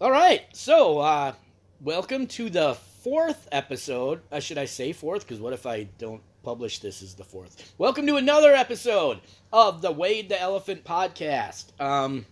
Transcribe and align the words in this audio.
All 0.00 0.10
right, 0.10 0.42
so 0.52 0.98
uh, 0.98 1.32
welcome 1.80 2.26
to 2.28 2.50
the 2.50 2.74
fourth 3.02 3.48
episode. 3.52 4.20
Uh, 4.32 4.40
should 4.40 4.58
I 4.58 4.64
say 4.64 4.92
fourth? 4.92 5.22
Because 5.22 5.40
what 5.40 5.52
if 5.52 5.66
I 5.66 5.84
don't 5.98 6.22
publish 6.42 6.80
this 6.80 7.02
as 7.02 7.14
the 7.14 7.22
fourth? 7.22 7.72
Welcome 7.78 8.06
to 8.08 8.16
another 8.16 8.52
episode 8.52 9.20
of 9.52 9.80
the 9.82 9.92
Wade 9.92 10.28
the 10.28 10.40
Elephant 10.40 10.82
podcast. 10.82 11.66
Um, 11.80 12.26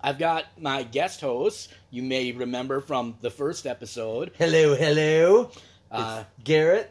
I've 0.00 0.18
got 0.18 0.46
my 0.58 0.84
guest 0.84 1.20
host. 1.20 1.70
You 1.90 2.02
may 2.02 2.32
remember 2.32 2.80
from 2.80 3.16
the 3.20 3.30
first 3.30 3.66
episode, 3.66 4.32
Hello, 4.38 4.74
hello. 4.74 5.50
uh, 5.90 6.24
Garrett. 6.42 6.90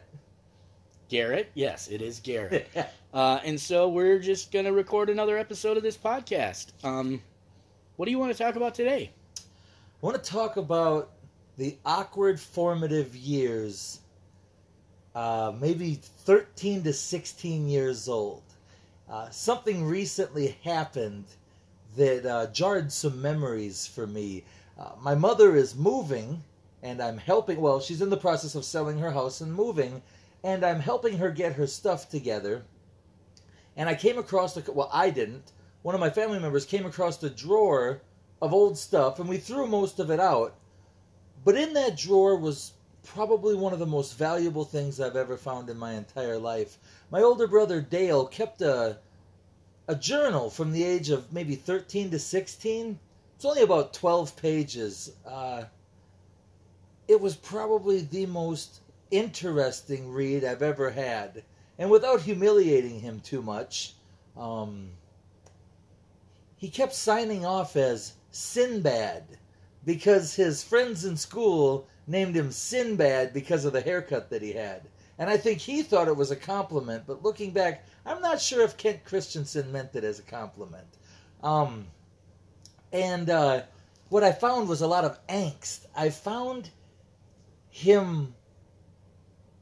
Garrett. 1.08 1.50
Yes, 1.54 1.88
it 1.88 2.02
is 2.02 2.20
Garrett. 2.20 2.68
Uh, 3.14 3.40
and 3.46 3.58
so 3.58 3.88
we're 3.88 4.18
just 4.18 4.52
going 4.52 4.66
to 4.66 4.72
record 4.72 5.08
another 5.08 5.38
episode 5.38 5.78
of 5.78 5.82
this 5.82 5.96
podcast. 5.96 6.72
Um, 6.84 7.22
what 7.96 8.04
do 8.04 8.10
you 8.10 8.18
want 8.18 8.30
to 8.30 8.36
talk 8.36 8.56
about 8.56 8.74
today? 8.74 9.10
I 9.38 9.40
want 10.02 10.22
to 10.22 10.30
talk 10.30 10.58
about 10.58 11.12
the 11.56 11.78
awkward 11.86 12.38
formative 12.38 13.16
years, 13.16 14.00
uh, 15.14 15.50
maybe 15.58 15.94
13 16.26 16.82
to 16.82 16.92
16 16.92 17.68
years 17.70 18.06
old. 18.06 18.42
Uh, 19.08 19.30
something 19.30 19.84
recently 19.86 20.58
happened 20.62 21.24
that 21.96 22.26
uh, 22.26 22.46
jarred 22.48 22.92
some 22.92 23.22
memories 23.22 23.86
for 23.86 24.06
me. 24.06 24.44
Uh, 24.78 24.90
my 25.00 25.14
mother 25.14 25.56
is 25.56 25.74
moving, 25.74 26.42
and 26.82 27.00
I'm 27.00 27.16
helping. 27.16 27.62
Well, 27.62 27.80
she's 27.80 28.02
in 28.02 28.10
the 28.10 28.16
process 28.18 28.54
of 28.54 28.64
selling 28.66 28.98
her 28.98 29.10
house 29.10 29.40
and 29.40 29.54
moving, 29.54 30.02
and 30.46 30.64
I'm 30.64 30.78
helping 30.78 31.18
her 31.18 31.32
get 31.32 31.54
her 31.54 31.66
stuff 31.66 32.08
together. 32.08 32.64
And 33.76 33.88
I 33.88 33.96
came 33.96 34.16
across 34.16 34.54
the. 34.54 34.72
Well, 34.72 34.88
I 34.92 35.10
didn't. 35.10 35.50
One 35.82 35.96
of 35.96 36.00
my 36.00 36.08
family 36.08 36.38
members 36.38 36.64
came 36.64 36.86
across 36.86 37.16
the 37.16 37.28
drawer 37.28 38.00
of 38.40 38.54
old 38.54 38.78
stuff, 38.78 39.18
and 39.18 39.28
we 39.28 39.38
threw 39.38 39.66
most 39.66 39.98
of 39.98 40.08
it 40.08 40.20
out. 40.20 40.54
But 41.44 41.56
in 41.56 41.74
that 41.74 41.96
drawer 41.96 42.36
was 42.36 42.74
probably 43.02 43.56
one 43.56 43.72
of 43.72 43.80
the 43.80 43.86
most 43.86 44.16
valuable 44.16 44.64
things 44.64 45.00
I've 45.00 45.16
ever 45.16 45.36
found 45.36 45.68
in 45.68 45.78
my 45.78 45.94
entire 45.94 46.38
life. 46.38 46.78
My 47.10 47.22
older 47.22 47.48
brother 47.48 47.80
Dale 47.80 48.24
kept 48.24 48.62
a 48.62 48.98
a 49.88 49.96
journal 49.96 50.48
from 50.48 50.70
the 50.70 50.84
age 50.84 51.10
of 51.10 51.32
maybe 51.32 51.56
13 51.56 52.12
to 52.12 52.20
16. 52.20 53.00
It's 53.34 53.44
only 53.44 53.62
about 53.62 53.92
12 53.94 54.36
pages. 54.36 55.12
Uh, 55.26 55.64
it 57.08 57.20
was 57.20 57.34
probably 57.34 58.02
the 58.02 58.26
most 58.26 58.80
interesting 59.10 60.10
read 60.10 60.44
I've 60.44 60.62
ever 60.62 60.90
had. 60.90 61.42
And 61.78 61.90
without 61.90 62.22
humiliating 62.22 63.00
him 63.00 63.20
too 63.20 63.42
much, 63.42 63.94
um, 64.36 64.90
he 66.56 66.68
kept 66.68 66.94
signing 66.94 67.44
off 67.44 67.76
as 67.76 68.14
Sinbad 68.30 69.24
because 69.84 70.34
his 70.34 70.62
friends 70.62 71.04
in 71.04 71.16
school 71.16 71.86
named 72.06 72.36
him 72.36 72.50
Sinbad 72.50 73.32
because 73.32 73.64
of 73.64 73.72
the 73.72 73.80
haircut 73.80 74.30
that 74.30 74.42
he 74.42 74.52
had. 74.52 74.88
And 75.18 75.30
I 75.30 75.36
think 75.36 75.60
he 75.60 75.82
thought 75.82 76.08
it 76.08 76.16
was 76.16 76.30
a 76.30 76.36
compliment, 76.36 77.04
but 77.06 77.22
looking 77.22 77.52
back, 77.52 77.84
I'm 78.04 78.20
not 78.20 78.40
sure 78.40 78.62
if 78.62 78.76
Kent 78.76 79.04
Christensen 79.04 79.72
meant 79.72 79.94
it 79.94 80.04
as 80.04 80.18
a 80.18 80.22
compliment. 80.22 80.86
Um, 81.42 81.86
and 82.92 83.30
uh, 83.30 83.62
what 84.08 84.24
I 84.24 84.32
found 84.32 84.68
was 84.68 84.82
a 84.82 84.86
lot 84.86 85.04
of 85.04 85.18
angst. 85.26 85.86
I 85.94 86.10
found 86.10 86.70
him 87.70 88.34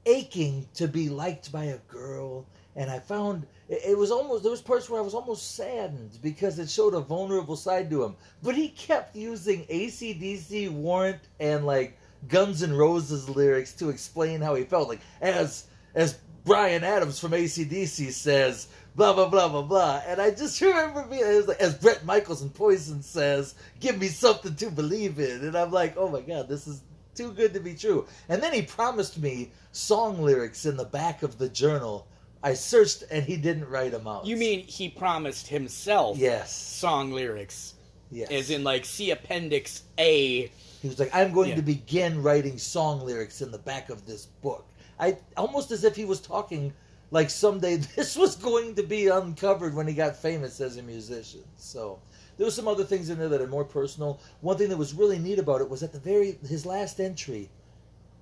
aching 0.06 0.66
to 0.74 0.88
be 0.88 1.08
liked 1.08 1.50
by 1.52 1.64
a 1.64 1.78
girl, 1.88 2.46
and 2.76 2.90
I 2.90 2.98
found 2.98 3.46
it, 3.68 3.96
was 3.96 4.10
almost 4.10 4.42
there 4.42 4.50
was 4.50 4.60
parts 4.60 4.90
where 4.90 5.00
I 5.00 5.04
was 5.04 5.14
almost 5.14 5.54
saddened 5.54 6.18
because 6.22 6.58
it 6.58 6.68
showed 6.68 6.94
a 6.94 7.00
vulnerable 7.00 7.56
side 7.56 7.88
to 7.90 8.04
him. 8.04 8.16
But 8.42 8.56
he 8.56 8.68
kept 8.68 9.16
using 9.16 9.64
ACDC, 9.66 10.70
Warrant, 10.70 11.20
and 11.40 11.64
like 11.64 11.96
Guns 12.28 12.62
N' 12.62 12.74
Roses 12.74 13.28
lyrics 13.28 13.72
to 13.74 13.88
explain 13.88 14.40
how 14.40 14.54
he 14.54 14.64
felt. 14.64 14.88
Like 14.88 15.00
as 15.20 15.66
as 15.94 16.18
Brian 16.44 16.84
Adams 16.84 17.18
from 17.18 17.32
ACDC 17.32 18.12
says, 18.12 18.68
blah 18.96 19.12
blah 19.12 19.28
blah 19.28 19.48
blah 19.48 19.62
blah. 19.62 20.02
And 20.06 20.20
I 20.20 20.30
just 20.30 20.60
remember 20.60 21.04
being 21.04 21.22
it 21.22 21.36
was 21.36 21.48
like, 21.48 21.60
as 21.60 21.74
Bret 21.74 22.04
Michaels 22.04 22.42
and 22.42 22.54
Poison 22.54 23.02
says, 23.02 23.54
"Give 23.80 23.98
me 23.98 24.08
something 24.08 24.54
to 24.56 24.70
believe 24.70 25.18
in." 25.18 25.44
And 25.44 25.56
I'm 25.56 25.70
like, 25.70 25.96
oh 25.96 26.08
my 26.08 26.20
god, 26.20 26.48
this 26.48 26.66
is 26.66 26.82
too 27.14 27.32
good 27.32 27.54
to 27.54 27.60
be 27.60 27.74
true. 27.74 28.06
And 28.28 28.42
then 28.42 28.52
he 28.52 28.62
promised 28.62 29.18
me 29.18 29.50
song 29.72 30.22
lyrics 30.22 30.66
in 30.66 30.76
the 30.76 30.84
back 30.84 31.22
of 31.22 31.38
the 31.38 31.48
journal. 31.48 32.06
I 32.42 32.54
searched 32.54 33.04
and 33.10 33.24
he 33.24 33.36
didn't 33.36 33.68
write 33.68 33.92
them 33.92 34.06
out. 34.06 34.26
You 34.26 34.36
mean 34.36 34.60
he 34.60 34.88
promised 34.88 35.46
himself 35.48 36.18
yes? 36.18 36.54
song 36.54 37.12
lyrics? 37.12 37.74
Yes. 38.10 38.30
As 38.30 38.50
in, 38.50 38.62
like, 38.62 38.84
see 38.84 39.10
Appendix 39.10 39.82
A. 39.98 40.50
He 40.82 40.88
was 40.88 40.98
like, 40.98 41.14
I'm 41.14 41.32
going 41.32 41.50
Yeah. 41.50 41.56
to 41.56 41.62
begin 41.62 42.22
writing 42.22 42.58
song 42.58 43.00
lyrics 43.00 43.40
in 43.40 43.50
the 43.50 43.58
back 43.58 43.88
of 43.90 44.06
this 44.06 44.26
book. 44.26 44.66
I 45.00 45.16
almost 45.36 45.70
as 45.70 45.82
if 45.84 45.96
he 45.96 46.04
was 46.04 46.20
talking 46.20 46.72
like 47.10 47.30
someday 47.30 47.76
this 47.96 48.16
was 48.16 48.36
going 48.36 48.74
to 48.74 48.82
be 48.82 49.08
uncovered 49.08 49.74
when 49.74 49.88
he 49.88 49.94
got 49.94 50.14
famous 50.16 50.60
as 50.60 50.76
a 50.76 50.82
musician. 50.82 51.42
So 51.56 51.98
there 52.36 52.44
was 52.44 52.54
some 52.54 52.68
other 52.68 52.84
things 52.84 53.10
in 53.10 53.18
there 53.18 53.28
that 53.28 53.40
are 53.40 53.46
more 53.46 53.64
personal. 53.64 54.20
One 54.40 54.56
thing 54.56 54.68
that 54.68 54.76
was 54.76 54.94
really 54.94 55.18
neat 55.18 55.38
about 55.38 55.60
it 55.60 55.70
was 55.70 55.82
at 55.82 55.92
the 55.92 55.98
very 55.98 56.38
his 56.46 56.66
last 56.66 57.00
entry 57.00 57.50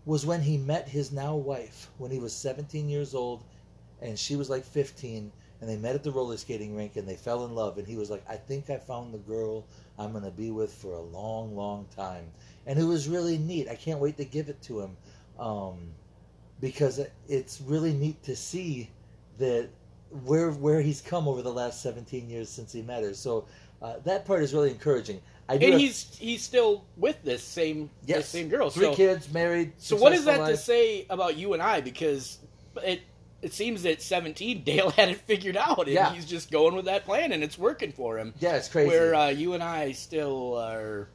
was 0.05 0.27
when 0.27 0.43
he 0.43 0.59
met 0.59 0.89
his 0.89 1.12
now 1.12 1.37
wife 1.37 1.89
when 1.99 2.11
he 2.11 2.19
was 2.19 2.33
17 2.33 2.89
years 2.89 3.15
old 3.15 3.45
and 4.01 4.19
she 4.19 4.34
was 4.34 4.51
like 4.51 4.65
15 4.65 5.31
and 5.61 5.71
they 5.71 5.77
met 5.77 5.95
at 5.95 6.03
the 6.03 6.11
roller 6.11 6.37
skating 6.37 6.75
rink 6.75 6.97
and 6.97 7.09
they 7.09 7.15
fell 7.15 7.45
in 7.45 7.55
love 7.55 7.78
and 7.78 7.87
he 7.87 7.97
was 7.97 8.11
like 8.11 8.25
I 8.28 8.37
think 8.37 8.69
I 8.69 8.78
found 8.78 9.15
the 9.15 9.19
girl 9.19 9.65
I'm 9.99 10.12
going 10.12 10.25
to 10.25 10.31
be 10.31 10.51
with 10.51 10.72
for 10.72 10.95
a 10.95 11.01
long 11.01 11.55
long 11.56 11.87
time. 11.95 12.31
And 12.67 12.78
it 12.78 12.84
was 12.84 13.09
really 13.09 13.39
neat. 13.39 13.69
I 13.69 13.75
can't 13.75 14.01
wait 14.01 14.17
to 14.19 14.25
give 14.25 14.49
it 14.49 14.61
to 14.62 14.81
him 14.81 14.97
um, 15.39 15.78
because 16.61 17.01
it's 17.28 17.61
really 17.61 17.93
neat 17.93 18.22
to 18.25 18.37
see 18.37 18.91
that 19.39 19.69
where 20.25 20.51
where 20.51 20.81
he's 20.81 21.01
come 21.01 21.27
over 21.27 21.43
the 21.43 21.53
last 21.53 21.83
17 21.83 22.28
years 22.28 22.49
since 22.49 22.72
he 22.72 22.83
met 22.83 23.03
her. 23.03 23.15
So 23.15 23.47
uh, 23.82 23.94
that 24.04 24.25
part 24.25 24.43
is 24.43 24.54
really 24.54 24.70
encouraging 24.70 25.20
I 25.48 25.56
do 25.59 25.65
And 25.66 25.72
have- 25.75 25.81
he's 25.81 26.16
he's 26.16 26.43
still 26.43 26.84
with 26.97 27.22
this 27.25 27.43
same 27.43 27.91
this 28.06 28.28
same 28.28 28.48
girl. 28.48 28.70
three 28.70 28.84
so, 28.87 28.94
kids 28.94 29.31
married 29.32 29.72
so 29.78 29.97
what 29.97 30.12
is 30.12 30.25
that 30.25 30.47
to 30.47 30.56
say 30.56 31.04
about 31.10 31.37
you 31.37 31.53
and 31.53 31.62
I? 31.62 31.81
Because 31.81 32.38
it 32.82 33.00
it 33.42 33.53
seems 33.53 33.82
that 33.82 34.00
17, 34.00 34.62
Dale 34.65 34.91
had 34.91 35.09
it 35.09 35.19
figured 35.19 35.56
out, 35.56 35.81
and 35.81 35.88
Yeah. 35.88 36.12
he's 36.15 36.26
just 36.26 36.53
going 36.53 36.76
with 36.76 36.84
that 36.84 37.04
plan, 37.04 37.32
and 37.32 37.42
it's 37.42 37.59
working 37.59 37.91
for 37.91 38.16
him. 38.19 38.32
yeah 38.38 38.54
it's 38.54 38.69
crazy 38.69 38.88
Where 38.88 39.15
uh, 39.16 39.28
you 39.31 39.54
and 39.54 39.62
I 39.65 39.92
still 39.92 40.56
are. 40.59 41.09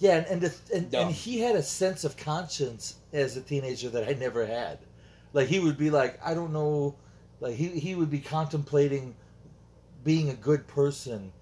Yeah, 0.00 0.16
and 0.16 0.26
and, 0.26 0.40
to, 0.42 0.52
and, 0.74 0.92
and 0.92 1.10
he 1.12 1.38
had 1.38 1.54
a 1.54 1.62
sense 1.62 2.02
of 2.02 2.16
conscience 2.16 2.96
as 3.12 3.36
a 3.36 3.40
teenager 3.40 3.88
that 3.90 4.08
I 4.08 4.14
never 4.14 4.44
had. 4.44 4.80
Like 5.32 5.46
he 5.46 5.60
would 5.60 5.78
be 5.78 5.88
like, 5.90 6.18
I 6.26 6.34
don't 6.34 6.52
know, 6.52 6.96
like 7.38 7.54
he 7.54 7.68
he 7.68 7.94
would 7.94 8.10
be 8.10 8.18
contemplating 8.18 9.14
being 10.02 10.30
a 10.30 10.34
good 10.34 10.66
person, 10.66 11.32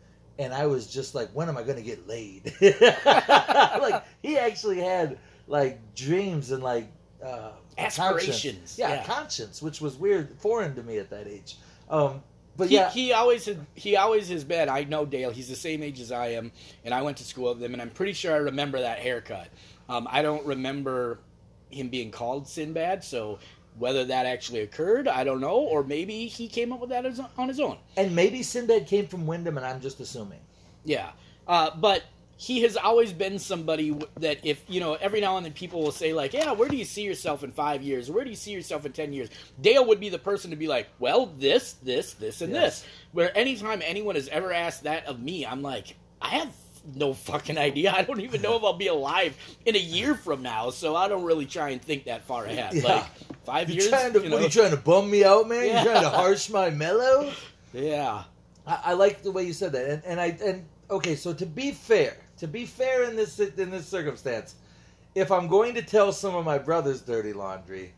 and 0.40 0.54
I 0.54 0.66
was 0.66 0.86
just 0.86 1.14
like, 1.14 1.28
when 1.32 1.48
am 1.50 1.58
I 1.58 1.62
going 1.62 1.76
to 1.76 1.82
get 1.82 2.08
laid? 2.08 2.54
like 2.60 4.02
he 4.22 4.38
actually 4.38 4.80
had 4.80 5.18
like 5.46 5.94
dreams 5.94 6.50
and 6.50 6.62
like 6.62 6.90
uh, 7.22 7.50
Aspirations. 7.76 8.76
Yeah, 8.78 8.88
yeah. 8.88 9.04
conscience, 9.04 9.60
which 9.60 9.82
was 9.82 9.96
weird, 9.96 10.34
foreign 10.38 10.74
to 10.76 10.82
me 10.82 10.96
at 10.96 11.10
that 11.10 11.28
age. 11.28 11.56
Um, 11.90 12.22
but 12.56 12.68
he, 12.68 12.76
yeah, 12.76 12.90
he 12.90 13.12
always 13.12 13.44
had, 13.44 13.64
he 13.74 13.96
always 13.96 14.30
has 14.30 14.42
been. 14.42 14.70
I 14.70 14.84
know 14.84 15.04
Dale. 15.04 15.30
He's 15.30 15.48
the 15.48 15.56
same 15.56 15.82
age 15.82 16.00
as 16.00 16.10
I 16.10 16.28
am, 16.28 16.52
and 16.84 16.94
I 16.94 17.02
went 17.02 17.18
to 17.18 17.24
school 17.24 17.52
with 17.52 17.62
him, 17.62 17.74
and 17.74 17.82
I'm 17.82 17.90
pretty 17.90 18.14
sure 18.14 18.32
I 18.32 18.38
remember 18.38 18.80
that 18.80 18.98
haircut. 18.98 19.48
Um, 19.90 20.08
I 20.10 20.22
don't 20.22 20.44
remember 20.46 21.20
him 21.68 21.88
being 21.88 22.10
called 22.10 22.48
Sinbad, 22.48 23.04
so 23.04 23.38
whether 23.80 24.04
that 24.04 24.26
actually 24.26 24.60
occurred, 24.60 25.08
I 25.08 25.24
don't 25.24 25.40
know, 25.40 25.56
or 25.56 25.82
maybe 25.82 26.26
he 26.26 26.46
came 26.46 26.72
up 26.72 26.80
with 26.80 26.90
that 26.90 27.04
as, 27.06 27.20
on 27.36 27.48
his 27.48 27.58
own. 27.58 27.78
and 27.96 28.14
maybe 28.14 28.42
Sinbad 28.42 28.86
came 28.86 29.06
from 29.08 29.26
Wyndham, 29.26 29.56
and 29.56 29.66
I'm 29.66 29.80
just 29.80 29.98
assuming. 30.00 30.38
Yeah, 30.84 31.10
uh, 31.48 31.70
but 31.76 32.04
he 32.36 32.62
has 32.62 32.74
always 32.76 33.12
been 33.12 33.38
somebody 33.38 33.94
that 34.18 34.38
if 34.46 34.64
you 34.66 34.80
know 34.80 34.94
every 34.94 35.20
now 35.20 35.36
and 35.36 35.44
then 35.44 35.52
people 35.52 35.82
will 35.82 35.92
say 35.92 36.14
like, 36.14 36.32
yeah, 36.32 36.52
where 36.52 36.68
do 36.70 36.76
you 36.76 36.86
see 36.86 37.02
yourself 37.02 37.44
in 37.44 37.52
five 37.52 37.82
years? 37.82 38.10
Where 38.10 38.24
do 38.24 38.30
you 38.30 38.36
see 38.36 38.52
yourself 38.52 38.86
in 38.86 38.92
ten 38.92 39.12
years? 39.12 39.28
Dale 39.60 39.86
would 39.86 40.00
be 40.00 40.08
the 40.08 40.18
person 40.18 40.50
to 40.50 40.56
be 40.56 40.66
like, 40.66 40.88
well, 40.98 41.26
this, 41.38 41.74
this, 41.82 42.14
this, 42.14 42.40
and 42.40 42.52
Yes. 42.52 42.80
this. 42.82 42.90
Where 43.12 43.36
anytime 43.36 43.82
anyone 43.84 44.14
has 44.14 44.28
ever 44.28 44.52
asked 44.54 44.84
that 44.84 45.04
of 45.06 45.20
me, 45.20 45.44
I'm 45.44 45.60
like, 45.60 45.96
I 46.22 46.28
have 46.28 46.54
no 46.94 47.12
fucking 47.14 47.58
idea. 47.58 47.92
I 47.92 48.02
don't 48.02 48.20
even 48.20 48.42
know 48.42 48.56
if 48.56 48.64
I'll 48.64 48.72
be 48.74 48.86
alive 48.88 49.36
in 49.66 49.76
a 49.76 49.78
year 49.78 50.14
from 50.14 50.42
now, 50.42 50.70
so 50.70 50.96
I 50.96 51.08
don't 51.08 51.24
really 51.24 51.46
try 51.46 51.70
and 51.70 51.80
think 51.82 52.04
that 52.04 52.22
far 52.24 52.44
ahead. 52.46 52.74
Yeah. 52.74 52.82
Like 52.84 53.04
five 53.44 53.68
You 53.68 53.76
years, 53.76 53.88
trying 53.88 54.12
to? 54.14 54.22
you 54.24 54.30
What 54.30 54.40
are 54.40 54.44
you 54.44 54.50
trying 54.50 54.70
to 54.70 54.76
bum 54.76 55.10
me 55.10 55.24
out, 55.24 55.48
man? 55.48 55.66
Yeah. 55.66 55.78
You 55.82 55.90
trying 55.90 56.02
to 56.02 56.10
harsh 56.10 56.50
my 56.50 56.70
mellow? 56.70 57.32
yeah, 57.72 58.24
I, 58.66 58.80
I 58.86 58.92
like 58.94 59.22
the 59.22 59.30
way 59.30 59.44
you 59.44 59.52
said 59.52 59.72
that, 59.72 59.88
and, 59.88 60.04
and 60.04 60.20
I 60.20 60.36
and 60.44 60.64
okay. 60.90 61.14
So 61.16 61.32
to 61.34 61.46
be 61.46 61.70
fair, 61.72 62.16
to 62.38 62.46
be 62.48 62.66
fair 62.66 63.04
in 63.04 63.16
this 63.16 63.38
in 63.40 63.70
this 63.70 63.86
circumstance, 63.86 64.54
if 65.14 65.30
I'm 65.30 65.48
going 65.48 65.74
to 65.74 65.82
tell 65.82 66.12
some 66.12 66.34
of 66.34 66.44
my 66.44 66.58
brother's 66.58 67.00
dirty 67.00 67.32
laundry, 67.32 67.92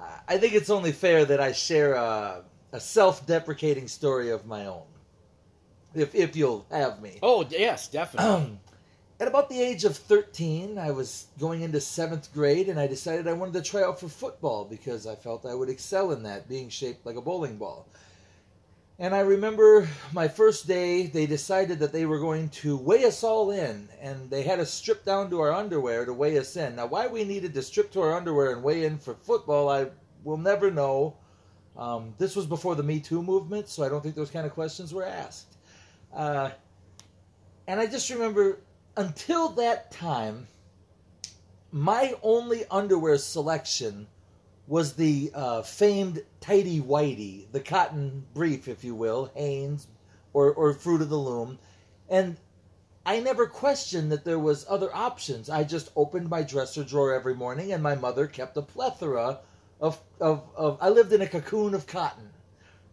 I- 0.00 0.34
I 0.34 0.38
think 0.38 0.54
it's 0.54 0.70
only 0.70 0.92
fair 0.92 1.24
that 1.24 1.40
I 1.40 1.52
share 1.52 1.94
a, 1.94 2.42
a 2.72 2.80
self-deprecating 2.80 3.88
story 3.88 4.30
of 4.30 4.46
my 4.46 4.66
own, 4.66 4.82
if 5.94 6.14
if 6.14 6.36
you'll 6.36 6.66
have 6.70 7.00
me. 7.00 7.18
Oh 7.22 7.46
yes, 7.48 7.88
definitely. 7.88 8.58
At 9.22 9.28
about 9.28 9.48
the 9.48 9.62
age 9.62 9.84
of 9.84 9.96
13, 9.96 10.78
I 10.78 10.90
was 10.90 11.26
going 11.38 11.62
into 11.62 11.80
seventh 11.80 12.34
grade, 12.34 12.68
and 12.68 12.80
I 12.80 12.88
decided 12.88 13.28
I 13.28 13.34
wanted 13.34 13.54
to 13.54 13.62
try 13.62 13.84
out 13.84 14.00
for 14.00 14.08
football 14.08 14.64
because 14.64 15.06
I 15.06 15.14
felt 15.14 15.46
I 15.46 15.54
would 15.54 15.68
excel 15.68 16.10
in 16.10 16.24
that, 16.24 16.48
being 16.48 16.68
shaped 16.68 17.06
like 17.06 17.14
a 17.14 17.20
bowling 17.20 17.56
ball. 17.56 17.86
And 18.98 19.14
I 19.14 19.20
remember 19.20 19.88
my 20.12 20.28
first 20.28 20.66
day, 20.66 21.06
they 21.06 21.26
decided 21.26 21.78
that 21.78 21.92
they 21.92 22.04
were 22.04 22.18
going 22.18 22.48
to 22.50 22.76
weigh 22.76 23.04
us 23.04 23.22
all 23.22 23.52
in, 23.52 23.88
and 24.00 24.28
they 24.28 24.42
had 24.42 24.60
us 24.60 24.72
strip 24.72 25.04
down 25.04 25.30
to 25.30 25.40
our 25.40 25.52
underwear 25.52 26.04
to 26.04 26.12
weigh 26.12 26.36
us 26.38 26.56
in. 26.56 26.76
Now, 26.76 26.86
why 26.86 27.06
we 27.06 27.24
needed 27.24 27.54
to 27.54 27.62
strip 27.62 27.92
to 27.92 28.00
our 28.00 28.16
underwear 28.16 28.50
and 28.50 28.62
weigh 28.62 28.84
in 28.84 28.98
for 28.98 29.14
football, 29.14 29.68
I 29.68 29.86
will 30.24 30.36
never 30.36 30.70
know. 30.70 31.16
Um, 31.76 32.14
this 32.18 32.34
was 32.34 32.46
before 32.46 32.74
the 32.74 32.82
Me 32.82 33.00
Too 33.00 33.22
movement, 33.22 33.68
so 33.68 33.82
I 33.82 33.88
don't 33.88 34.02
think 34.02 34.14
those 34.14 34.30
kind 34.30 34.46
of 34.46 34.52
questions 34.52 34.92
were 34.92 35.06
asked. 35.06 35.51
Uh, 36.14 36.50
and 37.66 37.80
I 37.80 37.86
just 37.86 38.10
remember 38.10 38.58
until 38.96 39.50
that 39.50 39.90
time, 39.90 40.46
my 41.70 42.14
only 42.22 42.64
underwear 42.70 43.16
selection 43.18 44.06
was 44.66 44.94
the 44.94 45.30
uh, 45.34 45.62
famed 45.62 46.22
tidy 46.40 46.80
whitey, 46.80 47.50
the 47.52 47.60
cotton 47.60 48.24
brief, 48.34 48.68
if 48.68 48.84
you 48.84 48.94
will, 48.94 49.30
Hanes 49.34 49.86
or, 50.32 50.52
or 50.52 50.72
Fruit 50.74 51.02
of 51.02 51.08
the 51.08 51.16
Loom. 51.16 51.58
And 52.08 52.36
I 53.04 53.20
never 53.20 53.46
questioned 53.46 54.12
that 54.12 54.24
there 54.24 54.38
was 54.38 54.66
other 54.68 54.94
options. 54.94 55.50
I 55.50 55.64
just 55.64 55.90
opened 55.96 56.28
my 56.28 56.42
dresser 56.42 56.84
drawer 56.84 57.12
every 57.14 57.34
morning, 57.34 57.72
and 57.72 57.82
my 57.82 57.94
mother 57.94 58.26
kept 58.26 58.56
a 58.56 58.62
plethora 58.62 59.40
of, 59.80 60.00
of, 60.20 60.44
of 60.56 60.78
I 60.80 60.90
lived 60.90 61.12
in 61.12 61.22
a 61.22 61.26
cocoon 61.26 61.74
of 61.74 61.86
cotton. 61.86 62.30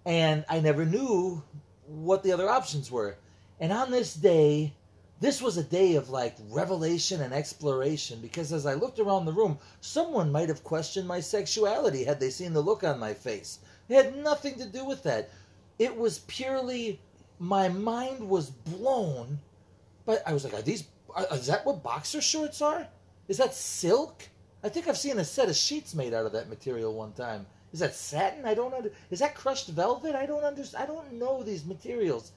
And 0.06 0.46
I 0.50 0.60
never 0.60 0.86
knew 0.86 1.44
what 1.90 2.24
the 2.24 2.32
other 2.32 2.50
options 2.50 2.92
were. 2.92 3.18
And 3.60 3.74
on 3.74 3.92
this 3.92 4.14
day, 4.14 4.74
this 5.20 5.42
was 5.42 5.58
a 5.58 5.64
day 5.64 5.96
of 5.96 6.10
like 6.10 6.36
revelation 6.50 7.22
and 7.22 7.34
exploration 7.34 8.20
because 8.22 8.54
as 8.54 8.66
I 8.66 8.76
looked 8.76 9.00
around 9.00 9.26
the 9.26 9.34
room, 9.34 9.60
someone 9.82 10.32
might 10.32 10.50
have 10.50 10.64
questioned 10.64 11.08
my 11.08 11.20
sexuality 11.20 12.04
had 12.06 12.20
they 12.20 12.30
seen 12.30 12.54
the 12.54 12.62
look 12.62 12.84
on 12.84 13.00
my 13.00 13.14
face. 13.14 13.60
It 13.90 13.96
had 13.96 14.16
nothing 14.18 14.56
to 14.60 14.66
do 14.66 14.86
with 14.86 15.04
that. 15.04 15.32
It 15.78 15.96
was 15.96 16.20
purely 16.20 17.02
my 17.40 17.70
mind 17.70 18.30
was 18.30 18.50
blown. 18.50 19.40
But 20.06 20.22
I 20.26 20.34
was 20.34 20.44
like, 20.44 20.54
are 20.54 20.62
these? 20.62 20.86
Is 21.32 21.48
that 21.48 21.66
what 21.66 21.84
boxer 21.84 22.22
shorts 22.22 22.62
are? 22.62 22.88
Is 23.28 23.38
that 23.38 23.54
silk? 23.54 24.28
I 24.64 24.70
think 24.70 24.88
I've 24.88 24.98
seen 24.98 25.18
a 25.20 25.26
set 25.26 25.50
of 25.50 25.56
sheets 25.56 25.96
made 25.96 26.14
out 26.14 26.26
of 26.26 26.34
that 26.34 26.50
material 26.50 26.94
one 26.94 27.14
time. 27.14 27.46
Is 27.74 27.80
that 27.80 27.96
satin? 27.96 28.46
I 28.46 28.54
don't 28.54 28.74
under. 28.74 28.92
Is 29.12 29.20
that 29.20 29.36
crushed 29.36 29.68
velvet? 29.70 30.16
I 30.16 30.26
don't 30.26 30.44
understand. 30.44 30.84
I 30.84 30.88
don't 30.88 31.14
know 31.14 31.44
these 31.44 31.66
materials. 31.66 32.32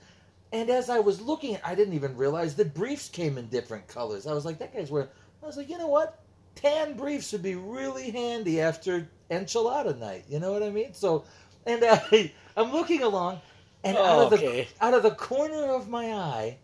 And 0.52 0.70
as 0.70 0.90
I 0.90 1.00
was 1.00 1.20
looking, 1.20 1.58
I 1.64 1.75
didn't 1.75 1.94
even 1.94 2.17
realize 2.17 2.55
that 2.56 2.75
briefs 2.75 3.08
came 3.08 3.38
in 3.38 3.49
different 3.49 3.88
colors. 3.88 4.26
I 4.26 4.34
was 4.34 4.44
like, 4.44 4.58
that 4.58 4.75
guy's 4.75 4.90
wearing. 4.90 5.08
I 5.43 5.46
was 5.46 5.56
like, 5.56 5.69
you 5.70 5.79
know 5.79 5.88
what? 5.88 6.20
Tan 6.55 6.94
briefs 6.96 7.32
would 7.32 7.43
be 7.43 7.55
really 7.56 8.11
handy 8.11 8.61
after 8.61 9.11
enchilada 9.31 9.99
night. 9.99 10.25
You 10.29 10.40
know 10.40 10.52
what 10.52 10.62
I 10.62 10.70
mean? 10.70 10.93
So, 10.94 11.25
and 11.67 11.82
I, 11.87 12.32
I'm 12.56 12.73
looking 12.73 13.02
along, 13.02 13.40
and 13.84 13.99
Oh, 13.99 14.05
out 14.05 14.20
of 14.20 14.31
the 14.31 14.37
okay. 14.37 14.69
out 14.81 14.94
of 14.94 15.02
the 15.02 15.12
corner 15.14 15.67
of 15.75 15.88
my 15.88 16.12
eye, 16.12 16.58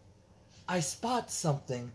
I 0.69 0.81
spot 0.81 1.31
something. 1.31 1.93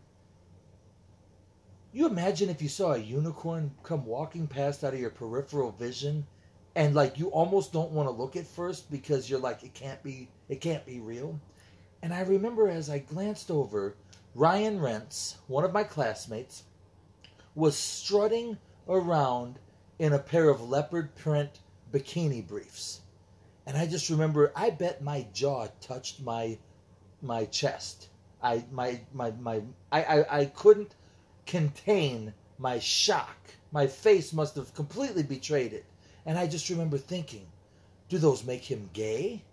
You 1.94 2.08
imagine 2.08 2.50
if 2.50 2.62
you 2.62 2.68
saw 2.70 2.94
a 2.94 2.98
unicorn 2.98 3.72
come 3.84 4.06
walking 4.06 4.48
past 4.48 4.84
out 4.84 4.94
of 4.94 5.00
your 5.00 5.10
peripheral 5.12 5.72
vision, 5.72 6.28
and 6.75 6.96
like 6.96 7.20
you 7.20 7.28
almost 7.28 7.72
don't 7.72 7.92
want 7.92 8.08
to 8.08 8.16
look 8.16 8.36
at 8.36 8.48
first 8.48 8.90
because 8.90 9.30
you're 9.30 9.40
like, 9.40 9.64
it 9.64 9.74
can't 9.74 10.02
be, 10.04 10.30
it 10.50 10.62
can't 10.62 10.86
be 10.86 11.00
real. 11.00 11.40
And 12.02 12.14
I 12.14 12.22
remember 12.22 12.68
as 12.68 12.90
I 12.90 13.00
glanced 13.00 13.52
over, 13.52 13.96
Ryan 14.36 14.80
Rentz, 14.80 15.36
one 15.48 15.64
of 15.64 15.74
my 15.74 15.84
classmates, 15.84 16.64
was 17.56 17.78
strutting 17.78 18.58
around 18.90 19.60
in 20.00 20.12
a 20.14 20.20
pair 20.20 20.50
of 20.50 20.62
leopard 20.70 21.16
print 21.16 21.60
bikini 21.92 22.46
briefs. 22.46 23.02
And 23.66 23.78
I 23.78 23.86
just 23.86 24.10
remember 24.10 24.52
I 24.56 24.72
bet 24.72 25.02
my 25.02 25.28
jaw 25.34 25.68
touched 25.80 26.22
my 26.22 26.58
my 27.22 27.46
chest. 27.46 28.10
I 28.42 28.66
my 28.72 29.00
my 29.14 29.31
my 29.40 29.62
I, 29.92 30.04
I, 30.04 30.40
I 30.40 30.46
couldn't 30.46 30.96
contain 31.46 32.34
my 32.58 32.80
shock. 32.80 33.38
My 33.72 33.88
face 33.88 34.34
must 34.34 34.56
have 34.56 34.74
completely 34.74 35.24
betrayed 35.24 35.74
it. 35.74 35.86
And 36.25 36.38
I 36.38 36.48
just 36.48 36.70
remember 36.70 36.98
thinking, 36.98 37.46
do 38.10 38.18
those 38.18 38.44
make 38.44 38.64
him 38.64 38.90
gay? 38.94 39.44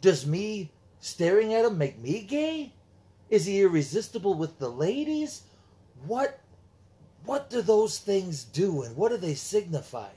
Does 0.00 0.26
me 0.26 0.70
staring 1.00 1.52
at 1.54 1.64
him 1.64 1.76
make 1.76 1.98
me 1.98 2.22
gay? 2.22 2.72
Is 3.28 3.46
he 3.46 3.60
irresistible 3.60 4.34
with 4.34 4.58
the 4.58 4.68
ladies? 4.68 5.42
What 6.06 6.40
what 7.24 7.50
do 7.50 7.60
those 7.60 7.98
things 7.98 8.44
do 8.44 8.82
and 8.82 8.96
what 8.96 9.10
do 9.10 9.18
they 9.18 9.34
signify? 9.34 10.10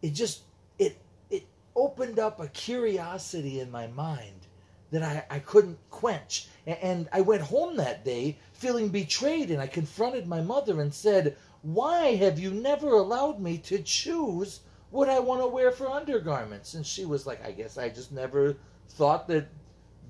It 0.00 0.10
just 0.10 0.42
it 0.78 0.98
it 1.30 1.44
opened 1.74 2.18
up 2.18 2.40
a 2.40 2.48
curiosity 2.48 3.60
in 3.60 3.70
my 3.70 3.88
mind 3.88 4.46
that 4.92 5.02
I, 5.02 5.36
I 5.36 5.38
couldn't 5.40 5.78
quench. 5.90 6.48
And 6.66 7.08
I 7.12 7.22
went 7.22 7.42
home 7.42 7.76
that 7.76 8.04
day 8.04 8.38
feeling 8.52 8.88
betrayed 8.90 9.50
and 9.50 9.60
I 9.60 9.66
confronted 9.66 10.28
my 10.28 10.40
mother 10.40 10.80
and 10.80 10.94
said, 10.94 11.36
Why 11.62 12.16
have 12.16 12.38
you 12.38 12.50
never 12.50 12.88
allowed 12.88 13.40
me 13.40 13.58
to 13.58 13.82
choose 13.82 14.60
what 14.90 15.08
I 15.08 15.20
want 15.20 15.40
to 15.40 15.46
wear 15.46 15.70
for 15.70 15.88
undergarments? 15.88 16.74
And 16.74 16.84
she 16.84 17.04
was 17.04 17.26
like, 17.26 17.44
I 17.44 17.52
guess 17.52 17.78
I 17.78 17.88
just 17.88 18.12
never 18.12 18.56
thought 18.90 19.28
that 19.28 19.48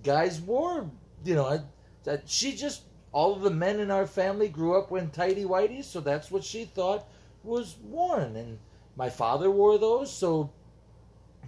guys 0.02 0.40
wore, 0.40 0.90
you 1.24 1.34
know, 1.34 1.62
that 2.04 2.28
she 2.28 2.56
just, 2.56 2.82
all 3.12 3.34
of 3.34 3.42
the 3.42 3.50
men 3.50 3.80
in 3.80 3.90
our 3.90 4.06
family 4.06 4.48
grew 4.48 4.76
up 4.78 4.90
wearing 4.90 5.10
tidy 5.10 5.44
whities, 5.44 5.84
so 5.84 6.00
that's 6.00 6.30
what 6.30 6.42
she 6.42 6.64
thought 6.64 7.06
was 7.44 7.76
worn. 7.84 8.34
And 8.36 8.58
my 8.96 9.10
father 9.10 9.50
wore 9.50 9.78
those, 9.78 10.12
so 10.12 10.50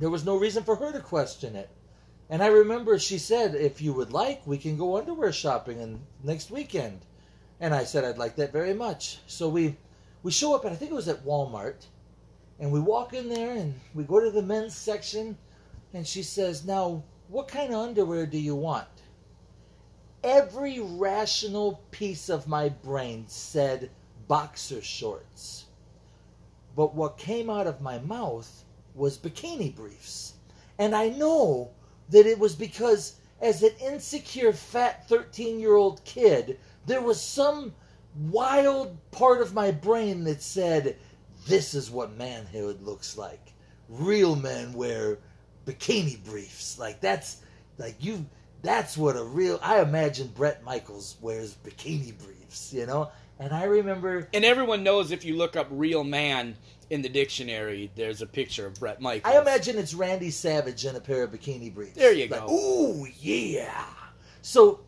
there 0.00 0.10
was 0.10 0.24
no 0.24 0.36
reason 0.36 0.64
for 0.64 0.76
her 0.76 0.92
to 0.92 1.00
question 1.00 1.56
it. 1.56 1.70
And 2.28 2.42
I 2.42 2.48
remember 2.48 2.98
she 2.98 3.18
said, 3.18 3.54
if 3.54 3.80
you 3.80 3.92
would 3.92 4.12
like, 4.12 4.46
we 4.46 4.58
can 4.58 4.76
go 4.76 4.96
underwear 4.96 5.32
shopping 5.32 5.80
and 5.80 6.00
next 6.22 6.50
weekend. 6.50 7.00
And 7.60 7.74
I 7.74 7.84
said 7.84 8.04
I'd 8.04 8.18
like 8.18 8.36
that 8.36 8.52
very 8.52 8.74
much. 8.74 9.18
So 9.26 9.48
we 9.48 9.76
we 10.24 10.32
show 10.32 10.54
up, 10.54 10.64
and 10.64 10.72
I 10.72 10.76
think 10.76 10.90
it 10.90 10.94
was 10.94 11.06
at 11.06 11.24
Walmart, 11.24 11.86
and 12.58 12.72
we 12.72 12.80
walk 12.80 13.12
in 13.12 13.28
there 13.28 13.52
and 13.52 13.78
we 13.94 14.04
go 14.04 14.20
to 14.20 14.30
the 14.30 14.42
men's 14.42 14.74
section, 14.74 15.36
and 15.92 16.06
she 16.06 16.22
says, 16.22 16.64
"Now, 16.64 17.04
what 17.28 17.46
kind 17.46 17.74
of 17.74 17.80
underwear 17.80 18.24
do 18.24 18.38
you 18.38 18.56
want?" 18.56 18.88
Every 20.24 20.80
rational 20.80 21.82
piece 21.90 22.30
of 22.30 22.48
my 22.48 22.70
brain 22.70 23.26
said 23.28 23.90
boxer 24.26 24.80
shorts. 24.80 25.66
But 26.74 26.94
what 26.94 27.18
came 27.18 27.50
out 27.50 27.66
of 27.66 27.82
my 27.82 27.98
mouth 27.98 28.64
was 28.94 29.18
bikini 29.18 29.76
briefs. 29.76 30.32
And 30.78 30.96
I 30.96 31.10
know 31.10 31.72
that 32.08 32.26
it 32.26 32.38
was 32.38 32.54
because, 32.54 33.16
as 33.42 33.62
an 33.62 33.76
insecure, 33.78 34.54
fat 34.54 35.06
13 35.06 35.60
year 35.60 35.74
old 35.74 36.02
kid, 36.04 36.58
there 36.86 37.02
was 37.02 37.20
some 37.20 37.74
wild 38.16 38.96
part 39.10 39.40
of 39.40 39.54
my 39.54 39.70
brain 39.70 40.24
that 40.24 40.42
said, 40.42 40.96
This 41.46 41.74
is 41.74 41.90
what 41.90 42.16
manhood 42.16 42.82
looks 42.82 43.16
like. 43.16 43.52
Real 43.88 44.36
men 44.36 44.72
wear 44.72 45.18
bikini 45.66 46.22
briefs. 46.24 46.78
Like, 46.78 47.00
that's, 47.00 47.38
like, 47.78 47.96
you, 48.00 48.24
that's 48.62 48.96
what 48.96 49.16
a 49.16 49.24
real, 49.24 49.58
I 49.62 49.80
imagine 49.80 50.28
Bret 50.28 50.64
Michaels 50.64 51.16
wears 51.20 51.56
bikini 51.64 52.16
briefs, 52.18 52.72
you 52.72 52.86
know? 52.86 53.10
And 53.38 53.52
I 53.52 53.64
remember 53.64 54.28
And 54.32 54.44
everyone 54.44 54.84
knows 54.84 55.10
if 55.10 55.24
you 55.24 55.36
look 55.36 55.56
up 55.56 55.66
real 55.70 56.04
man 56.04 56.56
in 56.90 57.02
the 57.02 57.08
dictionary, 57.08 57.90
there's 57.96 58.22
a 58.22 58.26
picture 58.26 58.66
of 58.66 58.74
Bret 58.74 59.00
Michaels. 59.00 59.34
I 59.34 59.40
imagine 59.40 59.76
it's 59.76 59.92
Randy 59.92 60.30
Savage 60.30 60.86
in 60.86 60.94
a 60.94 61.00
pair 61.00 61.24
of 61.24 61.32
bikini 61.32 61.74
briefs. 61.74 61.96
There 61.96 62.12
you 62.12 62.28
Like, 62.28 62.46
go. 62.46 62.52
Ooh, 62.54 63.06
yeah. 63.20 63.86
So, 64.42 64.80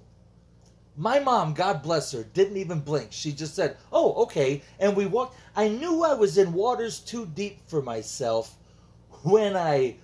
my 0.98 1.18
mom, 1.18 1.52
God 1.52 1.82
bless 1.82 2.12
her, 2.12 2.22
didn't 2.22 2.56
even 2.56 2.80
blink. 2.80 3.08
She 3.10 3.32
just 3.32 3.54
said, 3.54 3.76
"Oh, 3.92 4.14
okay." 4.24 4.62
And 4.78 4.96
we 4.96 5.04
walked. 5.04 5.36
I 5.54 5.68
knew 5.68 6.02
I 6.02 6.14
was 6.14 6.38
in 6.38 6.54
waters 6.54 7.00
too 7.00 7.26
deep 7.26 7.60
for 7.66 7.82
myself 7.82 8.56
when 9.22 9.56
I 9.56 9.96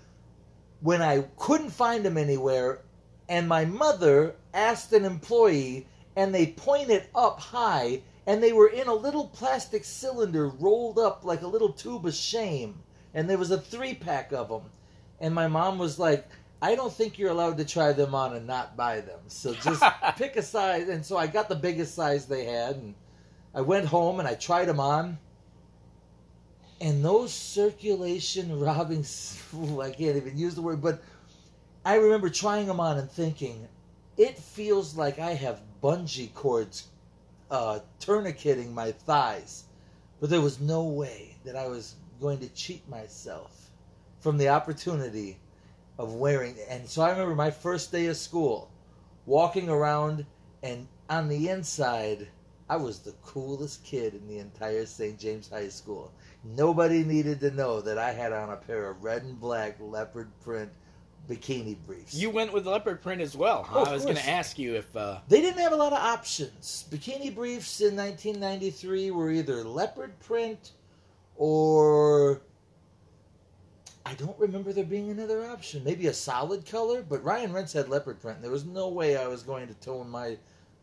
when 0.80 1.00
I 1.00 1.22
couldn't 1.38 1.70
find 1.70 2.04
them 2.04 2.18
anywhere, 2.18 2.80
and 3.28 3.49
my 3.49 3.64
mother 3.64 4.37
asked 4.52 4.92
an 4.92 5.04
employee, 5.04 5.87
and 6.14 6.34
they 6.34 6.49
pointed 6.49 7.04
up 7.14 7.40
high, 7.40 8.02
and 8.26 8.42
they 8.42 8.52
were 8.52 8.68
in 8.68 8.88
a 8.88 8.94
little 8.94 9.28
plastic 9.28 9.84
cylinder 9.84 10.49
rolled 10.49 10.99
up 10.99 11.25
like 11.25 11.42
a 11.42 11.46
little 11.46 11.72
tube 11.72 12.04
of 12.04 12.14
shame, 12.14 12.82
and 13.14 13.30
there 13.30 13.38
was 13.38 13.50
a 13.50 13.61
three 13.61 13.94
pack 13.94 14.32
of 14.32 14.49
them, 14.50 14.70
and 15.20 15.34
my 15.34 15.49
mom 15.49 15.78
was 15.78 15.99
like. 15.99 16.28
I 16.62 16.76
don't 16.76 16.92
think 16.92 17.19
you're 17.19 17.33
allowed 17.33 17.59
to 17.59 17.64
try 17.64 17.92
them 17.92 18.14
on 18.14 18.37
and 18.37 18.47
not 18.47 18.76
buy 18.76 19.00
them. 19.00 19.19
So 19.26 19.52
just 19.52 19.83
pick 20.16 20.37
a 20.37 20.42
size. 20.42 20.88
And 20.88 21.04
so 21.04 21.16
I 21.16 21.26
got 21.26 21.49
the 21.49 21.57
biggest 21.57 21.97
size 21.97 22.26
they 22.26 22.45
had, 22.45 22.76
and 22.76 22.95
I 23.52 23.62
went 23.62 23.87
home 23.87 24.21
and 24.21 24.28
I 24.28 24.35
tried 24.35 24.66
them 24.66 24.78
on. 24.78 25.19
And 26.81 27.04
those 27.04 27.35
circulation 27.35 28.61
robbing, 28.61 29.04
I 29.81 29.90
can't 29.90 30.16
even 30.16 30.38
use 30.38 30.54
the 30.54 30.62
word, 30.62 30.81
but 30.81 31.02
I 31.85 31.97
remember 31.97 32.31
trying 32.31 32.69
them 32.69 32.78
on 32.78 32.97
and 32.97 33.11
thinking, 33.11 33.66
it 34.16 34.38
feels 34.38 34.97
like 34.97 35.19
I 35.19 35.35
have 35.35 35.62
bungee 35.83 36.33
cords 36.33 36.87
uh, 37.50 37.81
tourniqueting 37.99 38.73
my 38.73 38.92
thighs. 38.92 39.64
But 40.21 40.31
there 40.31 40.40
was 40.40 40.61
no 40.61 40.85
way 40.85 41.35
that 41.45 41.57
I 41.57 41.66
was 41.66 41.97
going 42.21 42.38
to 42.38 42.49
cheat 42.50 42.88
myself 42.88 43.69
from 44.21 44.38
the 44.38 44.50
opportunity 44.50 45.40
of 45.99 46.14
wearing. 46.14 46.56
And 46.68 46.88
so 46.88 47.02
I 47.02 47.11
remember 47.11 47.34
my 47.34 47.50
first 47.50 47.92
day 47.92 48.06
of 48.06 48.16
school, 48.16 48.70
walking 49.26 49.68
around, 49.68 50.26
and 50.62 50.87
on 51.11 51.28
the 51.28 51.49
inside, 51.49 52.28
I 52.68 52.76
was 52.76 53.00
the 53.00 53.12
coolest 53.22 53.84
kid 53.84 54.14
in 54.14 54.26
the 54.28 54.38
entire 54.38 54.87
St. 54.87 55.18
James 55.18 55.49
High 55.49 55.68
School. 55.68 56.12
Nobody 56.44 57.04
needed 57.04 57.40
to 57.40 57.50
know 57.50 57.80
that 57.82 57.99
I 57.99 58.12
had 58.12 58.32
on 58.32 58.50
a 58.50 58.56
pair 58.56 58.88
of 58.88 59.04
red 59.04 59.22
and 59.22 59.38
black 59.38 59.76
leopard 59.80 60.30
print 60.42 60.70
bikini 61.28 61.76
briefs. 61.87 62.14
You 62.14 62.30
went 62.30 62.52
with 62.52 62.66
leopard 62.66 63.00
print 63.02 63.20
as 63.20 63.37
well. 63.37 63.62
Huh? 63.62 63.84
Oh, 63.87 63.90
I 63.90 63.92
was 63.92 64.04
going 64.04 64.16
to 64.16 64.28
ask 64.28 64.58
you 64.58 64.75
if. 64.75 64.96
Uh, 64.96 65.18
They 65.28 65.40
didn't 65.40 65.61
have 65.61 65.72
a 65.72 65.76
lot 65.76 65.92
of 65.92 65.99
options. 65.99 66.87
Bikini 66.90 67.34
briefs 67.34 67.80
in 67.80 67.94
1993 67.96 69.11
were 69.11 69.30
either 69.30 69.62
leopard 69.62 70.18
print 70.20 70.72
or 71.37 72.42
I 74.12 74.14
don't 74.14 74.38
remember 74.38 74.75
there 74.75 74.85
being 74.85 75.11
another 75.11 75.47
option. 75.47 75.83
Maybe 75.85 76.07
a 76.07 76.12
solid 76.12 76.66
color, 76.66 77.02
but 77.02 77.25
Ryan 77.25 77.50
Rentz 77.50 77.73
had 77.73 77.88
leopard 77.88 78.21
print. 78.21 78.37
And 78.37 78.45
there 78.45 78.50
was 78.50 78.66
no 78.66 78.88
way 78.88 79.16
I 79.16 79.26
was 79.26 79.42
going 79.42 79.69
to 79.69 79.75
tone 79.75 80.11
my 80.11 80.37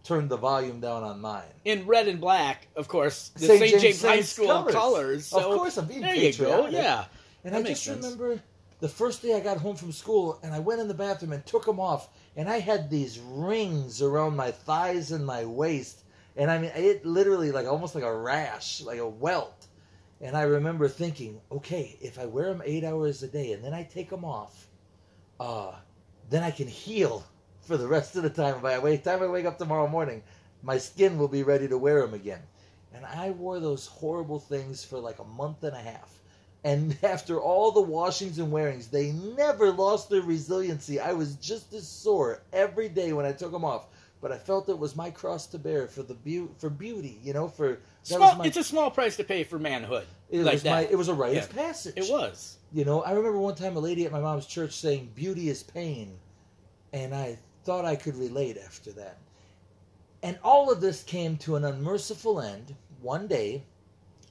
turn 0.03 0.27
the 0.27 0.37
volume 0.37 0.79
down 0.79 1.03
on 1.03 1.21
mine. 1.21 1.43
in 1.65 1.85
red 1.85 2.07
and 2.07 2.19
black, 2.19 2.67
of 2.75 2.87
course, 2.87 3.29
the 3.35 3.45
St. 3.45 3.59
James 3.69 3.81
James, 3.83 4.01
High 4.01 4.21
School 4.21 4.47
colors. 4.47 4.73
colors. 4.73 5.25
so 5.27 5.51
of 5.51 5.57
course, 5.57 5.77
I'm 5.77 5.85
being 5.85 6.01
there 6.01 6.15
you 6.15 6.31
go. 6.33 6.63
patriotic. 6.63 6.71
Yeah. 6.71 7.05
And 7.43 7.53
That 7.53 7.59
I 7.59 7.69
just 7.69 7.83
sense. 7.83 8.03
remember 8.03 8.41
the 8.79 8.89
first 8.89 9.21
day 9.21 9.35
I 9.35 9.41
got 9.41 9.57
home 9.57 9.75
from 9.75 9.91
school 9.91 10.39
and 10.41 10.51
I 10.53 10.59
went 10.59 10.81
in 10.81 10.87
the 10.87 10.93
bathroom 10.95 11.33
and 11.33 11.45
took 11.45 11.65
them 11.65 11.79
off 11.79 12.09
and 12.35 12.49
I 12.49 12.59
had 12.59 12.89
these 12.89 13.19
rings 13.19 14.01
around 14.01 14.35
my 14.35 14.49
thighs 14.51 15.11
and 15.11 15.23
my 15.25 15.45
waist 15.45 16.03
and 16.35 16.49
I 16.49 16.57
mean 16.57 16.71
it 16.73 17.05
literally 17.05 17.51
like 17.51 17.67
almost 17.67 17.93
like 17.93 18.03
a 18.05 18.15
rash, 18.15 18.81
like 18.81 18.99
a 18.99 19.07
welt. 19.07 19.67
And 20.21 20.35
I 20.35 20.41
remember 20.43 20.87
thinking, 20.87 21.41
okay, 21.51 21.97
if 22.01 22.19
I 22.19 22.25
wear 22.25 22.47
them 22.47 22.61
8 22.65 22.83
hours 22.83 23.23
a 23.23 23.27
day 23.27 23.53
and 23.53 23.63
then 23.63 23.73
I 23.73 23.83
take 23.83 24.09
them 24.09 24.25
off, 24.25 24.67
uh 25.39 25.73
then 26.29 26.43
I 26.43 26.51
can 26.51 26.67
heal 26.67 27.25
for 27.61 27.77
the 27.77 27.87
rest 27.87 28.15
of 28.15 28.23
the 28.23 28.29
time. 28.29 28.61
By 28.61 28.79
the 28.79 28.97
time 28.97 29.23
I 29.23 29.27
wake 29.27 29.45
up 29.45 29.57
tomorrow 29.57 29.87
morning, 29.87 30.23
my 30.61 30.77
skin 30.77 31.17
will 31.17 31.27
be 31.27 31.43
ready 31.43 31.67
to 31.67 31.77
wear 31.77 32.01
them 32.01 32.13
again. 32.13 32.41
And 32.93 33.05
I 33.05 33.31
wore 33.31 33.59
those 33.59 33.87
horrible 33.87 34.39
things 34.39 34.83
for 34.83 34.99
like 34.99 35.19
a 35.19 35.23
month 35.23 35.63
and 35.63 35.75
a 35.75 35.79
half. 35.79 36.21
And 36.63 36.97
after 37.03 37.39
all 37.39 37.71
the 37.71 37.81
washings 37.81 38.39
and 38.39 38.51
wearings, 38.51 38.87
they 38.87 39.11
never 39.11 39.71
lost 39.71 40.09
their 40.09 40.21
resiliency. 40.21 40.99
I 40.99 41.13
was 41.13 41.35
just 41.35 41.73
as 41.73 41.87
sore 41.87 42.41
every 42.51 42.89
day 42.89 43.13
when 43.13 43.25
I 43.25 43.31
took 43.31 43.51
them 43.51 43.65
off. 43.65 43.87
But 44.21 44.31
I 44.33 44.37
felt 44.37 44.67
it 44.67 44.77
was 44.77 44.95
my 44.97 45.11
cross 45.11 45.47
to 45.47 45.57
bear 45.57 45.87
for 45.87 46.03
the 46.03 46.13
beau- 46.13 46.49
for 46.57 46.69
beauty, 46.69 47.19
you 47.23 47.31
know, 47.33 47.47
for 47.47 47.69
that 47.69 47.79
Small, 48.03 48.19
was 48.29 48.37
my 48.37 48.45
it's 48.45 48.57
a 48.57 48.63
small 48.63 48.91
price 48.91 49.15
to 49.17 49.23
pay 49.23 49.43
for 49.45 49.57
manhood. 49.59 50.07
it 50.29 50.41
like 50.43 50.53
was 50.55 50.63
that. 50.63 50.69
my 50.71 50.81
it 50.91 50.97
was 50.97 51.07
a 51.07 51.13
rite 51.13 51.33
Yeah. 51.35 51.43
of 51.43 51.49
passage. 51.55 51.93
It 51.95 52.09
was. 52.11 52.57
You 52.73 52.83
know, 52.85 53.01
I 53.01 53.11
remember 53.11 53.39
one 53.39 53.55
time 53.55 53.77
a 53.77 53.79
lady 53.79 54.05
at 54.05 54.11
my 54.11 54.19
mom's 54.19 54.45
church 54.45 54.73
saying, 54.73 55.11
Beauty 55.15 55.49
is 55.49 55.63
pain. 55.63 56.17
And 56.91 57.15
I 57.15 57.37
thought 57.63 57.85
I 57.85 57.95
could 57.95 58.15
relate 58.15 58.57
after 58.57 58.91
that. 58.93 59.17
And 60.21 60.37
all 60.43 60.69
of 60.71 60.81
this 60.81 61.03
came 61.03 61.37
to 61.37 61.55
an 61.55 61.63
unmerciful 61.63 62.41
end 62.41 62.75
one 63.01 63.27
day 63.27 63.63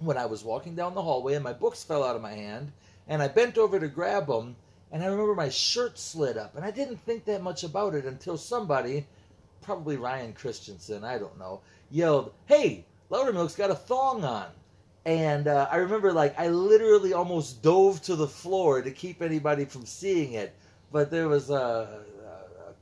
when 0.01 0.19
I 0.19 0.27
was 0.27 0.45
walking 0.45 0.75
down 0.75 0.95
the 0.95 1.03
hallway 1.03 1.35
and 1.35 1.43
my 1.45 1.53
books 1.55 1.83
fell 1.83 2.05
out 2.05 2.15
of 2.17 2.21
my 2.23 2.33
hand. 2.35 2.73
And 3.09 3.23
I 3.23 3.29
bent 3.29 3.57
over 3.57 3.81
to 3.81 3.89
grab 3.89 4.27
them. 4.27 4.57
And 4.93 5.03
I 5.03 5.07
remember 5.07 5.35
my 5.35 5.49
shirt 5.49 5.99
slid 5.99 6.37
up. 6.37 6.57
And 6.57 6.65
I 6.65 6.71
didn't 6.71 6.99
think 6.99 7.25
that 7.25 7.43
much 7.43 7.65
about 7.65 7.95
it 7.95 8.05
until 8.05 8.37
somebody, 8.37 9.07
probably 9.69 9.99
Ryan 9.99 10.33
Christensen, 10.33 11.05
I 11.05 11.19
don't 11.19 11.39
know, 11.39 11.61
yelled, 11.91 12.33
Hey, 12.47 12.87
Loudermilk's 13.11 13.55
got 13.55 13.71
a 13.71 13.75
thong 13.75 14.25
on. 14.25 14.47
And 15.05 15.47
uh, 15.47 15.69
I 15.71 15.77
remember, 15.77 16.11
like, 16.11 16.41
I 16.41 16.49
literally 16.49 17.13
almost 17.13 17.63
dove 17.63 18.01
to 18.05 18.17
the 18.17 18.27
floor 18.27 18.81
to 18.81 18.91
keep 18.91 19.21
anybody 19.21 19.67
from 19.67 19.85
seeing 19.85 20.33
it. 20.33 20.55
But 20.91 21.11
there 21.11 21.29
was 21.29 21.51
a, 21.51 22.03
a 22.25 22.73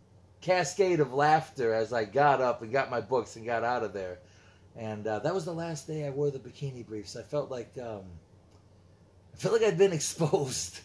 cascade 0.41 1.01
of 1.01 1.13
laughter 1.13 1.75
as 1.75 1.93
I 1.93 2.05
got 2.05 2.41
up 2.41 2.63
and 2.63 2.71
got 2.71 2.89
my 2.89 3.01
books 3.01 3.35
and 3.35 3.45
got 3.45 3.65
out 3.65 3.83
of 3.83 3.93
there. 3.93 4.19
And 4.77 5.09
uh, 5.09 5.19
that 5.19 5.35
was 5.35 5.45
the 5.45 5.53
last 5.53 5.89
day 5.89 6.07
I 6.07 6.11
wore 6.11 6.31
the 6.31 6.39
bikini 6.39 6.87
briefs. 6.87 7.17
I 7.17 7.23
felt 7.23 7.51
like 7.51 7.73
um, 7.83 8.05
I 9.35 9.39
felt 9.39 9.61
like 9.61 9.65
I'd 9.65 9.77
been 9.77 9.93
exposed, 10.01 10.83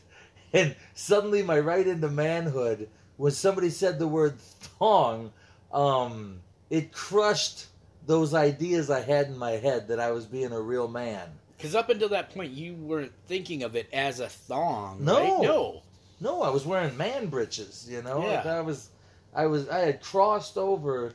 and 0.51 0.75
suddenly 0.96 1.43
my 1.43 1.60
right 1.60 1.86
into 1.86 2.10
manhood. 2.10 2.89
When 3.17 3.34
somebody 3.34 3.70
said 3.70 4.00
the 4.00 4.08
word 4.08 4.39
thong, 4.39 5.31
um, 5.74 6.42
it 6.70 6.92
crushed 6.92 7.68
those 8.06 8.34
ideas 8.34 8.90
I 8.90 9.01
had 9.01 9.28
in 9.28 9.38
my 9.38 9.51
head 9.51 9.88
that 9.90 10.00
I 10.00 10.12
was 10.12 10.25
being 10.25 10.51
a 10.51 10.60
real 10.60 10.88
man. 10.88 11.28
Because 11.58 11.75
up 11.75 11.90
until 11.90 12.10
that 12.10 12.34
point, 12.34 12.51
you 12.54 12.74
weren't 12.74 13.12
thinking 13.28 13.63
of 13.63 13.75
it 13.75 13.88
as 13.94 14.20
a 14.20 14.28
thong. 14.28 15.04
No. 15.04 15.20
right? 15.20 15.42
No. 15.42 15.82
No, 16.20 16.42
I 16.44 16.50
was 16.50 16.66
wearing 16.66 16.96
man 16.98 17.28
breeches. 17.28 17.88
You 17.90 18.01
know, 18.01 18.24
Yeah. 18.24 18.38
Like, 18.38 18.46
I 18.46 18.62
was, 18.62 18.90
I 19.34 19.46
was, 19.48 19.70
I 19.70 19.80
had 19.80 20.01
crossed 20.01 20.58
over 20.58 21.13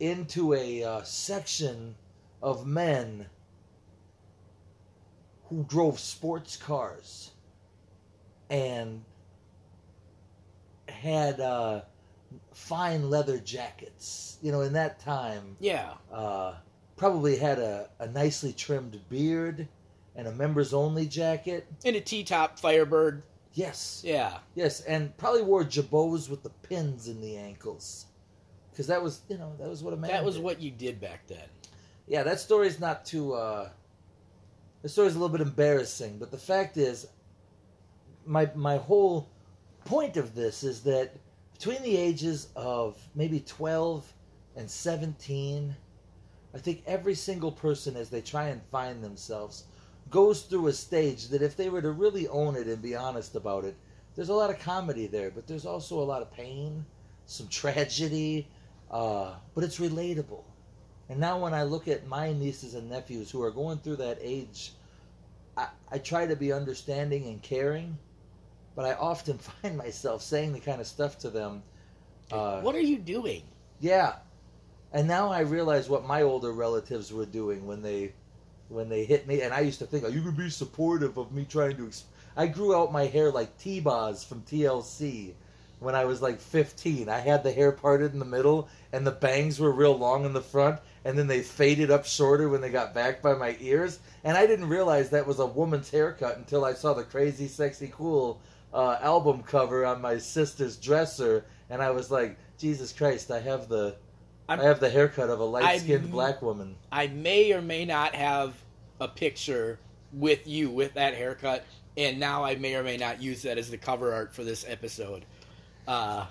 into 0.00 0.54
a 0.54 0.82
uh, 0.82 1.02
section 1.02 1.94
of 2.42 2.66
men 2.66 3.26
who 5.44 5.64
drove 5.64 6.00
sports 6.00 6.56
cars 6.56 7.30
and 8.48 9.04
had 10.88 11.40
uh, 11.40 11.82
fine 12.52 13.10
leather 13.10 13.38
jackets. 13.38 14.38
You 14.42 14.52
know, 14.52 14.60
in 14.62 14.72
that 14.74 14.98
time, 15.00 15.56
Yeah. 15.60 15.94
uh, 16.12 16.54
probably 16.96 17.36
had 17.36 17.58
a, 17.58 17.88
a 17.98 18.06
nicely 18.08 18.52
trimmed 18.52 19.00
beard 19.08 19.68
and 20.16 20.26
a 20.28 20.32
members 20.32 20.74
only 20.74 21.06
jacket. 21.06 21.66
In 21.84 21.94
a 21.96 22.00
T-top 22.00 22.58
Firebird. 22.58 23.22
Yes. 23.54 24.02
Yeah. 24.04 24.38
Yes, 24.54 24.80
and 24.82 25.16
probably 25.16 25.42
wore 25.42 25.64
jabots 25.64 26.28
with 26.28 26.42
the 26.42 26.50
pins 26.50 27.08
in 27.08 27.20
the 27.20 27.36
ankles, 27.36 28.06
because 28.70 28.86
that 28.86 29.02
was, 29.02 29.20
you 29.28 29.36
know, 29.38 29.54
that 29.58 29.68
was 29.68 29.82
what 29.82 29.92
a 29.94 29.96
man. 29.96 30.10
That 30.10 30.24
was 30.24 30.36
did. 30.36 30.44
what 30.44 30.60
you 30.60 30.70
did 30.70 31.00
back 31.00 31.26
then. 31.26 31.44
Yeah, 32.06 32.22
that 32.24 32.40
story's 32.40 32.80
not 32.80 33.04
too. 33.04 33.34
uh 33.34 33.68
The 34.82 34.88
story's 34.88 35.14
a 35.14 35.18
little 35.18 35.36
bit 35.36 35.46
embarrassing, 35.46 36.18
but 36.18 36.30
the 36.30 36.38
fact 36.38 36.76
is, 36.76 37.06
my 38.26 38.50
my 38.54 38.76
whole 38.78 39.28
point 39.84 40.16
of 40.16 40.34
this 40.34 40.62
is 40.62 40.82
that 40.84 41.14
between 41.62 41.82
the 41.84 41.96
ages 41.96 42.48
of 42.56 42.98
maybe 43.14 43.38
twelve 43.38 44.12
and 44.56 44.68
seventeen, 44.68 45.76
I 46.52 46.58
think 46.58 46.82
every 46.88 47.14
single 47.14 47.52
person, 47.52 47.94
as 47.94 48.10
they 48.10 48.20
try 48.20 48.48
and 48.48 48.60
find 48.72 49.02
themselves, 49.02 49.62
goes 50.10 50.42
through 50.42 50.66
a 50.66 50.72
stage 50.72 51.28
that 51.28 51.40
if 51.40 51.56
they 51.56 51.68
were 51.68 51.80
to 51.80 51.92
really 51.92 52.26
own 52.26 52.56
it 52.56 52.66
and 52.66 52.82
be 52.82 52.96
honest 52.96 53.36
about 53.36 53.64
it, 53.64 53.76
there's 54.16 54.28
a 54.28 54.34
lot 54.34 54.50
of 54.50 54.58
comedy 54.58 55.06
there, 55.06 55.30
but 55.30 55.46
there's 55.46 55.64
also 55.64 56.00
a 56.00 56.02
lot 56.02 56.20
of 56.20 56.32
pain, 56.32 56.84
some 57.26 57.46
tragedy, 57.46 58.48
uh, 58.90 59.34
but 59.54 59.62
it's 59.62 59.78
relatable. 59.78 60.42
And 61.10 61.20
now 61.20 61.38
when 61.38 61.54
I 61.54 61.62
look 61.62 61.86
at 61.86 62.08
my 62.08 62.32
nieces 62.32 62.74
and 62.74 62.90
nephews 62.90 63.30
who 63.30 63.40
are 63.40 63.52
going 63.52 63.78
through 63.78 63.96
that 63.96 64.18
age, 64.20 64.72
I, 65.56 65.68
I 65.92 65.98
try 65.98 66.26
to 66.26 66.34
be 66.34 66.52
understanding 66.52 67.28
and 67.28 67.40
caring, 67.40 67.96
but 68.74 68.84
I 68.84 68.94
often 68.94 69.38
find 69.62 69.76
myself 69.76 70.22
saying 70.22 70.52
the 70.52 70.60
kind 70.60 70.80
of 70.80 70.86
stuff 70.86 71.18
to 71.18 71.30
them. 71.30 71.62
Uh, 72.30 72.60
what 72.60 72.74
are 72.74 72.80
you 72.80 72.98
doing? 72.98 73.42
yeah. 73.80 74.14
And 74.94 75.08
now 75.08 75.30
I 75.32 75.40
realize 75.40 75.88
what 75.88 76.06
my 76.06 76.20
older 76.20 76.52
relatives 76.52 77.12
were 77.12 77.24
doing 77.24 77.66
when 77.66 77.80
they 77.80 78.12
when 78.68 78.90
they 78.90 79.04
hit 79.04 79.26
me 79.26 79.40
and 79.40 79.52
I 79.52 79.60
used 79.60 79.78
to 79.78 79.86
think, 79.86 80.04
"Are 80.04 80.10
you 80.10 80.22
to 80.24 80.32
be 80.32 80.50
supportive 80.50 81.16
of 81.16 81.32
me 81.32 81.46
trying 81.48 81.76
to 81.78 81.86
ex-? 81.86 82.04
I 82.36 82.46
grew 82.46 82.76
out 82.76 82.92
my 82.92 83.06
hair 83.06 83.30
like 83.30 83.56
T-Boz 83.58 84.22
from 84.24 84.42
TLC 84.42 85.32
when 85.82 85.94
I 85.94 86.04
was 86.04 86.22
like 86.22 86.40
15. 86.40 87.08
I 87.08 87.18
had 87.18 87.42
the 87.42 87.52
hair 87.52 87.72
parted 87.72 88.12
in 88.12 88.18
the 88.18 88.24
middle 88.24 88.68
and 88.92 89.06
the 89.06 89.10
bangs 89.10 89.58
were 89.58 89.72
real 89.72 89.96
long 89.96 90.24
in 90.24 90.32
the 90.32 90.40
front 90.40 90.78
and 91.04 91.18
then 91.18 91.26
they 91.26 91.42
faded 91.42 91.90
up 91.90 92.04
shorter 92.06 92.48
when 92.48 92.60
they 92.60 92.70
got 92.70 92.94
back 92.94 93.20
by 93.20 93.34
my 93.34 93.56
ears 93.60 93.98
and 94.24 94.36
I 94.36 94.46
didn't 94.46 94.68
realize 94.68 95.10
that 95.10 95.26
was 95.26 95.40
a 95.40 95.46
woman's 95.46 95.90
haircut 95.90 96.36
until 96.36 96.64
I 96.64 96.74
saw 96.74 96.94
the 96.94 97.02
Crazy 97.02 97.48
Sexy 97.48 97.90
Cool 97.92 98.40
uh, 98.74 98.98
album 99.00 99.42
cover 99.42 99.84
on 99.84 100.00
my 100.00 100.18
sister's 100.18 100.76
dresser 100.76 101.44
and 101.70 101.82
I 101.82 101.90
was 101.90 102.10
like, 102.10 102.36
Jesus 102.58 102.92
Christ, 102.92 103.30
I 103.30 103.40
have 103.40 103.68
the 103.68 103.96
I'm- 104.48 104.60
I 104.60 104.64
have 104.64 104.80
the 104.80 104.90
haircut 104.90 105.30
of 105.30 105.40
a 105.40 105.44
light-skinned 105.44 106.10
black 106.10 106.42
woman. 106.42 106.76
I 106.90 107.06
may 107.06 107.52
or 107.52 107.62
may 107.62 107.84
not 107.84 108.14
have 108.14 108.54
a 109.00 109.08
picture 109.08 109.78
with 110.12 110.46
you 110.46 110.68
with 110.68 110.92
that 110.94 111.14
haircut, 111.14 111.64
and 111.96 112.20
now 112.20 112.44
I 112.44 112.56
may 112.56 112.74
or 112.74 112.82
may 112.82 112.96
not 112.98 113.22
use 113.22 113.42
that 113.42 113.56
as 113.56 113.70
the 113.70 113.78
cover 113.78 114.12
art 114.12 114.34
for 114.34 114.44
this 114.44 114.64
episode. 114.68 115.24
Uh, 115.88 116.26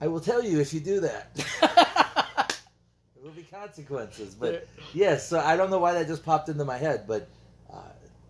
I 0.00 0.06
will 0.06 0.20
tell 0.20 0.42
you 0.42 0.60
if 0.60 0.72
you 0.72 0.80
do 0.80 1.00
that. 1.00 1.36
There 3.14 3.24
will 3.24 3.30
be 3.32 3.42
consequences. 3.42 4.34
But 4.34 4.68
yes, 4.94 5.28
so 5.28 5.40
I 5.40 5.56
don't 5.56 5.68
know 5.68 5.78
why 5.80 5.92
that 5.94 6.06
just 6.06 6.24
popped 6.24 6.48
into 6.48 6.64
my 6.64 6.76
head, 6.76 7.06
but 7.08 7.28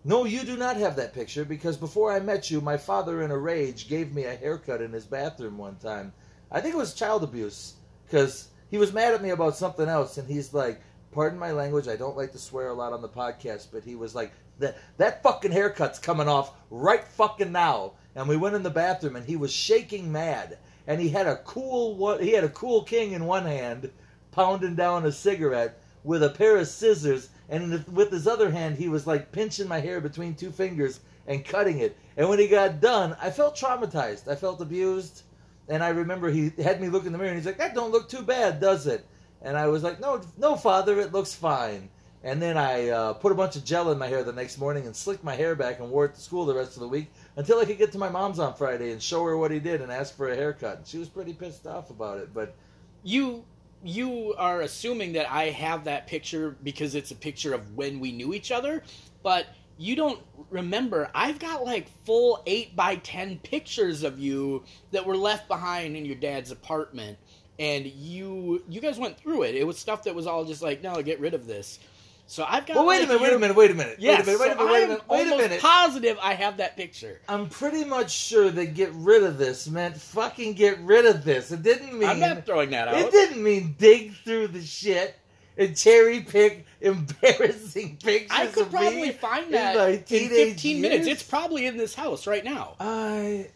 No, 0.07 0.23
you 0.23 0.43
do 0.43 0.55
not 0.55 0.77
have 0.77 0.95
that 0.95 1.13
picture 1.13 1.43
because 1.43 1.75
before 1.75 2.13
I 2.13 2.21
met 2.21 2.49
you, 2.49 2.61
my 2.61 2.77
father, 2.77 3.23
in 3.23 3.29
a 3.29 3.37
rage, 3.37 3.89
gave 3.89 4.15
me 4.15 4.23
a 4.23 4.37
haircut 4.37 4.81
in 4.81 4.93
his 4.93 5.05
bathroom 5.05 5.57
one 5.57 5.75
time. 5.75 6.13
I 6.49 6.61
think 6.61 6.75
it 6.75 6.77
was 6.77 6.93
child 6.93 7.25
abuse 7.25 7.73
because 8.05 8.47
he 8.71 8.77
was 8.77 8.93
mad 8.93 9.13
at 9.13 9.21
me 9.21 9.31
about 9.31 9.57
something 9.57 9.89
else, 9.89 10.17
and 10.17 10.25
he's 10.25 10.53
like, 10.53 10.79
"Pardon 11.11 11.37
my 11.37 11.51
language. 11.51 11.89
I 11.89 11.97
don't 11.97 12.15
like 12.15 12.31
to 12.31 12.37
swear 12.37 12.69
a 12.69 12.73
lot 12.73 12.93
on 12.93 13.01
the 13.01 13.09
podcast, 13.09 13.67
but 13.69 13.83
he 13.83 13.95
was 13.95 14.15
like, 14.15 14.31
that 14.59 14.77
that 14.95 15.23
fucking 15.23 15.51
haircut's 15.51 15.99
coming 15.99 16.29
off 16.29 16.53
right 16.69 17.03
fucking 17.03 17.51
now." 17.51 17.95
And 18.15 18.29
we 18.29 18.37
went 18.37 18.55
in 18.55 18.63
the 18.63 18.69
bathroom, 18.69 19.17
and 19.17 19.25
he 19.25 19.35
was 19.35 19.51
shaking 19.51 20.09
mad, 20.09 20.57
and 20.87 21.01
he 21.01 21.09
had 21.09 21.27
a 21.27 21.35
cool. 21.43 22.17
He 22.17 22.31
had 22.31 22.45
a 22.45 22.49
Kool 22.49 22.83
King 22.83 23.11
in 23.11 23.25
one 23.25 23.45
hand, 23.45 23.91
pounding 24.31 24.75
down 24.75 25.05
a 25.05 25.11
cigarette 25.11 25.81
with 26.05 26.23
a 26.23 26.29
pair 26.29 26.55
of 26.55 26.69
scissors 26.69 27.27
and 27.49 27.85
with 27.87 28.11
his 28.11 28.27
other 28.27 28.51
hand 28.51 28.77
he 28.77 28.89
was 28.89 29.07
like 29.07 29.31
pinching 29.31 29.67
my 29.67 29.79
hair 29.79 30.01
between 30.01 30.35
two 30.35 30.51
fingers 30.51 30.99
and 31.27 31.45
cutting 31.45 31.79
it. 31.79 31.97
And 32.15 32.29
when 32.29 32.39
he 32.39 32.47
got 32.47 32.81
done 32.81 33.15
i 33.21 33.29
felt 33.29 33.55
traumatized. 33.55 34.27
I 34.27 34.35
felt 34.35 34.61
abused. 34.61 35.23
And 35.69 35.83
i 35.83 35.89
remember 35.89 36.29
he 36.29 36.51
had 36.61 36.81
me 36.81 36.89
look 36.89 37.05
in 37.05 37.11
the 37.11 37.17
mirror 37.17 37.29
and 37.29 37.37
he's 37.37 37.45
like 37.45 37.57
that 37.57 37.75
don't 37.75 37.91
look 37.91 38.09
too 38.09 38.21
bad 38.21 38.59
does 38.59 38.87
it? 38.87 39.05
And 39.41 39.57
i 39.57 39.67
was 39.67 39.83
like 39.83 39.99
no 39.99 40.21
no 40.37 40.55
father 40.55 40.99
it 40.99 41.13
looks 41.13 41.33
fine. 41.33 41.89
And 42.23 42.41
then 42.41 42.57
i 42.57 42.89
uh, 42.89 43.13
put 43.13 43.31
a 43.31 43.35
bunch 43.35 43.55
of 43.55 43.63
gel 43.63 43.91
in 43.91 43.97
my 43.97 44.07
hair 44.07 44.23
the 44.23 44.33
next 44.33 44.57
morning 44.57 44.85
and 44.85 44.95
slicked 44.95 45.23
my 45.23 45.35
hair 45.35 45.55
back 45.55 45.79
and 45.79 45.89
wore 45.89 46.05
it 46.05 46.15
to 46.15 46.21
school 46.21 46.45
the 46.45 46.55
rest 46.55 46.75
of 46.75 46.81
the 46.81 46.87
week 46.87 47.11
until 47.37 47.59
i 47.59 47.65
could 47.65 47.77
get 47.77 47.91
to 47.93 47.97
my 47.97 48.09
mom's 48.09 48.39
on 48.39 48.53
friday 48.55 48.91
and 48.91 49.01
show 49.01 49.23
her 49.23 49.37
what 49.37 49.51
he 49.51 49.59
did 49.59 49.81
and 49.81 49.91
ask 49.91 50.15
for 50.15 50.29
a 50.29 50.35
haircut. 50.35 50.77
And 50.77 50.87
she 50.87 50.97
was 50.97 51.07
pretty 51.07 51.33
pissed 51.33 51.67
off 51.67 51.89
about 51.89 52.17
it 52.17 52.33
but 52.33 52.55
You 53.03 53.45
you 53.83 54.33
are 54.37 54.61
assuming 54.61 55.13
that 55.13 55.31
I 55.31 55.45
have 55.45 55.85
that 55.85 56.07
picture 56.07 56.57
because 56.63 56.95
it's 56.95 57.11
a 57.11 57.15
picture 57.15 57.53
of 57.53 57.75
when 57.75 57.99
we 57.99 58.11
knew 58.11 58.33
each 58.33 58.51
other, 58.51 58.83
but 59.23 59.47
you 59.77 59.95
don't 59.95 60.19
remember. 60.49 61.09
I've 61.13 61.39
got 61.39 61.63
like 61.63 61.87
full 62.05 62.41
eight 62.45 62.75
by 62.75 62.95
ten 62.97 63.37
pictures 63.39 64.03
of 64.03 64.19
you 64.19 64.63
that 64.91 65.05
were 65.05 65.17
left 65.17 65.47
behind 65.47 65.95
in 65.95 66.05
your 66.05 66.15
dad's 66.15 66.51
apartment, 66.51 67.17
and 67.59 67.85
you 67.85 68.63
you 68.67 68.81
guys 68.81 68.97
went 68.97 69.17
through 69.17 69.43
it. 69.43 69.55
It 69.55 69.65
was 69.67 69.77
stuff 69.77 70.03
that 70.03 70.15
was 70.15 70.27
all 70.27 70.45
just 70.45 70.61
like, 70.61 70.81
no, 70.81 71.01
get 71.01 71.19
rid 71.19 71.33
of 71.33 71.45
this. 71.45 71.79
So 72.27 72.45
I've 72.47 72.65
got. 72.65 72.75
well 72.75 72.85
wait 72.85 72.97
a 72.97 72.99
like, 72.99 73.07
minute 73.07 73.21
wait 73.21 73.33
a 73.33 73.39
minute 73.39 73.55
wait 73.55 73.71
a 73.71 73.73
minute 73.73 73.95
Yes, 73.99 74.27
wait 74.27 74.35
a 74.35 74.37
minute 74.37 74.57
wait 74.59 74.65
a 74.65 74.67
minute 74.67 74.67
wait 74.67 74.83
a 74.83 74.83
I'm 74.83 74.89
minute 74.89 75.07
wait 75.09 75.27
a 75.27 75.37
minute 75.37 75.61
positive 75.61 76.17
I 76.21 76.33
have 76.33 76.57
that 76.57 76.75
picture. 76.75 77.21
I'm 77.29 77.47
pretty 77.47 77.85
much 77.85 78.11
sure 78.11 78.51
that 78.51 78.73
get 78.73 78.91
rid 78.93 79.23
of 79.23 79.37
this 79.37 79.67
meant 79.67 79.95
fucking 79.97 80.53
get 80.53 80.77
rid 80.79 81.05
of 81.05 81.23
this. 81.23 81.51
It 81.51 81.63
didn't 81.63 81.97
mean 81.97 82.09
I'm 82.09 82.19
not 82.19 82.45
throwing 82.45 82.71
that 82.71 82.89
out. 82.89 82.95
it 82.95 83.11
didn't 83.11 83.41
mean 83.41 83.75
dig 83.77 84.13
through 84.25 84.49
the 84.49 84.61
shit 84.61 85.15
and 85.57 85.75
cherry 85.75 86.21
pick 86.21 86.65
embarrassing 86.81 87.97
pictures. 88.03 88.37
I 88.37 88.47
could 88.47 88.69
probably 88.69 89.11
find 89.11 89.45
in 89.45 89.51
that 89.53 89.89
in 89.89 90.03
teenage 90.03 90.53
15 90.53 90.81
minutes. 90.81 91.07
It's 91.07 91.23
probably 91.23 91.65
in 91.65 91.77
this 91.77 91.95
house 91.95 92.27
right 92.27 92.43
now. 92.43 92.75
I 92.79 93.47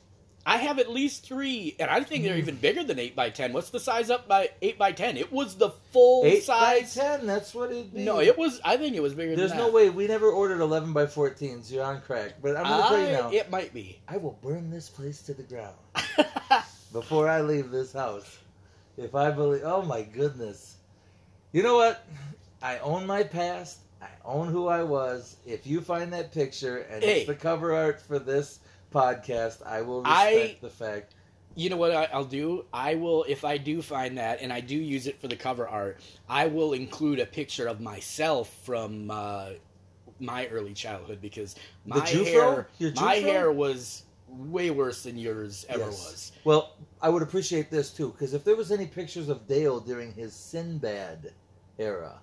I 0.44 0.58
have 0.58 0.80
at 0.80 0.90
least 0.90 1.24
three, 1.24 1.76
and 1.80 1.90
I 1.90 2.04
think 2.04 2.24
they're 2.24 2.38
even 2.38 2.56
bigger 2.56 2.84
than 2.84 2.98
eight 2.98 3.16
by 3.16 3.30
ten. 3.30 3.54
What's 3.54 3.70
the 3.70 3.80
size 3.80 4.10
up 4.10 4.28
by 4.28 4.50
eight 4.64 4.78
by 4.78 4.92
ten? 4.92 5.16
It 5.16 5.32
was 5.32 5.56
the 5.56 5.70
full 5.92 6.26
eight 6.26 6.44
size. 6.44 6.96
by 6.96 7.02
ten. 7.02 7.28
That's 7.28 7.54
what 7.54 7.72
it'd. 7.72 7.94
No, 7.94 8.20
it 8.20 8.38
was. 8.38 8.60
I 8.66 8.78
think 8.78 8.96
it 8.96 9.02
was 9.04 9.14
bigger. 9.14 9.36
There's 9.36 9.52
than 9.52 9.60
no 9.60 9.66
that. 9.66 9.74
way 9.74 9.90
we 9.92 10.08
never 10.08 10.30
ordered 10.32 10.60
eleven 10.60 10.94
by 10.94 11.06
14s. 11.06 11.72
You're 11.72 11.84
on 11.86 12.02
crack. 12.02 12.42
But 12.42 12.58
I'm 12.58 12.64
gonna 12.64 12.88
tell 12.88 13.00
you 13.06 13.12
now. 13.12 13.32
It 13.32 13.52
might 13.52 13.72
be. 13.74 14.00
I 14.08 14.18
will 14.18 14.38
burn 14.42 14.72
this 14.72 14.90
place 14.90 15.22
to 15.24 15.34
the 15.36 15.44
ground 15.44 15.76
before 16.94 17.30
I 17.30 17.42
leave 17.42 17.70
this 17.72 17.94
house. 17.94 18.40
If 18.98 19.16
I 19.16 19.32
believe, 19.32 19.62
oh 19.64 19.84
my 19.84 20.02
goodness, 20.02 20.76
you 21.52 21.64
know 21.64 21.76
what? 21.76 22.04
I 22.62 22.80
own 22.80 23.06
my 23.06 23.24
past. 23.24 23.78
I 24.02 24.08
own 24.26 24.48
who 24.48 24.68
I 24.68 24.82
was. 24.84 25.36
If 25.46 25.66
you 25.68 25.82
find 25.82 26.12
that 26.14 26.32
picture 26.34 26.80
and 26.92 27.04
Hey. 27.04 27.20
it's 27.20 27.28
the 27.28 27.36
cover 27.36 27.76
art 27.76 28.02
for 28.02 28.18
this 28.20 28.60
podcast, 28.94 29.66
I 29.66 29.82
will 29.82 30.04
I- 30.06 30.34
respect 30.34 30.62
the 30.62 30.70
fact. 30.70 31.16
you 31.56 31.70
know 31.70 31.78
what 31.78 31.92
I, 31.92 32.06
I'll 32.14 32.24
do? 32.26 32.66
I 32.74 32.96
will, 32.96 33.26
if 33.28 33.44
I 33.44 33.58
do 33.58 33.82
find 33.82 34.18
that, 34.18 34.42
and 34.42 34.54
I 34.54 34.62
do 34.62 34.76
use 34.76 35.08
it 35.08 35.20
for 35.20 35.28
the 35.28 35.36
cover 35.36 35.68
art, 35.68 36.00
I 36.30 36.48
will 36.48 36.74
include 36.74 37.20
a 37.20 37.26
picture 37.26 37.68
of 37.68 37.82
myself 37.82 38.50
from 38.64 39.12
uh, 39.12 39.50
my 40.20 40.48
early 40.48 40.74
childhood 40.74 41.20
because 41.22 41.56
my 41.86 42.08
hair, 42.08 42.68
my 42.96 43.16
hair 43.16 43.52
was 43.52 44.04
way 44.30 44.72
worse 44.72 45.04
than 45.04 45.18
yours 45.18 45.66
ever 45.68 45.80
Yes. 45.86 45.90
was. 45.90 46.32
Well, 46.46 46.76
I 47.02 47.10
would 47.10 47.22
appreciate 47.22 47.70
this 47.70 47.92
too, 47.92 48.12
because 48.12 48.34
if 48.34 48.44
there 48.46 48.56
was 48.56 48.72
any 48.72 48.86
pictures 48.86 49.28
of 49.28 49.46
Dale 49.48 49.80
during 49.82 50.14
his 50.14 50.34
Sinbad 50.34 51.34
era, 51.78 52.20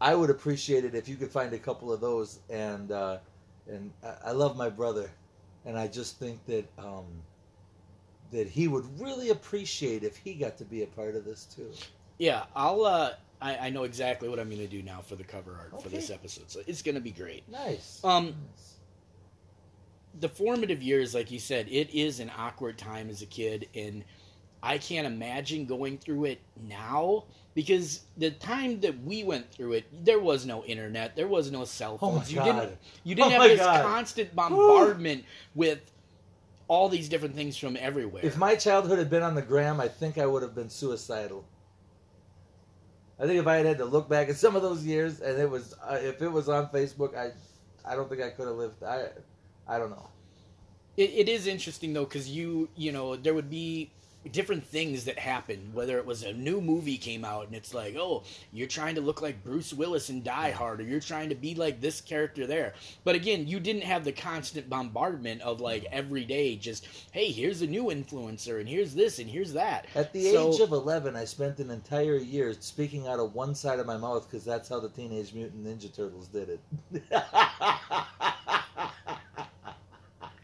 I 0.00 0.14
would 0.14 0.30
appreciate 0.30 0.84
it 0.86 0.94
if 0.94 1.06
you 1.08 1.16
could 1.16 1.30
find 1.30 1.52
a 1.52 1.58
couple 1.58 1.92
of 1.92 2.00
those. 2.00 2.38
And 2.48 2.92
uh, 2.92 3.18
and 3.68 3.90
I, 4.02 4.28
I 4.28 4.30
love 4.32 4.56
my 4.56 4.70
brother, 4.70 5.10
and 5.64 5.78
I 5.78 5.88
just 5.88 6.18
think 6.18 6.44
that 6.46 6.64
um, 6.78 7.04
that 8.30 8.48
he 8.48 8.68
would 8.68 9.00
really 9.00 9.30
appreciate 9.30 10.02
if 10.04 10.16
he 10.16 10.34
got 10.34 10.58
to 10.58 10.64
be 10.64 10.82
a 10.82 10.86
part 10.86 11.14
of 11.16 11.24
this 11.24 11.44
too. 11.44 11.70
Yeah, 12.18 12.44
I'll. 12.54 12.84
Uh, 12.84 13.10
I, 13.40 13.56
I 13.56 13.70
know 13.70 13.84
exactly 13.84 14.28
what 14.28 14.40
I'm 14.40 14.48
going 14.48 14.60
to 14.60 14.66
do 14.66 14.82
now 14.82 15.00
for 15.00 15.14
the 15.14 15.22
cover 15.22 15.56
art 15.56 15.80
for 15.82 15.88
this 15.88 16.10
episode, 16.10 16.50
so 16.50 16.60
it's 16.66 16.82
going 16.82 16.96
to 16.96 17.00
be 17.00 17.12
great. 17.12 17.48
Nice. 17.48 18.00
Um, 18.02 18.26
Nice. 18.26 18.74
the 20.18 20.28
formative 20.28 20.82
years, 20.82 21.14
like 21.14 21.30
you 21.30 21.38
said, 21.38 21.68
it 21.70 21.90
is 21.94 22.18
an 22.18 22.32
awkward 22.36 22.76
time 22.78 23.08
as 23.10 23.22
a 23.22 23.26
kid, 23.26 23.68
and 23.76 24.04
I 24.62 24.78
can't 24.78 25.06
imagine 25.06 25.66
going 25.66 25.98
through 25.98 26.26
it 26.26 26.40
now 26.68 27.24
because 27.54 28.02
the 28.16 28.30
time 28.32 28.80
that 28.80 29.02
we 29.04 29.24
went 29.24 29.50
through 29.52 29.74
it, 29.74 30.04
there 30.04 30.18
was 30.20 30.46
no 30.46 30.64
internet, 30.64 31.14
there 31.16 31.28
was 31.28 31.50
no 31.50 31.64
cell 31.64 31.98
Oh 32.02 32.12
phones. 32.12 32.30
you 32.32 32.38
God. 32.38 32.44
didn't, 32.60 32.78
you 33.04 33.14
didn't 33.14 33.32
Oh 33.34 33.40
have 33.40 33.50
this 33.50 33.60
God. 33.60 33.84
constant 33.84 34.34
bombardment 34.34 35.24
with 35.54 35.80
all 36.66 36.88
these 36.88 37.08
different 37.08 37.34
things 37.34 37.56
from 37.56 37.76
everywhere. 37.80 38.24
If 38.24 38.36
my 38.36 38.54
childhood 38.54 38.98
had 38.98 39.08
been 39.10 39.22
on 39.22 39.34
the 39.34 39.42
gram, 39.42 39.80
I 39.80 39.88
think 39.88 40.18
I 40.18 40.26
would 40.26 40.42
have 40.42 40.54
been 40.54 40.68
suicidal. 40.68 41.44
I 43.20 43.26
think 43.26 43.40
if 43.40 43.46
I 43.46 43.56
had 43.56 43.66
had 43.66 43.78
to 43.78 43.84
look 43.84 44.08
back 44.08 44.28
at 44.28 44.36
some 44.36 44.54
of 44.54 44.62
those 44.62 44.84
years, 44.84 45.20
and 45.20 45.38
it 45.40 45.50
was 45.50 45.74
uh, 45.82 45.98
if 46.00 46.22
it 46.22 46.28
was 46.28 46.48
on 46.48 46.68
Facebook, 46.68 47.16
I, 47.16 47.32
I 47.84 47.96
don't 47.96 48.08
think 48.08 48.22
I 48.22 48.30
could 48.30 48.46
have 48.46 48.56
lived. 48.56 48.82
I, 48.84 49.08
I 49.66 49.78
don't 49.78 49.90
know. 49.90 50.08
It, 50.96 51.10
it 51.10 51.28
is 51.28 51.46
interesting 51.48 51.92
though, 51.92 52.04
because 52.04 52.28
you 52.28 52.68
you 52.76 52.92
know 52.92 53.16
there 53.16 53.34
would 53.34 53.50
be 53.50 53.90
different 54.32 54.64
things 54.64 55.04
that 55.04 55.18
happen. 55.18 55.70
Whether 55.72 55.98
it 55.98 56.06
was 56.06 56.22
a 56.22 56.32
new 56.32 56.60
movie 56.60 56.96
came 56.98 57.24
out 57.24 57.46
and 57.46 57.54
it's 57.54 57.74
like, 57.74 57.96
oh, 57.96 58.22
you're 58.52 58.66
trying 58.68 58.94
to 58.96 59.00
look 59.00 59.22
like 59.22 59.42
Bruce 59.44 59.72
Willis 59.72 60.10
in 60.10 60.22
Die 60.22 60.50
Hard, 60.50 60.80
or 60.80 60.84
you're 60.84 61.00
trying 61.00 61.28
to 61.28 61.34
be 61.34 61.54
like 61.54 61.80
this 61.80 62.00
character 62.00 62.46
there. 62.46 62.74
But 63.04 63.14
again, 63.14 63.46
you 63.46 63.60
didn't 63.60 63.82
have 63.82 64.04
the 64.04 64.12
constant 64.12 64.68
bombardment 64.68 65.40
of 65.42 65.60
like 65.60 65.86
every 65.90 66.24
day, 66.24 66.56
just 66.56 66.88
hey, 67.12 67.30
here's 67.30 67.62
a 67.62 67.66
new 67.66 67.84
influencer, 67.84 68.60
and 68.60 68.68
here's 68.68 68.94
this, 68.94 69.18
and 69.18 69.28
here's 69.28 69.52
that. 69.54 69.86
At 69.94 70.12
the 70.12 70.30
So- 70.32 70.52
age 70.52 70.60
of 70.60 70.72
eleven, 70.72 71.16
I 71.16 71.24
spent 71.24 71.58
an 71.58 71.70
entire 71.70 72.16
year 72.16 72.54
speaking 72.60 73.06
out 73.06 73.18
of 73.18 73.34
one 73.34 73.54
side 73.54 73.78
of 73.78 73.86
my 73.86 73.96
mouth 73.96 74.28
because 74.28 74.44
that's 74.44 74.68
how 74.68 74.80
the 74.80 74.88
Teenage 74.88 75.34
Mutant 75.34 75.64
Ninja 75.66 75.94
Turtles 75.94 76.28
did 76.28 76.58
it. 76.92 77.02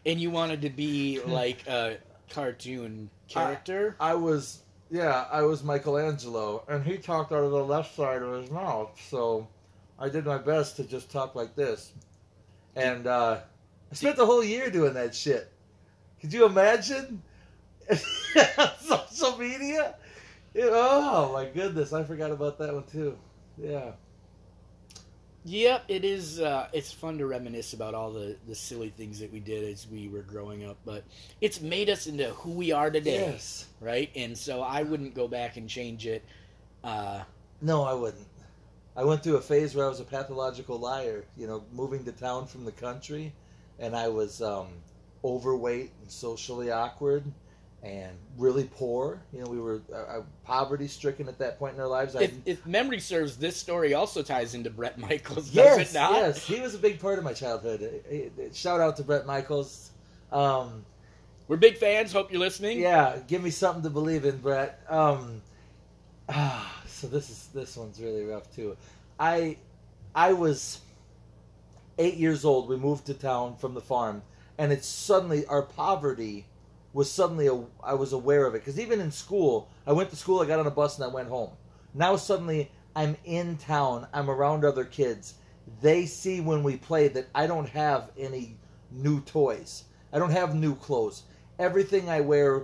And 0.07 0.21
you 0.21 0.29
wanted 0.29 0.61
to 0.61 0.69
be 0.69 1.19
like 1.25 1.65
a 1.67 1.97
cartoon 2.29 3.09
character. 3.27 3.95
I 3.99 4.15
was, 4.15 4.61
yeah, 4.89 5.25
I 5.31 5.43
was 5.43 5.63
Michelangelo, 5.63 6.63
and 6.67 6.83
he 6.83 6.97
talked 6.97 7.31
out 7.31 7.43
of 7.43 7.51
the 7.51 7.63
left 7.63 7.95
side 7.95 8.21
of 8.21 8.41
his 8.41 8.51
mouth, 8.51 8.99
so 9.09 9.47
I 9.97 10.09
did 10.09 10.25
my 10.25 10.37
best 10.37 10.77
to 10.77 10.83
just 10.83 11.11
talk 11.11 11.35
like 11.35 11.55
this. 11.55 11.91
And 12.75 13.07
uh, 13.07 13.39
I 13.91 13.95
spent 13.95 14.17
the 14.17 14.25
whole 14.25 14.43
year 14.43 14.69
doing 14.69 14.93
that 14.95 15.15
shit. 15.15 15.51
Could 16.19 16.33
you 16.33 16.45
imagine? 16.45 17.21
Social 18.79 19.37
media? 19.37 19.95
Yeah, 20.53 20.69
oh 20.71 21.33
my 21.33 21.45
goodness, 21.45 21.93
I 21.93 22.03
forgot 22.03 22.31
about 22.31 22.57
that 22.59 22.73
one 22.73 22.83
too. 22.83 23.17
Yeah. 23.57 23.91
Yep, 25.47 25.83
it 25.89 26.03
is. 26.03 26.39
Uh, 26.39 26.67
it's 26.73 26.91
fun 26.91 27.19
to 27.19 27.27
reminisce 27.27 27.73
about 27.73 27.93
all 27.93 28.11
the, 28.11 28.35
the 28.47 28.55
silly 28.55 28.89
things 28.89 29.19
that 29.19 29.31
we 29.31 29.39
did 29.39 29.63
as 29.71 29.87
we 29.87 30.07
were 30.07 30.23
growing 30.23 30.65
up, 30.65 30.77
but 30.85 31.03
it's 31.39 31.61
made 31.61 31.87
us 31.87 32.07
into 32.07 32.25
who 32.31 32.49
we 32.49 32.71
are 32.71 32.89
today, 32.89 33.19
Yes. 33.27 33.67
right? 33.79 34.09
And 34.15 34.35
so 34.35 34.61
I 34.61 34.81
wouldn't 34.81 35.13
go 35.13 35.27
back 35.27 35.57
and 35.57 35.69
change 35.69 36.07
it. 36.07 36.23
Uh, 36.83 37.21
No, 37.61 37.83
I 37.83 37.93
wouldn't. 37.93 38.25
I 38.97 39.03
went 39.03 39.21
through 39.21 39.35
a 39.35 39.41
phase 39.41 39.75
where 39.75 39.85
I 39.85 39.89
was 39.89 39.99
a 39.99 40.03
pathological 40.05 40.79
liar, 40.79 41.25
you 41.37 41.45
know, 41.45 41.63
moving 41.73 42.03
to 42.05 42.11
town 42.11 42.47
from 42.47 42.65
the 42.65 42.71
country, 42.71 43.31
and 43.77 43.95
I 43.95 44.07
was 44.07 44.41
um, 44.41 44.67
overweight 45.23 45.91
and 46.01 46.09
socially 46.09 46.71
awkward 46.71 47.23
and 47.85 48.17
really 48.37 48.63
poor. 48.63 49.21
You 49.31 49.43
know, 49.43 49.49
we 49.49 49.59
were 49.59 49.81
uh, 49.93 49.95
uh, 49.95 50.21
poverty 50.43 50.87
stricken 50.87 51.29
at 51.29 51.37
that 51.37 51.59
point 51.59 51.75
in 51.75 51.79
our 51.79 51.87
lives. 51.87 52.15
If, 52.15 52.33
if 52.45 52.65
memory 52.65 52.99
serves, 52.99 53.37
this 53.37 53.55
story 53.55 53.93
also 53.93 54.23
ties 54.23 54.55
into 54.55 54.71
Bret 54.71 54.97
Michaels, 54.97 55.45
does 55.45 55.53
yes, 55.53 55.91
it 55.91 55.93
not? 55.93 56.13
yes, 56.13 56.45
he 56.45 56.59
was 56.59 56.73
a 56.73 56.79
big 56.79 56.99
part 56.99 57.19
of 57.19 57.23
my 57.23 57.33
childhood. 57.33 58.01
Uh, 58.11 58.15
uh, 58.15 58.53
Shout 58.53 58.81
out 58.81 58.97
to 58.97 59.03
Bret 59.03 59.27
Michaels. 59.27 59.91
Um, 60.31 60.83
We're 61.47 61.57
big 61.57 61.77
fans. 61.77 62.11
Hope 62.11 62.31
you're 62.31 62.39
listening. 62.41 62.79
Yeah, 62.79 63.19
give 63.27 63.43
me 63.43 63.51
something 63.51 63.83
to 63.83 63.91
believe 63.91 64.25
in, 64.25 64.37
Brett. 64.39 64.81
Um, 64.89 65.43
ah, 66.27 66.81
so 66.87 67.05
this 67.07 67.29
is 67.29 67.49
this 67.53 67.77
one's 67.77 68.01
really 68.01 68.25
rough 68.25 68.53
too. 68.55 68.75
I 69.19 69.57
I 70.15 70.33
was 70.33 70.79
eight 71.99 72.15
years 72.15 72.43
old, 72.43 72.67
we 72.67 72.77
moved 72.77 73.05
to 73.05 73.13
town 73.13 73.55
from 73.57 73.75
the 73.75 73.81
farm, 73.81 74.23
and 74.57 74.73
it's 74.73 74.87
suddenly 74.87 75.45
our 75.45 75.61
poverty 75.61 76.45
was 76.95 77.11
suddenly 77.11 77.47
a, 77.47 77.61
I 77.83 77.93
was 77.93 78.13
aware 78.13 78.45
of 78.45 78.55
it 78.55 78.61
because 78.61 78.79
even 78.79 79.01
in 79.01 79.11
school, 79.11 79.69
I 79.85 79.91
went 79.91 80.11
to 80.11 80.15
school, 80.15 80.39
I 80.39 80.45
got 80.45 80.59
on 80.59 80.65
a 80.65 80.71
bus, 80.71 80.95
and 80.95 81.03
I 81.03 81.13
went 81.13 81.27
home. 81.27 81.49
Now 81.93 82.15
suddenly 82.15 82.71
I'm 82.95 83.17
in 83.25 83.57
town, 83.57 84.07
I'm 84.13 84.29
around 84.29 84.63
other 84.63 84.85
kids. 84.85 85.33
They 85.81 86.05
see 86.05 86.39
when 86.39 86.63
we 86.63 86.77
play 86.77 87.09
that 87.09 87.27
I 87.35 87.47
don't 87.47 87.67
have 87.67 88.11
any 88.17 88.57
new 88.89 89.19
toys. 89.19 89.83
I 90.13 90.19
don't 90.19 90.31
have 90.31 90.55
new 90.55 90.73
clothes. 90.73 91.23
Everything 91.59 92.09
I 92.09 92.21
wear 92.21 92.63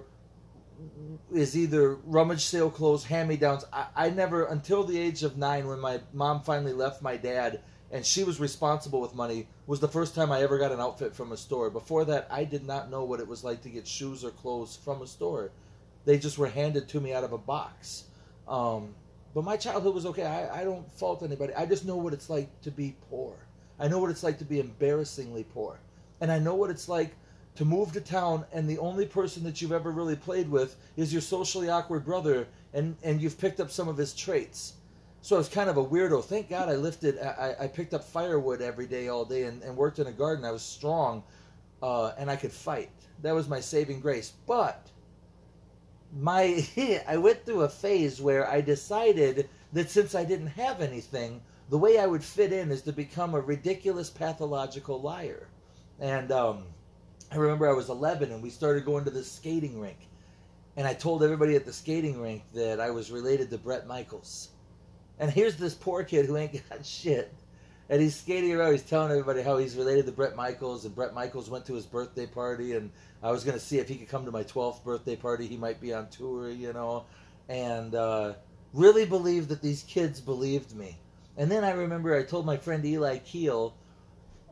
is 1.34 1.58
either 1.58 1.96
rummage 1.96 2.46
sale 2.46 2.70
clothes, 2.70 3.04
hand 3.04 3.28
me 3.28 3.36
downs. 3.36 3.66
I, 3.74 3.88
I 3.98 4.10
never, 4.12 4.46
until 4.46 4.86
the 4.86 4.98
age 4.98 5.24
of 5.24 5.36
nine, 5.36 5.68
when 5.68 5.82
my 5.82 6.00
mom 6.14 6.42
finally 6.42 6.72
left 6.72 7.02
my 7.02 7.18
dad 7.18 7.60
and 7.92 8.06
she 8.06 8.24
was 8.24 8.40
responsible 8.40 9.02
with 9.02 9.14
money, 9.14 9.48
was 9.68 9.82
the 9.82 9.88
first 9.88 10.16
time 10.16 10.32
I 10.32 10.42
ever 10.42 10.58
got 10.58 10.72
an 10.72 10.80
outfit 10.80 11.14
from 11.14 11.34
a 11.34 11.38
store. 11.38 11.70
Before 11.70 12.06
that, 12.06 12.28
I 12.32 12.46
did 12.46 12.66
not 12.66 12.90
know 12.90 13.04
what 13.04 13.20
it 13.20 13.28
was 13.28 13.44
like 13.44 13.62
to 13.64 13.70
get 13.70 13.86
shoes 13.86 14.24
or 14.24 14.32
clothes 14.32 14.78
from 14.84 15.02
a 15.02 15.08
store. 15.08 15.52
They 16.06 16.18
just 16.18 16.38
were 16.38 16.48
handed 16.48 16.88
to 16.90 17.02
me 17.02 17.14
out 17.14 17.26
of 17.26 17.34
a 17.34 17.38
box. 17.38 18.06
Um, 18.48 18.96
but 19.34 19.44
my 19.44 19.58
childhood 19.58 19.94
was 19.94 20.06
okay. 20.06 20.26
I, 20.26 20.62
I 20.62 20.64
don't 20.64 20.92
fault 20.94 21.22
anybody. 21.22 21.54
I 21.54 21.66
just 21.66 21.86
know 21.86 21.98
what 21.98 22.14
it's 22.14 22.30
like 22.30 22.50
to 22.62 22.72
be 22.72 22.96
poor. 23.10 23.36
I 23.78 23.88
know 23.88 24.00
what 24.00 24.10
it's 24.10 24.24
like 24.24 24.38
to 24.40 24.46
be 24.46 24.60
embarrassingly 24.60 25.44
poor. 25.44 25.80
And 26.22 26.32
I 26.32 26.40
know 26.40 26.56
what 26.56 26.70
it's 26.70 26.88
like 26.88 27.16
to 27.56 27.66
move 27.66 27.92
to 27.94 28.02
town 28.02 28.46
and 28.54 28.70
the 28.70 28.78
only 28.78 29.06
person 29.06 29.44
that 29.44 29.62
you've 29.62 29.72
ever 29.72 29.92
really 29.92 30.16
played 30.16 30.50
with 30.50 30.78
is 30.96 31.12
your 31.12 31.22
socially 31.22 31.70
awkward 31.70 32.06
brother 32.06 32.48
and, 32.74 32.96
and 33.04 33.22
you've 33.22 33.38
picked 33.38 33.60
up 33.60 33.70
some 33.70 33.90
of 33.90 33.98
his 33.98 34.14
traits. 34.14 34.74
So 35.24 35.36
I 35.36 35.38
was 35.38 35.50
kind 35.50 35.70
of 35.70 35.78
a 35.78 35.86
weirdo. 35.86 36.24
Thank 36.24 36.50
God 36.50 36.68
I 36.68 36.76
lifted, 36.76 37.20
I, 37.20 37.56
I 37.62 37.68
picked 37.68 37.94
up 37.94 38.04
firewood 38.04 38.62
every 38.62 38.88
day, 38.88 39.08
all 39.08 39.24
day, 39.24 39.44
and, 39.44 39.62
and 39.62 39.78
worked 39.78 40.00
in 40.00 40.08
a 40.08 40.12
garden. 40.12 40.44
I 40.44 40.52
was 40.52 40.64
strong 40.64 41.24
uh, 41.84 42.14
and 42.18 42.30
I 42.30 42.36
could 42.36 42.52
fight. 42.52 42.90
That 43.22 43.36
was 43.36 43.48
my 43.48 43.60
saving 43.60 44.00
grace. 44.00 44.34
But 44.48 44.88
my 46.20 46.66
I 47.08 47.18
went 47.18 47.46
through 47.46 47.62
a 47.62 47.70
phase 47.70 48.22
where 48.22 48.50
I 48.50 48.62
decided 48.62 49.48
that 49.74 49.90
since 49.90 50.16
I 50.16 50.24
didn't 50.24 50.48
have 50.48 50.82
anything, 50.82 51.42
the 51.70 51.78
way 51.78 51.98
I 52.00 52.08
would 52.08 52.24
fit 52.24 52.52
in 52.52 52.72
is 52.72 52.82
to 52.84 52.92
become 52.92 53.34
a 53.34 53.40
ridiculous 53.40 54.10
pathological 54.10 55.02
liar. 55.02 55.48
And 56.00 56.32
um, 56.32 56.66
I 57.32 57.36
remember 57.36 57.70
I 57.70 57.74
was 57.74 57.90
11 57.90 58.32
and 58.32 58.44
we 58.44 58.50
started 58.50 58.86
going 58.86 59.06
to 59.06 59.12
the 59.12 59.24
skating 59.24 59.80
rink. 59.80 60.10
And 60.76 60.88
I 60.88 60.94
told 60.94 61.24
everybody 61.24 61.56
at 61.56 61.66
the 61.66 61.74
skating 61.74 62.20
rink 62.20 62.44
that 62.54 62.80
I 62.80 62.90
was 62.90 63.12
related 63.12 63.50
to 63.52 63.58
Bret 63.58 63.88
Michaels. 63.88 64.50
And 65.22 65.30
here's 65.32 65.56
this 65.56 65.76
poor 65.76 66.04
kid 66.04 66.26
who 66.26 66.36
ain't 66.36 66.52
got 66.70 66.86
shit. 66.86 67.32
And 67.90 68.02
he's 68.02 68.16
skating 68.16 68.54
around, 68.54 68.72
he's 68.72 68.82
telling 68.82 69.12
everybody 69.12 69.42
how 69.42 69.58
he's 69.58 69.76
related 69.76 70.06
to 70.08 70.12
Bret 70.12 70.36
Michaels, 70.36 70.86
and 70.86 70.96
Bret 70.96 71.14
Michaels 71.14 71.50
went 71.50 71.66
to 71.66 71.74
his 71.74 71.86
birthday 71.86 72.26
party, 72.26 72.74
and 72.74 72.90
I 73.22 73.32
was 73.32 73.44
going 73.44 73.58
to 73.58 73.64
see 73.64 73.80
if 73.80 73.88
he 73.88 73.96
could 73.96 74.08
come 74.08 74.26
to 74.26 74.32
my 74.32 74.44
12th 74.44 74.84
birthday 74.84 75.16
party. 75.16 75.46
He 75.46 75.58
might 75.58 75.80
be 75.80 75.94
on 75.94 76.10
tour, 76.10 76.50
you 76.50 76.74
know. 76.74 77.06
And 77.50 77.94
uh, 77.94 78.34
really 78.74 79.06
believed 79.06 79.50
that 79.50 79.62
these 79.62 79.84
kids 79.84 80.20
believed 80.22 80.76
me. 80.76 80.98
And 81.38 81.52
then 81.52 81.64
I 81.64 81.72
remember 81.72 82.16
I 82.16 82.24
told 82.24 82.46
my 82.46 82.58
friend 82.58 82.84
Eli 82.84 83.20
Keel 83.20 83.76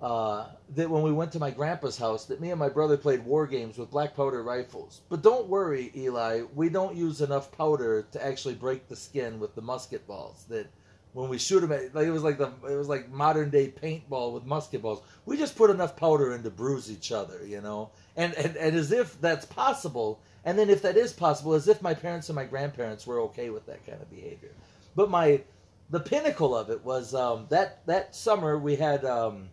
uh, 0.02 0.48
that 0.76 0.90
when 0.90 1.02
we 1.02 1.12
went 1.12 1.32
to 1.34 1.40
my 1.40 1.52
grandpa's 1.52 1.98
house, 1.98 2.26
that 2.26 2.40
me 2.40 2.52
and 2.52 2.60
my 2.60 2.70
brother 2.70 2.96
played 2.96 3.26
war 3.26 3.46
games 3.46 3.78
with 3.78 3.92
black 3.92 4.16
powder 4.16 4.42
rifles. 4.44 5.02
But 5.10 5.22
don't 5.22 5.50
worry, 5.50 5.92
Eli, 5.96 6.44
we 6.56 6.70
don't 6.70 6.96
use 6.96 7.20
enough 7.20 7.52
powder 7.52 8.08
to 8.12 8.26
actually 8.26 8.54
break 8.54 8.88
the 8.88 8.96
skin 8.96 9.40
with 9.40 9.56
the 9.56 9.62
musket 9.62 10.08
balls. 10.08 10.46
That 10.48 10.68
when 11.12 11.28
we 11.28 11.38
shoot 11.38 11.60
them, 11.60 11.74
at, 11.74 11.94
like 11.94 12.08
it 12.08 12.12
was 12.12 12.24
like 12.24 12.38
the 12.38 12.52
it 12.70 12.76
was 12.76 12.88
like 12.88 13.12
modern 13.12 13.50
day 13.50 13.72
paintball 13.72 14.34
with 14.34 14.46
musket 14.46 14.82
balls. 14.82 15.02
We 15.26 15.38
just 15.38 15.58
put 15.58 15.70
enough 15.70 15.98
powder 15.98 16.34
in 16.34 16.44
to 16.44 16.50
bruise 16.50 16.90
each 16.90 17.12
other, 17.12 17.46
you 17.46 17.60
know. 17.60 17.90
And 18.16 18.34
and, 18.36 18.56
and 18.56 18.78
as 18.78 18.94
if 18.94 19.20
that's 19.20 19.46
possible, 19.46 20.22
and 20.46 20.58
then 20.58 20.70
if 20.70 20.82
that 20.84 20.96
is 20.96 21.12
possible, 21.12 21.56
as 21.56 21.68
if 21.68 21.82
my 21.82 21.94
parents 21.94 22.30
and 22.30 22.38
my 22.38 22.46
grandparents 22.46 23.06
were 23.06 23.20
okay 23.22 23.50
with 23.50 23.66
that 23.66 23.86
kind 23.86 24.02
of 24.02 24.10
behavior. 24.10 24.52
But 24.96 25.10
my 25.10 25.42
the 25.90 26.00
pinnacle 26.00 26.56
of 26.56 26.70
it 26.70 26.86
was 26.86 27.14
um, 27.14 27.48
that 27.50 27.86
that 27.86 28.16
summer 28.16 28.58
we 28.58 28.78
had. 28.78 29.04
Um, 29.04 29.50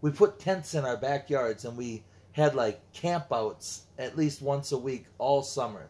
we 0.00 0.10
put 0.10 0.38
tents 0.38 0.74
in 0.74 0.84
our 0.84 0.96
backyards 0.96 1.64
and 1.64 1.76
we 1.76 2.04
had 2.32 2.54
like 2.54 2.80
campouts 2.92 3.80
at 3.98 4.16
least 4.16 4.40
once 4.40 4.72
a 4.72 4.78
week 4.78 5.06
all 5.18 5.42
summer. 5.42 5.88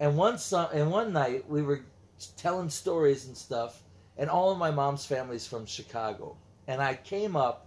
And 0.00 0.16
one 0.16 0.38
su- 0.38 0.56
and 0.56 0.90
one 0.90 1.12
night 1.12 1.48
we 1.48 1.62
were 1.62 1.84
telling 2.36 2.70
stories 2.70 3.26
and 3.26 3.36
stuff, 3.36 3.82
and 4.16 4.28
all 4.28 4.50
of 4.50 4.58
my 4.58 4.70
mom's 4.70 5.06
family's 5.06 5.46
from 5.46 5.66
Chicago, 5.66 6.36
and 6.66 6.82
I 6.82 6.94
came 6.94 7.36
up 7.36 7.66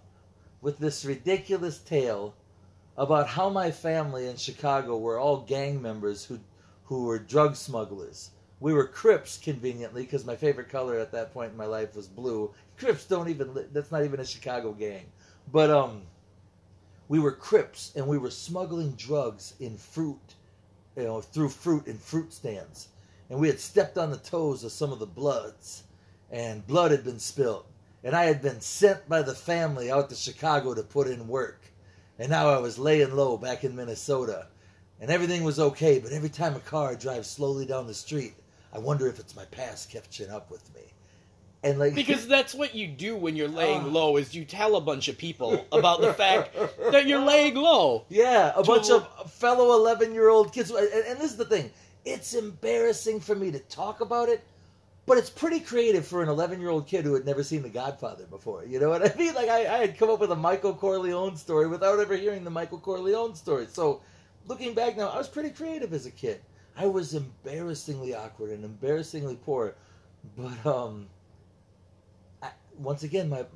with 0.60 0.78
this 0.78 1.04
ridiculous 1.04 1.78
tale 1.78 2.34
about 2.96 3.26
how 3.26 3.48
my 3.48 3.70
family 3.70 4.28
in 4.28 4.36
Chicago 4.36 4.96
were 4.98 5.18
all 5.18 5.40
gang 5.40 5.80
members 5.80 6.24
who 6.24 6.38
who 6.84 7.04
were 7.04 7.18
drug 7.18 7.56
smugglers. 7.56 8.30
We 8.60 8.72
were 8.72 8.86
Crips 8.86 9.38
conveniently 9.38 10.02
because 10.02 10.24
my 10.24 10.36
favorite 10.36 10.68
color 10.68 10.98
at 10.98 11.12
that 11.12 11.32
point 11.32 11.52
in 11.52 11.56
my 11.56 11.64
life 11.66 11.96
was 11.96 12.06
blue. 12.06 12.52
Crips 12.76 13.06
don't 13.06 13.28
even 13.28 13.68
that's 13.72 13.90
not 13.90 14.04
even 14.04 14.20
a 14.20 14.24
Chicago 14.24 14.72
gang. 14.72 15.06
But 15.50 15.70
um, 15.70 16.02
we 17.08 17.18
were 17.18 17.32
Crips 17.32 17.92
and 17.94 18.06
we 18.06 18.18
were 18.18 18.30
smuggling 18.30 18.92
drugs 18.92 19.54
in 19.60 19.76
fruit, 19.76 20.34
you 20.96 21.04
know, 21.04 21.20
through 21.20 21.50
fruit 21.50 21.86
in 21.86 21.98
fruit 21.98 22.32
stands, 22.32 22.88
and 23.28 23.38
we 23.38 23.48
had 23.48 23.60
stepped 23.60 23.98
on 23.98 24.10
the 24.10 24.16
toes 24.16 24.64
of 24.64 24.72
some 24.72 24.92
of 24.92 24.98
the 24.98 25.06
Bloods, 25.06 25.84
and 26.30 26.66
blood 26.66 26.90
had 26.90 27.04
been 27.04 27.18
spilled, 27.18 27.66
and 28.02 28.14
I 28.14 28.24
had 28.24 28.40
been 28.40 28.60
sent 28.60 29.08
by 29.08 29.22
the 29.22 29.34
family 29.34 29.90
out 29.90 30.08
to 30.08 30.14
Chicago 30.14 30.74
to 30.74 30.82
put 30.82 31.06
in 31.06 31.28
work, 31.28 31.60
and 32.18 32.30
now 32.30 32.48
I 32.48 32.58
was 32.58 32.78
laying 32.78 33.14
low 33.14 33.36
back 33.36 33.64
in 33.64 33.76
Minnesota, 33.76 34.46
and 35.00 35.10
everything 35.10 35.44
was 35.44 35.58
okay. 35.58 35.98
But 35.98 36.12
every 36.12 36.30
time 36.30 36.56
a 36.56 36.60
car 36.60 36.94
drives 36.94 37.28
slowly 37.28 37.66
down 37.66 37.86
the 37.86 37.94
street, 37.94 38.34
I 38.72 38.78
wonder 38.78 39.06
if 39.06 39.18
it's 39.18 39.36
my 39.36 39.44
past 39.46 39.90
catching 39.90 40.30
up 40.30 40.50
with 40.50 40.74
me. 40.74 40.82
And 41.64 41.78
like 41.78 41.94
Because 41.94 42.26
that's 42.36 42.54
what 42.54 42.74
you 42.74 42.88
do 42.88 43.16
when 43.16 43.36
you're 43.36 43.48
laying 43.48 43.84
Oh. 43.84 43.88
low 43.88 44.16
is 44.16 44.34
you 44.34 44.44
tell 44.44 44.76
a 44.76 44.80
bunch 44.80 45.08
of 45.08 45.16
people 45.18 45.64
about 45.72 46.00
the 46.00 46.12
fact 46.14 46.56
that 46.90 47.06
you're 47.06 47.24
laying 47.24 47.54
low. 47.54 48.04
Yeah, 48.08 48.52
a 48.56 48.62
bunch 48.64 48.90
of 48.90 49.32
fellow 49.32 49.74
11 49.76 50.12
year 50.12 50.28
old 50.28 50.52
kids. 50.52 50.70
And, 50.70 50.88
and 50.88 51.18
this 51.20 51.30
is 51.30 51.36
the 51.36 51.44
thing 51.44 51.70
it's 52.04 52.34
embarrassing 52.34 53.20
for 53.20 53.34
me 53.36 53.52
to 53.52 53.60
talk 53.60 54.00
about 54.00 54.28
it, 54.28 54.42
but 55.06 55.18
it's 55.18 55.30
pretty 55.30 55.60
creative 55.60 56.04
for 56.04 56.20
an 56.22 56.28
11 56.28 56.60
year 56.60 56.70
old 56.70 56.86
kid 56.88 57.04
who 57.04 57.14
had 57.14 57.24
never 57.24 57.44
seen 57.44 57.62
The 57.62 57.68
Godfather 57.68 58.24
before. 58.26 58.64
You 58.64 58.80
know 58.80 58.88
what 58.90 59.02
I 59.08 59.14
mean? 59.18 59.34
Like, 59.34 59.48
I, 59.48 59.60
I 59.60 59.78
had 59.78 59.96
come 59.98 60.10
up 60.10 60.18
with 60.18 60.32
a 60.32 60.36
Michael 60.36 60.74
Corleone 60.74 61.36
story 61.36 61.68
without 61.68 62.00
ever 62.00 62.16
hearing 62.16 62.42
the 62.42 62.50
Michael 62.50 62.78
Corleone 62.78 63.36
story. 63.36 63.66
So, 63.70 64.00
looking 64.48 64.74
back 64.74 64.96
now, 64.96 65.10
I 65.10 65.18
was 65.18 65.28
pretty 65.28 65.50
creative 65.50 65.92
as 65.92 66.06
a 66.06 66.10
kid. 66.10 66.40
I 66.76 66.86
was 66.86 67.14
embarrassingly 67.14 68.14
awkward 68.16 68.50
and 68.50 68.64
embarrassingly 68.64 69.36
poor. 69.44 69.76
But, 70.36 70.66
um, 70.66 71.06
once 72.78 73.02
again, 73.02 73.28
my 73.28 73.46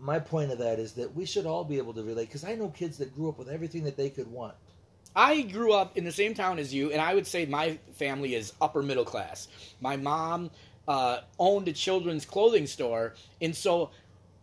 my 0.00 0.18
point 0.18 0.52
of 0.52 0.58
that 0.58 0.78
is 0.78 0.92
that 0.92 1.14
we 1.14 1.26
should 1.26 1.44
all 1.44 1.64
be 1.64 1.76
able 1.76 1.92
to 1.92 2.02
relate 2.02 2.26
because 2.26 2.44
I 2.44 2.54
know 2.54 2.68
kids 2.68 2.98
that 2.98 3.14
grew 3.14 3.28
up 3.28 3.38
with 3.38 3.48
everything 3.48 3.84
that 3.84 3.96
they 3.96 4.10
could 4.10 4.30
want. 4.30 4.54
I 5.16 5.42
grew 5.42 5.72
up 5.72 5.96
in 5.96 6.04
the 6.04 6.12
same 6.12 6.34
town 6.34 6.58
as 6.58 6.72
you, 6.72 6.92
and 6.92 7.00
I 7.00 7.14
would 7.14 7.26
say 7.26 7.46
my 7.46 7.78
family 7.94 8.34
is 8.34 8.52
upper 8.60 8.82
middle 8.82 9.04
class. 9.04 9.48
My 9.80 9.96
mom 9.96 10.50
uh, 10.86 11.20
owned 11.38 11.66
a 11.66 11.72
children's 11.72 12.24
clothing 12.24 12.66
store, 12.66 13.14
and 13.40 13.54
so 13.54 13.90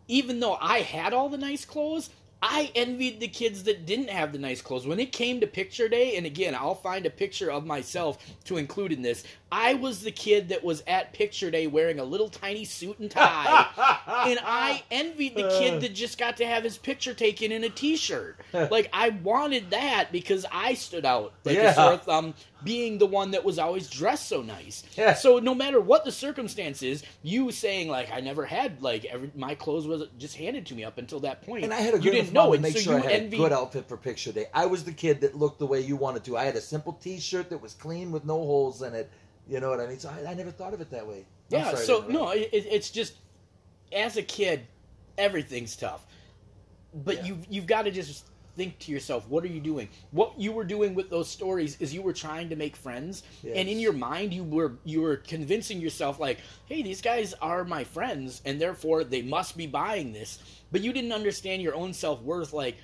even 0.07 0.39
though 0.39 0.57
I 0.59 0.79
had 0.79 1.13
all 1.13 1.29
the 1.29 1.37
nice 1.37 1.63
clothes, 1.63 2.09
I 2.41 2.71
envied 2.75 3.19
the 3.19 3.27
kids 3.27 3.63
that 3.63 3.85
didn't 3.85 4.09
have 4.09 4.31
the 4.31 4.37
nice 4.37 4.61
clothes. 4.61 4.85
When 4.85 4.99
it 4.99 5.11
came 5.11 5.39
to 5.39 5.47
picture 5.47 5.89
day, 5.89 6.15
and 6.17 6.25
again, 6.25 6.53
I'll 6.53 6.75
find 6.75 7.05
a 7.05 7.09
picture 7.09 7.51
of 7.51 7.65
myself 7.65 8.17
to 8.43 8.57
include 8.57 8.91
in 8.91 9.01
this, 9.01 9.23
I 9.57 9.75
was 9.75 10.01
the 10.01 10.11
kid 10.11 10.49
that 10.49 10.65
was 10.65 10.83
at 10.85 11.13
picture 11.13 11.49
day 11.49 11.65
wearing 11.65 11.99
a 11.99 12.03
little 12.03 12.27
tiny 12.27 12.65
suit 12.65 12.99
and 12.99 13.09
tie. 13.09 13.67
and 14.27 14.37
I 14.43 14.83
envied 14.91 15.35
the 15.35 15.47
kid 15.47 15.79
that 15.79 15.93
just 15.95 16.17
got 16.17 16.35
to 16.37 16.45
have 16.45 16.65
his 16.65 16.77
picture 16.77 17.13
taken 17.13 17.53
in 17.53 17.63
a 17.63 17.69
t-shirt. 17.69 18.37
Like 18.75 18.89
I 18.91 19.09
wanted 19.09 19.69
that 19.71 20.11
because 20.11 20.45
I 20.51 20.73
stood 20.73 21.05
out 21.05 21.33
like 21.45 21.55
Yeah. 21.55 21.71
a 21.71 21.73
sore 21.75 21.97
thumb, 21.97 22.33
being 22.63 22.97
the 22.97 23.05
one 23.05 23.31
that 23.31 23.45
was 23.45 23.59
always 23.59 23.89
dressed 23.89 24.27
so 24.27 24.41
nice. 24.41 24.83
Yeah. 24.97 25.13
So 25.13 25.39
no 25.39 25.53
matter 25.55 25.79
what 25.79 26.03
the 26.03 26.11
circumstances, 26.11 27.03
you 27.23 27.51
saying 27.51 27.87
like 27.89 28.11
I 28.11 28.19
never 28.21 28.45
had 28.45 28.81
like 28.81 29.05
every 29.05 29.31
my 29.35 29.55
clothes 29.55 29.87
was 29.87 30.03
just 30.17 30.35
handed 30.35 30.65
to 30.67 30.75
me 30.75 30.83
up 30.83 30.97
until 30.97 31.19
that 31.21 31.43
point. 31.43 31.63
And 31.63 31.73
I 31.73 31.79
had 31.79 31.93
a 31.93 32.01
you 32.01 32.11
didn't 32.11 32.33
know 32.33 32.51
it, 32.53 32.57
to 32.57 32.63
make 32.63 32.73
so 32.73 32.79
sure 32.79 32.97
you 32.97 33.03
I 33.05 33.11
had 33.11 33.21
envied. 33.23 33.39
a 33.39 33.43
good 33.43 33.53
outfit 33.53 33.87
for 33.87 33.95
picture 33.97 34.31
day. 34.33 34.47
I 34.53 34.65
was 34.65 34.83
the 34.83 34.91
kid 34.93 35.21
that 35.21 35.35
looked 35.37 35.59
the 35.59 35.67
way 35.67 35.79
you 35.79 35.95
wanted 35.95 36.23
to. 36.25 36.35
I 36.37 36.43
had 36.45 36.55
a 36.55 36.61
simple 36.61 36.93
T-shirt 36.93 37.49
that 37.51 37.61
was 37.61 37.73
clean 37.73 38.11
with 38.11 38.25
no 38.25 38.35
holes 38.37 38.81
in 38.81 38.93
it. 38.95 39.09
You 39.47 39.59
know 39.59 39.69
what 39.69 39.79
I 39.79 39.87
mean? 39.87 39.99
So 39.99 40.09
I, 40.09 40.31
I 40.31 40.33
never 40.33 40.51
thought 40.51 40.73
of 40.73 40.81
it 40.81 40.89
that 40.91 41.05
way. 41.07 41.25
I'm 41.51 41.59
yeah. 41.59 41.71
sorry 41.71 41.85
So 41.85 42.05
no, 42.09 42.29
it, 42.31 42.49
it- 42.51 42.65
it's 42.71 42.89
just 42.89 43.15
as 43.93 44.17
a 44.17 44.23
kid, 44.23 44.65
everything's 45.17 45.75
tough, 45.75 46.05
but 46.93 47.17
Yeah. 47.17 47.25
you 47.25 47.39
you've 47.49 47.67
got 47.67 47.83
to 47.83 47.91
just 47.91 48.25
think 48.55 48.79
to 48.79 48.91
yourself, 48.91 49.27
what 49.27 49.43
are 49.43 49.47
you 49.47 49.59
doing? 49.59 49.89
What 50.11 50.39
you 50.39 50.53
were 50.53 50.63
doing 50.63 50.95
with 50.95 51.09
those 51.09 51.29
stories 51.29 51.75
is 51.81 51.93
you 51.93 52.01
were 52.01 52.13
trying 52.13 52.47
to 52.49 52.55
make 52.55 52.75
friends, 52.75 53.23
Yes. 53.43 53.53
and 53.57 53.67
in 53.69 53.79
your 53.79 53.93
mind 53.93 54.33
you 54.33 54.43
were 54.43 54.73
you 54.85 55.01
were 55.01 55.17
convincing 55.17 55.79
yourself 55.79 56.19
like, 56.19 56.39
hey, 56.67 56.81
these 56.81 57.01
guys 57.01 57.33
are 57.41 57.63
my 57.65 57.83
friends, 57.83 58.41
and 58.45 58.59
therefore 58.59 59.03
they 59.03 59.21
must 59.21 59.55
be 59.57 59.67
buying 59.67 60.13
this. 60.13 60.39
But 60.71 60.81
you 60.81 60.91
didn't 60.93 61.11
understand 61.11 61.61
your 61.61 61.75
own 61.75 61.93
self 61.93 62.21
worth, 62.21 62.51
like. 62.53 62.77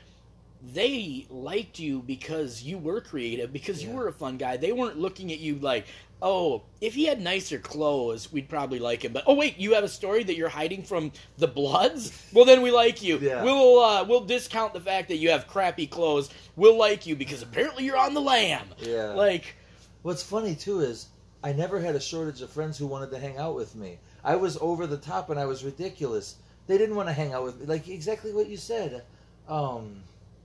They 0.74 1.26
liked 1.30 1.80
you 1.80 2.02
because 2.02 2.62
you 2.62 2.78
were 2.78 3.02
creative, 3.02 3.52
because 3.52 3.84
you 3.84 3.92
were 3.92 4.08
a 4.08 4.14
fun 4.14 4.38
guy. 4.38 4.58
They 4.58 4.72
weren't 4.72 5.00
looking 5.00 5.32
at 5.32 5.40
you 5.40 5.56
like, 5.56 5.88
oh, 6.22 6.62
if 6.82 6.94
he 6.94 7.06
had 7.06 7.20
nicer 7.20 7.58
clothes, 7.58 8.32
we'd 8.32 8.48
probably 8.48 8.78
like 8.78 9.04
him. 9.04 9.12
But 9.12 9.24
oh 9.26 9.34
wait, 9.34 9.58
you 9.58 9.74
have 9.74 9.84
a 9.84 9.90
story 9.90 10.24
that 10.24 10.36
you're 10.36 10.50
hiding 10.50 10.84
from 10.84 11.12
the 11.38 11.48
Bloods? 11.48 12.12
Well, 12.34 12.46
then 12.46 12.62
we 12.62 12.72
like 12.72 13.02
you. 13.02 13.18
Yeah. 13.18 13.44
We'll 13.44 13.80
uh, 13.80 14.04
we'll 14.06 14.22
discount 14.22 14.74
the 14.74 14.80
fact 14.80 15.10
that 15.10 15.18
you 15.18 15.32
have 15.32 15.48
crappy 15.48 15.88
clothes. 15.88 16.30
We'll 16.56 16.78
like 16.78 17.06
you 17.06 17.16
because 17.16 17.42
apparently 17.42 17.84
you're 17.84 17.98
on 17.98 18.14
the 18.14 18.22
lam. 18.22 18.68
Yeah. 18.80 19.14
Like, 19.14 19.56
What's 20.04 20.24
funny 20.24 20.56
too 20.56 20.80
is 20.80 21.08
I 21.44 21.54
never 21.54 21.80
had 21.80 21.96
a 21.96 22.00
shortage 22.00 22.42
of 22.42 22.50
friends 22.50 22.78
who 22.78 22.88
wanted 22.88 23.12
to 23.12 23.20
hang 23.20 23.38
out 23.38 23.56
with 23.56 23.76
me. 23.76 24.00
I 24.24 24.36
was 24.36 24.58
over 24.62 24.88
the 24.88 24.98
top 24.98 25.30
and 25.30 25.40
I 25.40 25.46
was 25.46 25.64
ridiculous. 25.64 26.36
They 26.68 26.78
didn't 26.78 26.96
want 26.96 27.10
to 27.10 27.14
hang 27.14 27.34
out 27.34 27.44
with 27.44 27.60
me. 27.60 27.66
Like 27.66 27.88
exactly 27.88 28.34
what 28.34 28.48
you 28.48 28.58
said. 28.58 29.04
Um, 29.48 30.02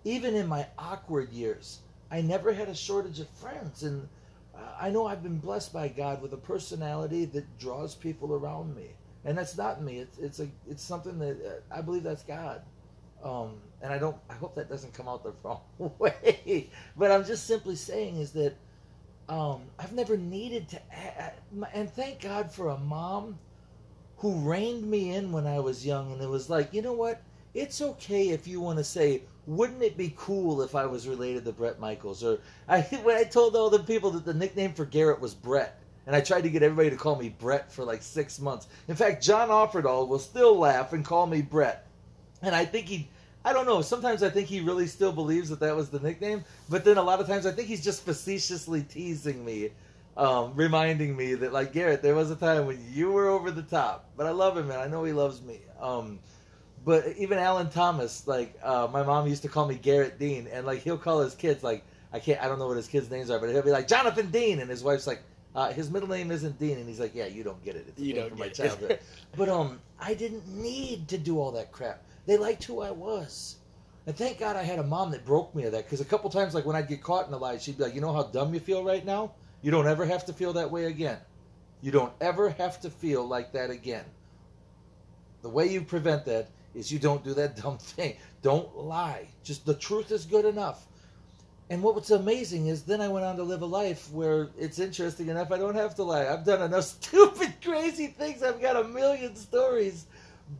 even 0.06 0.36
in 0.36 0.46
my 0.46 0.64
awkward 0.78 1.32
years, 1.32 1.80
I 2.12 2.20
never 2.20 2.52
had 2.52 2.68
a 2.68 2.74
shortage 2.74 3.18
of 3.18 3.28
friends, 3.30 3.82
and 3.82 4.08
uh, 4.54 4.60
I 4.80 4.88
know 4.90 5.04
I've 5.04 5.22
been 5.22 5.38
blessed 5.38 5.72
by 5.72 5.88
God 5.88 6.22
with 6.22 6.32
a 6.32 6.36
personality 6.36 7.24
that 7.24 7.58
draws 7.58 7.96
people 7.96 8.32
around 8.32 8.76
me. 8.76 8.90
And 9.24 9.36
that's 9.36 9.56
not 9.56 9.82
me. 9.82 9.98
It's 9.98 10.18
it's 10.18 10.38
a 10.38 10.48
it's 10.70 10.84
something 10.84 11.18
that 11.18 11.36
uh, 11.44 11.74
I 11.76 11.80
believe 11.80 12.04
that's 12.04 12.22
God. 12.22 12.62
Um, 13.24 13.56
and 13.82 13.92
I 13.92 13.98
don't. 13.98 14.16
I 14.30 14.34
hope 14.34 14.54
that 14.54 14.68
doesn't 14.68 14.94
come 14.94 15.08
out 15.08 15.24
the 15.24 15.32
wrong 15.42 15.60
way. 15.98 16.70
But 16.96 17.10
I'm 17.10 17.24
just 17.24 17.48
simply 17.48 17.74
saying 17.74 18.16
is 18.18 18.30
that 18.32 18.54
um, 19.28 19.62
I've 19.76 19.92
never 19.92 20.16
needed 20.16 20.68
to, 20.68 20.80
and 21.74 21.90
thank 21.90 22.20
God 22.20 22.52
for 22.52 22.68
a 22.68 22.78
mom 22.78 23.40
who 24.18 24.38
reined 24.48 24.88
me 24.88 25.16
in 25.16 25.32
when 25.32 25.48
I 25.48 25.58
was 25.58 25.84
young, 25.84 26.12
and 26.12 26.22
it 26.22 26.30
was 26.30 26.48
like, 26.48 26.72
you 26.72 26.80
know 26.80 26.92
what? 26.92 27.20
It's 27.54 27.82
okay 27.82 28.28
if 28.28 28.46
you 28.46 28.60
want 28.60 28.78
to 28.78 28.84
say, 28.84 29.22
wouldn't 29.46 29.82
it 29.82 29.96
be 29.96 30.12
cool 30.16 30.62
if 30.62 30.74
I 30.74 30.86
was 30.86 31.06
related 31.06 31.44
to 31.44 31.52
Bret 31.52 31.78
Michaels? 31.78 32.24
Or 32.24 32.38
I, 32.68 32.80
when 33.02 33.16
I 33.16 33.24
told 33.24 33.56
all 33.56 33.70
the 33.70 33.78
people 33.78 34.10
that 34.12 34.24
the 34.24 34.34
nickname 34.34 34.72
for 34.72 34.84
Garrett 34.84 35.20
was 35.20 35.34
Brett, 35.34 35.78
and 36.06 36.14
I 36.14 36.20
tried 36.20 36.42
to 36.42 36.50
get 36.50 36.62
everybody 36.62 36.90
to 36.90 36.96
call 36.96 37.16
me 37.16 37.30
Brett 37.30 37.72
for 37.72 37.84
like 37.84 38.02
six 38.02 38.40
months. 38.40 38.68
In 38.88 38.94
fact, 38.94 39.22
John 39.22 39.48
Offerdahl 39.48 40.08
will 40.08 40.20
still 40.20 40.56
laugh 40.56 40.92
and 40.92 41.04
call 41.04 41.26
me 41.26 41.42
Brett, 41.42 41.86
and 42.42 42.54
I 42.54 42.64
think 42.64 42.86
he. 42.86 43.08
I 43.44 43.52
don't 43.52 43.66
know. 43.66 43.80
Sometimes 43.80 44.24
I 44.24 44.28
think 44.28 44.48
he 44.48 44.60
really 44.60 44.88
still 44.88 45.12
believes 45.12 45.50
that 45.50 45.60
that 45.60 45.76
was 45.76 45.88
the 45.88 46.00
nickname, 46.00 46.44
but 46.68 46.84
then 46.84 46.98
a 46.98 47.02
lot 47.02 47.20
of 47.20 47.28
times 47.28 47.46
I 47.46 47.52
think 47.52 47.68
he's 47.68 47.84
just 47.84 48.04
facetiously 48.04 48.82
teasing 48.82 49.44
me, 49.44 49.70
um, 50.16 50.52
reminding 50.56 51.16
me 51.16 51.34
that 51.34 51.52
like 51.52 51.72
Garrett, 51.72 52.02
there 52.02 52.16
was 52.16 52.32
a 52.32 52.36
time 52.36 52.66
when 52.66 52.84
you 52.92 53.12
were 53.12 53.28
over 53.28 53.52
the 53.52 53.62
top. 53.62 54.10
But 54.16 54.26
I 54.26 54.30
love 54.30 54.56
him, 54.56 54.70
and 54.70 54.80
I 54.80 54.88
know 54.88 55.04
he 55.04 55.12
loves 55.12 55.42
me. 55.42 55.60
Um, 55.80 56.18
but 56.86 57.08
even 57.18 57.36
Alan 57.38 57.68
Thomas, 57.68 58.26
like 58.28 58.56
uh, 58.62 58.88
my 58.90 59.02
mom 59.02 59.26
used 59.26 59.42
to 59.42 59.48
call 59.48 59.66
me 59.66 59.74
Garrett 59.74 60.18
Dean, 60.20 60.46
and 60.50 60.64
like 60.64 60.82
he'll 60.82 60.96
call 60.96 61.20
his 61.20 61.34
kids 61.34 61.62
like 61.64 61.84
I 62.12 62.20
can't, 62.20 62.40
I 62.40 62.46
don't 62.46 62.60
know 62.60 62.68
what 62.68 62.76
his 62.76 62.86
kids' 62.86 63.10
names 63.10 63.28
are, 63.28 63.40
but 63.40 63.50
he'll 63.50 63.60
be 63.60 63.72
like 63.72 63.88
Jonathan 63.88 64.30
Dean, 64.30 64.60
and 64.60 64.70
his 64.70 64.82
wife's 64.82 65.06
like. 65.06 65.22
Uh, 65.54 65.72
his 65.72 65.90
middle 65.90 66.08
name 66.10 66.30
isn't 66.30 66.58
Dean, 66.58 66.76
and 66.76 66.86
he's 66.86 67.00
like, 67.00 67.14
"Yeah, 67.14 67.24
you 67.24 67.42
don't 67.42 67.64
get 67.64 67.76
it. 67.76 67.86
It's 67.88 67.98
You 67.98 68.12
don't 68.12 68.28
from 68.28 68.40
my 68.40 68.48
get 68.48 68.60
it." 68.60 68.68
childhood." 68.68 68.98
but 69.38 69.48
um, 69.48 69.80
I 69.98 70.12
didn't 70.12 70.46
need 70.46 71.08
to 71.08 71.16
do 71.16 71.40
all 71.40 71.50
that 71.52 71.72
crap. 71.72 72.02
They 72.26 72.36
liked 72.36 72.64
who 72.64 72.82
I 72.82 72.90
was. 72.90 73.56
And 74.06 74.14
thank 74.14 74.38
God 74.38 74.56
I 74.56 74.64
had 74.64 74.78
a 74.80 74.82
mom 74.82 75.12
that 75.12 75.24
broke 75.24 75.54
me 75.54 75.64
of 75.64 75.72
that. 75.72 75.84
Because 75.84 76.02
a 76.02 76.04
couple 76.04 76.28
times, 76.28 76.54
like 76.54 76.66
when 76.66 76.76
I'd 76.76 76.88
get 76.88 77.02
caught 77.02 77.26
in 77.26 77.32
a 77.32 77.38
lie, 77.38 77.56
she'd 77.56 77.78
be 77.78 77.84
like, 77.84 77.94
"You 77.94 78.02
know 78.02 78.12
how 78.12 78.24
dumb 78.24 78.52
you 78.52 78.60
feel 78.60 78.84
right 78.84 79.02
now? 79.02 79.32
You 79.62 79.70
don't 79.70 79.86
ever 79.86 80.04
have 80.04 80.26
to 80.26 80.34
feel 80.34 80.52
that 80.52 80.70
way 80.70 80.84
again. 80.84 81.16
You 81.80 81.90
don't 81.90 82.12
ever 82.20 82.50
have 82.50 82.78
to 82.82 82.90
feel 82.90 83.26
like 83.26 83.52
that 83.52 83.70
again. 83.70 84.04
The 85.40 85.48
way 85.48 85.68
you 85.68 85.80
prevent 85.80 86.26
that 86.26 86.50
is 86.76 86.92
you 86.92 86.98
don't 86.98 87.24
do 87.24 87.34
that 87.34 87.56
dumb 87.62 87.78
thing. 87.78 88.16
Don't 88.42 88.76
lie. 88.76 89.26
Just 89.42 89.66
the 89.66 89.74
truth 89.74 90.10
is 90.12 90.24
good 90.24 90.44
enough." 90.44 90.86
And 91.68 91.82
what 91.82 91.96
was 91.96 92.10
amazing 92.12 92.68
is 92.68 92.82
then 92.82 93.00
I 93.00 93.08
went 93.08 93.24
on 93.24 93.36
to 93.38 93.42
live 93.42 93.62
a 93.62 93.66
life 93.66 94.10
where 94.12 94.50
it's 94.56 94.78
interesting 94.78 95.28
enough 95.28 95.50
I 95.50 95.58
don't 95.58 95.74
have 95.74 95.96
to 95.96 96.04
lie. 96.04 96.28
I've 96.28 96.44
done 96.44 96.62
enough 96.62 96.84
stupid, 97.02 97.54
crazy 97.62 98.06
things. 98.06 98.42
I've 98.42 98.60
got 98.60 98.76
a 98.76 98.84
million 98.84 99.34
stories 99.34 100.06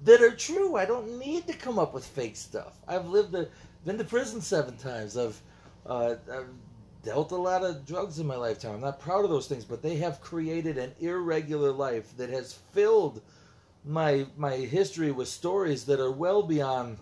that 0.05 0.21
are 0.21 0.35
true. 0.35 0.77
I 0.77 0.85
don't 0.85 1.19
need 1.19 1.47
to 1.47 1.53
come 1.53 1.79
up 1.79 1.95
with 1.95 2.05
fake 2.05 2.37
stuff. 2.37 2.75
I've 2.89 3.07
lived 3.07 3.35
a, 3.37 3.49
been 3.85 3.99
to 3.99 4.05
prison 4.05 4.41
seven 4.41 4.77
times. 4.77 5.17
I've, 5.17 5.41
uh, 5.87 6.17
I've 6.33 6.49
dealt 7.05 7.31
a 7.31 7.37
lot 7.37 7.63
of 7.63 7.87
drugs 7.87 8.19
in 8.19 8.27
my 8.27 8.35
lifetime. 8.35 8.75
I'm 8.75 8.81
not 8.81 8.99
proud 8.99 9.23
of 9.23 9.31
those 9.31 9.47
things, 9.47 9.65
but 9.65 9.83
they 9.83 9.97
have 9.99 10.21
created 10.21 10.77
an 10.77 10.93
irregular 10.99 11.71
life 11.71 12.17
that 12.17 12.31
has 12.31 12.55
filled 12.73 13.23
my 13.87 14.27
my 14.37 14.57
history 14.57 15.11
with 15.13 15.29
stories 15.29 15.85
that 15.85 16.01
are 16.01 16.11
well 16.11 16.43
beyond 16.43 16.99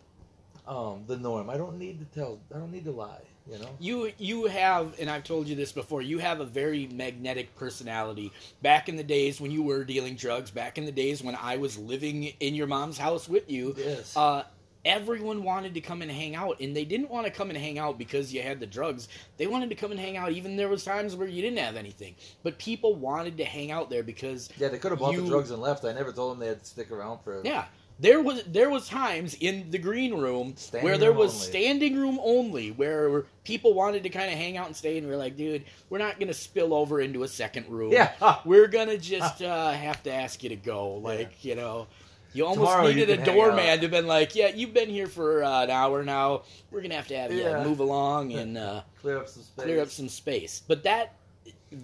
um, 0.66 1.04
the 1.06 1.16
norm. 1.16 1.50
I 1.50 1.56
don't 1.56 1.78
need 1.78 1.98
to 2.00 2.18
tell. 2.18 2.38
I 2.54 2.58
don't 2.58 2.72
need 2.72 2.84
to 2.84 2.92
lie. 2.92 3.22
You 3.50 3.58
know. 3.58 3.68
you 3.78 4.12
you 4.16 4.46
have, 4.46 4.98
and 4.98 5.10
I've 5.10 5.24
told 5.24 5.48
you 5.48 5.54
this 5.54 5.70
before. 5.70 6.00
You 6.00 6.18
have 6.18 6.40
a 6.40 6.46
very 6.46 6.86
magnetic 6.86 7.54
personality. 7.56 8.32
Back 8.62 8.88
in 8.88 8.96
the 8.96 9.04
days 9.04 9.38
when 9.38 9.50
you 9.50 9.62
were 9.62 9.84
dealing 9.84 10.16
drugs, 10.16 10.50
back 10.50 10.78
in 10.78 10.86
the 10.86 10.92
days 10.92 11.22
when 11.22 11.34
I 11.34 11.58
was 11.58 11.76
living 11.76 12.32
in 12.40 12.54
your 12.54 12.66
mom's 12.66 12.96
house 12.96 13.28
with 13.28 13.50
you, 13.50 13.74
Yes. 13.76 14.16
uh, 14.16 14.44
everyone 14.84 15.42
wanted 15.42 15.74
to 15.74 15.80
come 15.80 16.02
and 16.02 16.10
hang 16.10 16.34
out, 16.34 16.60
and 16.60 16.74
they 16.76 16.84
didn't 16.84 17.10
want 17.10 17.26
to 17.26 17.32
come 17.32 17.50
and 17.50 17.58
hang 17.58 17.78
out 17.78 17.98
because 17.98 18.32
you 18.32 18.42
had 18.42 18.60
the 18.60 18.66
drugs. 18.66 19.08
They 19.36 19.46
wanted 19.46 19.70
to 19.70 19.76
come 19.76 19.90
and 19.90 20.00
hang 20.00 20.16
out, 20.16 20.32
even 20.32 20.56
there 20.56 20.68
was 20.68 20.84
times 20.84 21.16
where 21.16 21.28
you 21.28 21.42
didn't 21.42 21.58
have 21.58 21.76
anything. 21.76 22.14
But 22.42 22.58
people 22.58 22.94
wanted 22.94 23.36
to 23.38 23.44
hang 23.44 23.70
out 23.70 23.90
there 23.90 24.02
because 24.02 24.50
yeah, 24.58 24.68
they 24.68 24.78
could 24.78 24.90
have 24.92 24.98
bought 25.00 25.14
you- 25.14 25.22
the 25.22 25.28
drugs 25.28 25.50
and 25.50 25.60
left. 25.62 25.84
I 25.84 25.92
never 25.92 26.12
told 26.12 26.32
them 26.32 26.40
they 26.40 26.48
had 26.48 26.60
to 26.60 26.66
stick 26.66 26.90
around 26.90 27.20
for. 27.24 27.40
yeah. 27.44 27.64
There 28.00 28.20
was 28.20 28.42
there 28.48 28.70
was 28.70 28.88
times 28.88 29.36
in 29.38 29.70
the 29.70 29.78
green 29.78 30.14
room 30.14 30.54
Standing 30.56 30.84
where 30.84 30.98
there 30.98 31.12
was 31.12 31.32
only. 31.32 31.46
standing 31.46 31.96
room 31.96 32.18
only 32.24 32.72
where 32.72 33.24
people 33.44 33.72
wanted 33.72 34.02
to 34.02 34.08
kind 34.08 34.32
of 34.32 34.36
hang 34.36 34.56
out 34.56 34.66
and 34.66 34.74
stay 34.74 34.98
and 34.98 35.06
we 35.06 35.12
are 35.12 35.16
like, 35.16 35.36
dude, 35.36 35.62
we're 35.90 35.98
not 35.98 36.18
gonna 36.18 36.34
spill 36.34 36.74
over 36.74 37.00
into 37.00 37.22
a 37.22 37.28
second 37.28 37.68
room. 37.68 37.92
Yeah. 37.92 38.10
We're 38.44 38.66
gonna 38.66 38.98
just 38.98 39.42
uh, 39.42 39.70
have 39.70 40.02
to 40.02 40.12
ask 40.12 40.42
you 40.42 40.48
to 40.48 40.56
go. 40.56 40.94
Like, 40.94 41.44
you 41.44 41.54
know, 41.54 41.86
you 42.34 42.44
almost 42.44 42.70
Tomorrow 42.70 42.88
you 42.88 42.94
needed 42.96 43.20
a 43.20 43.24
doorman 43.24 43.80
to 43.80 43.88
been 43.88 44.06
like, 44.06 44.34
yeah, 44.34 44.48
you've 44.48 44.74
been 44.74 44.90
here 44.90 45.06
for 45.06 45.42
uh, 45.42 45.62
an 45.64 45.70
hour 45.70 46.02
now. 46.04 46.42
We're 46.70 46.82
gonna 46.82 46.96
have 46.96 47.08
to 47.08 47.16
have 47.16 47.32
you 47.32 47.42
Yeah. 47.42 47.64
move 47.64 47.80
along 47.80 48.32
and 48.32 48.58
uh, 48.58 48.82
Clear 49.00 49.18
up 49.18 49.28
some 49.28 49.42
space. 49.42 49.64
clear 49.64 49.80
up 49.80 49.88
some 49.88 50.08
space. 50.08 50.62
But 50.66 50.82
that 50.82 51.14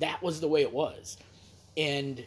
that 0.01 0.23
was 0.23 0.41
the 0.41 0.49
way 0.49 0.63
it 0.63 0.73
was, 0.73 1.17
and 1.77 2.25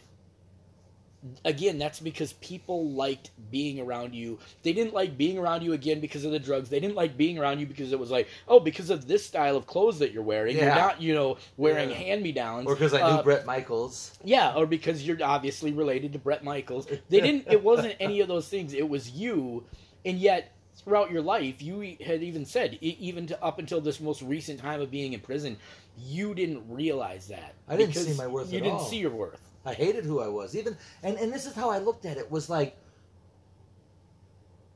again, 1.44 1.78
that's 1.78 2.00
because 2.00 2.32
people 2.34 2.90
liked 2.90 3.30
being 3.50 3.80
around 3.80 4.14
you. 4.14 4.38
They 4.62 4.72
didn't 4.72 4.94
like 4.94 5.16
being 5.16 5.38
around 5.38 5.62
you 5.62 5.72
again 5.72 6.00
because 6.00 6.24
of 6.24 6.32
the 6.32 6.38
drugs. 6.38 6.68
They 6.68 6.80
didn't 6.80 6.96
like 6.96 7.16
being 7.16 7.38
around 7.38 7.60
you 7.60 7.66
because 7.66 7.92
it 7.92 7.98
was 7.98 8.10
like, 8.10 8.28
oh, 8.48 8.60
because 8.60 8.90
of 8.90 9.06
this 9.06 9.24
style 9.24 9.56
of 9.56 9.66
clothes 9.66 9.98
that 10.00 10.12
you're 10.12 10.22
wearing. 10.22 10.56
Yeah. 10.56 10.64
You're 10.66 10.74
not, 10.74 11.02
you 11.02 11.14
know, 11.14 11.38
wearing 11.56 11.90
Yeah. 11.90 11.96
hand 11.96 12.22
me 12.22 12.32
downs. 12.32 12.66
Or 12.66 12.74
because 12.74 12.94
I 12.94 12.98
knew 12.98 13.18
Uh, 13.18 13.22
Bret 13.22 13.46
Michaels. 13.46 14.18
yeah, 14.24 14.54
or 14.54 14.66
because 14.66 15.06
you're 15.06 15.18
obviously 15.22 15.72
related 15.72 16.12
to 16.14 16.18
Bret 16.18 16.44
Michaels. 16.44 16.86
They 17.08 17.20
didn't. 17.20 17.46
It 17.50 17.62
wasn't 17.62 17.94
any 18.00 18.20
of 18.20 18.28
those 18.28 18.48
things. 18.48 18.72
It 18.74 18.88
was 18.88 19.10
you, 19.10 19.64
and 20.04 20.18
yet 20.18 20.50
throughout 20.76 21.10
your 21.10 21.22
life, 21.22 21.62
you 21.62 21.96
had 22.04 22.22
even 22.22 22.44
said, 22.44 22.76
even 22.80 23.26
to 23.28 23.42
up 23.42 23.58
until 23.58 23.80
this 23.80 24.00
most 24.00 24.20
recent 24.22 24.60
time 24.60 24.80
of 24.80 24.90
being 24.90 25.12
in 25.14 25.20
prison, 25.20 25.56
you 25.98 26.34
didn't 26.34 26.62
realize 26.68 27.28
that. 27.28 27.54
I 27.68 27.76
didn't 27.76 27.94
see 27.94 28.12
my 28.14 28.26
worth 28.26 28.52
You 28.52 28.60
didn't 28.60 28.74
all. 28.74 28.84
see 28.84 28.98
your 28.98 29.12
worth. 29.12 29.40
I 29.64 29.74
hated 29.74 30.04
who 30.04 30.20
I 30.20 30.28
was. 30.28 30.56
Even 30.56 30.76
and, 31.02 31.16
and 31.18 31.32
this 31.32 31.46
is 31.46 31.54
how 31.54 31.70
I 31.70 31.78
looked 31.78 32.04
at 32.04 32.16
it 32.16 32.30
was 32.30 32.50
like 32.50 32.76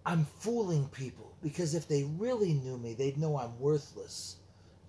I'm 0.06 0.24
fooling 0.38 0.88
people 0.88 1.32
because 1.42 1.74
if 1.74 1.86
they 1.86 2.04
really 2.04 2.54
knew 2.54 2.78
me, 2.78 2.94
they'd 2.94 3.18
know 3.18 3.38
I'm 3.38 3.58
worthless. 3.58 4.36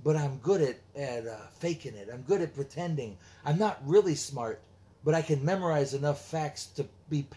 But 0.01 0.15
I'm 0.15 0.37
good 0.37 0.61
at 0.61 0.77
at 0.95 1.27
uh, 1.27 1.37
faking 1.59 1.95
it. 1.95 2.09
I'm 2.11 2.21
good 2.21 2.41
at 2.41 2.55
pretending. 2.55 3.17
I'm 3.43 3.57
not 3.57 3.81
really 3.85 4.15
smart, 4.15 4.61
but 5.03 5.13
I 5.13 5.21
can 5.21 5.43
memorize 5.43 5.93
enough 5.93 6.25
facts 6.25 6.67
to 6.77 6.87
be 7.09 7.27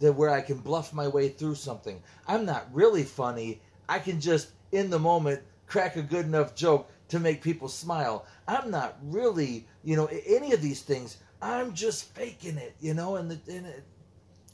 that 0.00 0.14
where 0.14 0.30
I 0.30 0.40
can 0.40 0.58
bluff 0.58 0.92
my 0.92 1.06
way 1.06 1.28
through 1.28 1.54
something. 1.54 2.02
I'm 2.26 2.44
not 2.44 2.66
really 2.72 3.04
funny. 3.04 3.60
I 3.88 3.98
can 3.98 4.20
just 4.20 4.48
in 4.72 4.90
the 4.90 4.98
moment 4.98 5.42
crack 5.66 5.96
a 5.96 6.02
good 6.02 6.26
enough 6.26 6.54
joke 6.54 6.90
to 7.08 7.20
make 7.20 7.42
people 7.42 7.68
smile. 7.68 8.26
I'm 8.46 8.70
not 8.70 8.98
really, 9.02 9.66
you 9.84 9.96
know, 9.96 10.06
any 10.26 10.52
of 10.52 10.62
these 10.62 10.82
things. 10.82 11.18
I'm 11.42 11.74
just 11.74 12.14
faking 12.14 12.56
it, 12.58 12.74
you 12.80 12.94
know, 12.94 13.16
and 13.16 13.30
the 13.30 13.38
and 13.52 13.66
it, 13.66 13.84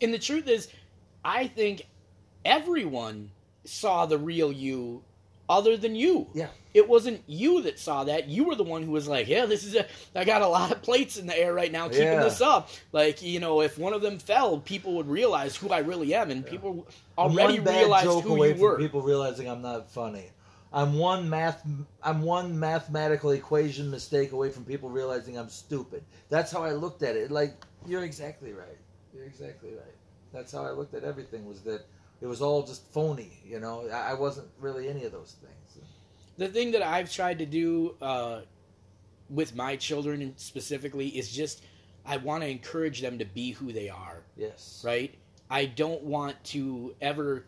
And 0.01 0.13
the 0.15 0.19
truth 0.19 0.47
is, 0.49 0.69
I 1.25 1.47
think 1.49 1.87
everyone 2.45 3.31
saw 3.65 4.07
the 4.07 4.19
real 4.19 4.53
you 4.53 5.03
other 5.49 5.77
than 5.77 5.95
you. 5.95 6.27
Yeah. 6.35 6.49
It 6.75 6.89
wasn't 6.89 7.23
you 7.27 7.63
that 7.63 7.79
saw 7.79 8.05
that. 8.05 8.29
You 8.29 8.45
were 8.45 8.55
the 8.55 8.63
one 8.65 8.83
who 8.83 8.91
was 8.91 9.09
like, 9.09 9.29
"Yeah, 9.29 9.47
this 9.47 9.65
is 9.65 9.75
a. 9.75 9.87
I 10.15 10.25
got 10.25 10.43
a 10.43 10.49
lot 10.49 10.71
of 10.73 10.83
plates 10.83 11.17
in 11.17 11.27
the 11.27 11.39
air 11.39 11.55
right 11.55 11.73
now, 11.73 11.89
keeping 11.89 12.05
Yeah. 12.05 12.23
this 12.25 12.41
up. 12.41 12.69
Like, 12.93 13.23
you 13.23 13.41
know, 13.41 13.63
if 13.63 13.79
one 13.79 13.93
of 13.95 14.03
them 14.03 14.19
fell, 14.19 14.59
people 14.59 14.95
would 14.97 15.09
realize 15.09 15.57
who 15.57 15.71
I 15.71 15.79
really 15.79 16.15
am, 16.15 16.31
and 16.31 16.45
people 16.45 16.87
already 17.17 17.61
realized 17.61 18.07
who 18.23 18.45
you 18.45 18.55
were. 18.57 18.77
people 18.77 19.01
realizing 19.03 19.49
I'm 19.49 19.63
not 19.63 19.91
funny. 19.91 20.31
I'm 20.77 20.99
one 20.99 21.31
math 21.31 21.67
I'm 22.03 22.21
one 22.21 22.61
mathematical 22.61 23.31
equation 23.31 23.91
mistake 23.91 24.33
away 24.33 24.51
from 24.51 24.67
people 24.67 24.91
realizing 24.91 25.39
I'm 25.39 25.49
stupid. 25.49 26.05
That's 26.29 26.53
how 26.53 26.63
I 26.63 26.73
looked 26.73 27.03
at 27.03 27.17
it. 27.17 27.31
Like 27.31 27.55
you're 27.87 28.05
exactly 28.05 28.53
right. 28.53 28.77
You're 29.15 29.25
exactly 29.25 29.71
right. 29.71 29.97
That's 30.35 30.53
how 30.53 30.67
I 30.67 30.73
looked 30.73 30.93
at 30.93 31.03
everything. 31.03 31.47
Was 31.47 31.63
that 31.63 31.87
it 32.21 32.27
was 32.27 32.43
all 32.43 32.63
just 32.63 32.87
phony. 32.93 33.33
You 33.43 33.59
know, 33.59 33.89
I, 33.91 34.11
I 34.11 34.15
wasn't 34.15 34.49
really 34.61 34.89
any 34.91 35.05
of 35.05 35.13
those 35.13 35.37
things. 35.41 35.87
The 36.37 36.49
thing 36.49 36.73
that 36.73 36.83
I've 36.83 37.11
tried 37.11 37.39
to 37.39 37.47
do 37.47 37.95
uh, 38.03 38.43
with 39.31 39.57
my 39.57 39.77
children 39.77 40.35
specifically 40.37 41.09
is 41.09 41.33
just 41.33 41.65
I 42.05 42.19
want 42.19 42.43
to 42.43 42.51
encourage 42.51 43.01
them 43.01 43.19
to 43.19 43.25
be 43.25 43.53
who 43.53 43.73
they 43.73 43.89
are. 43.89 44.25
Yes. 44.37 44.83
Right. 44.85 45.15
I 45.49 45.65
don't 45.65 46.03
want 46.03 46.43
to 46.45 46.95
ever 47.01 47.47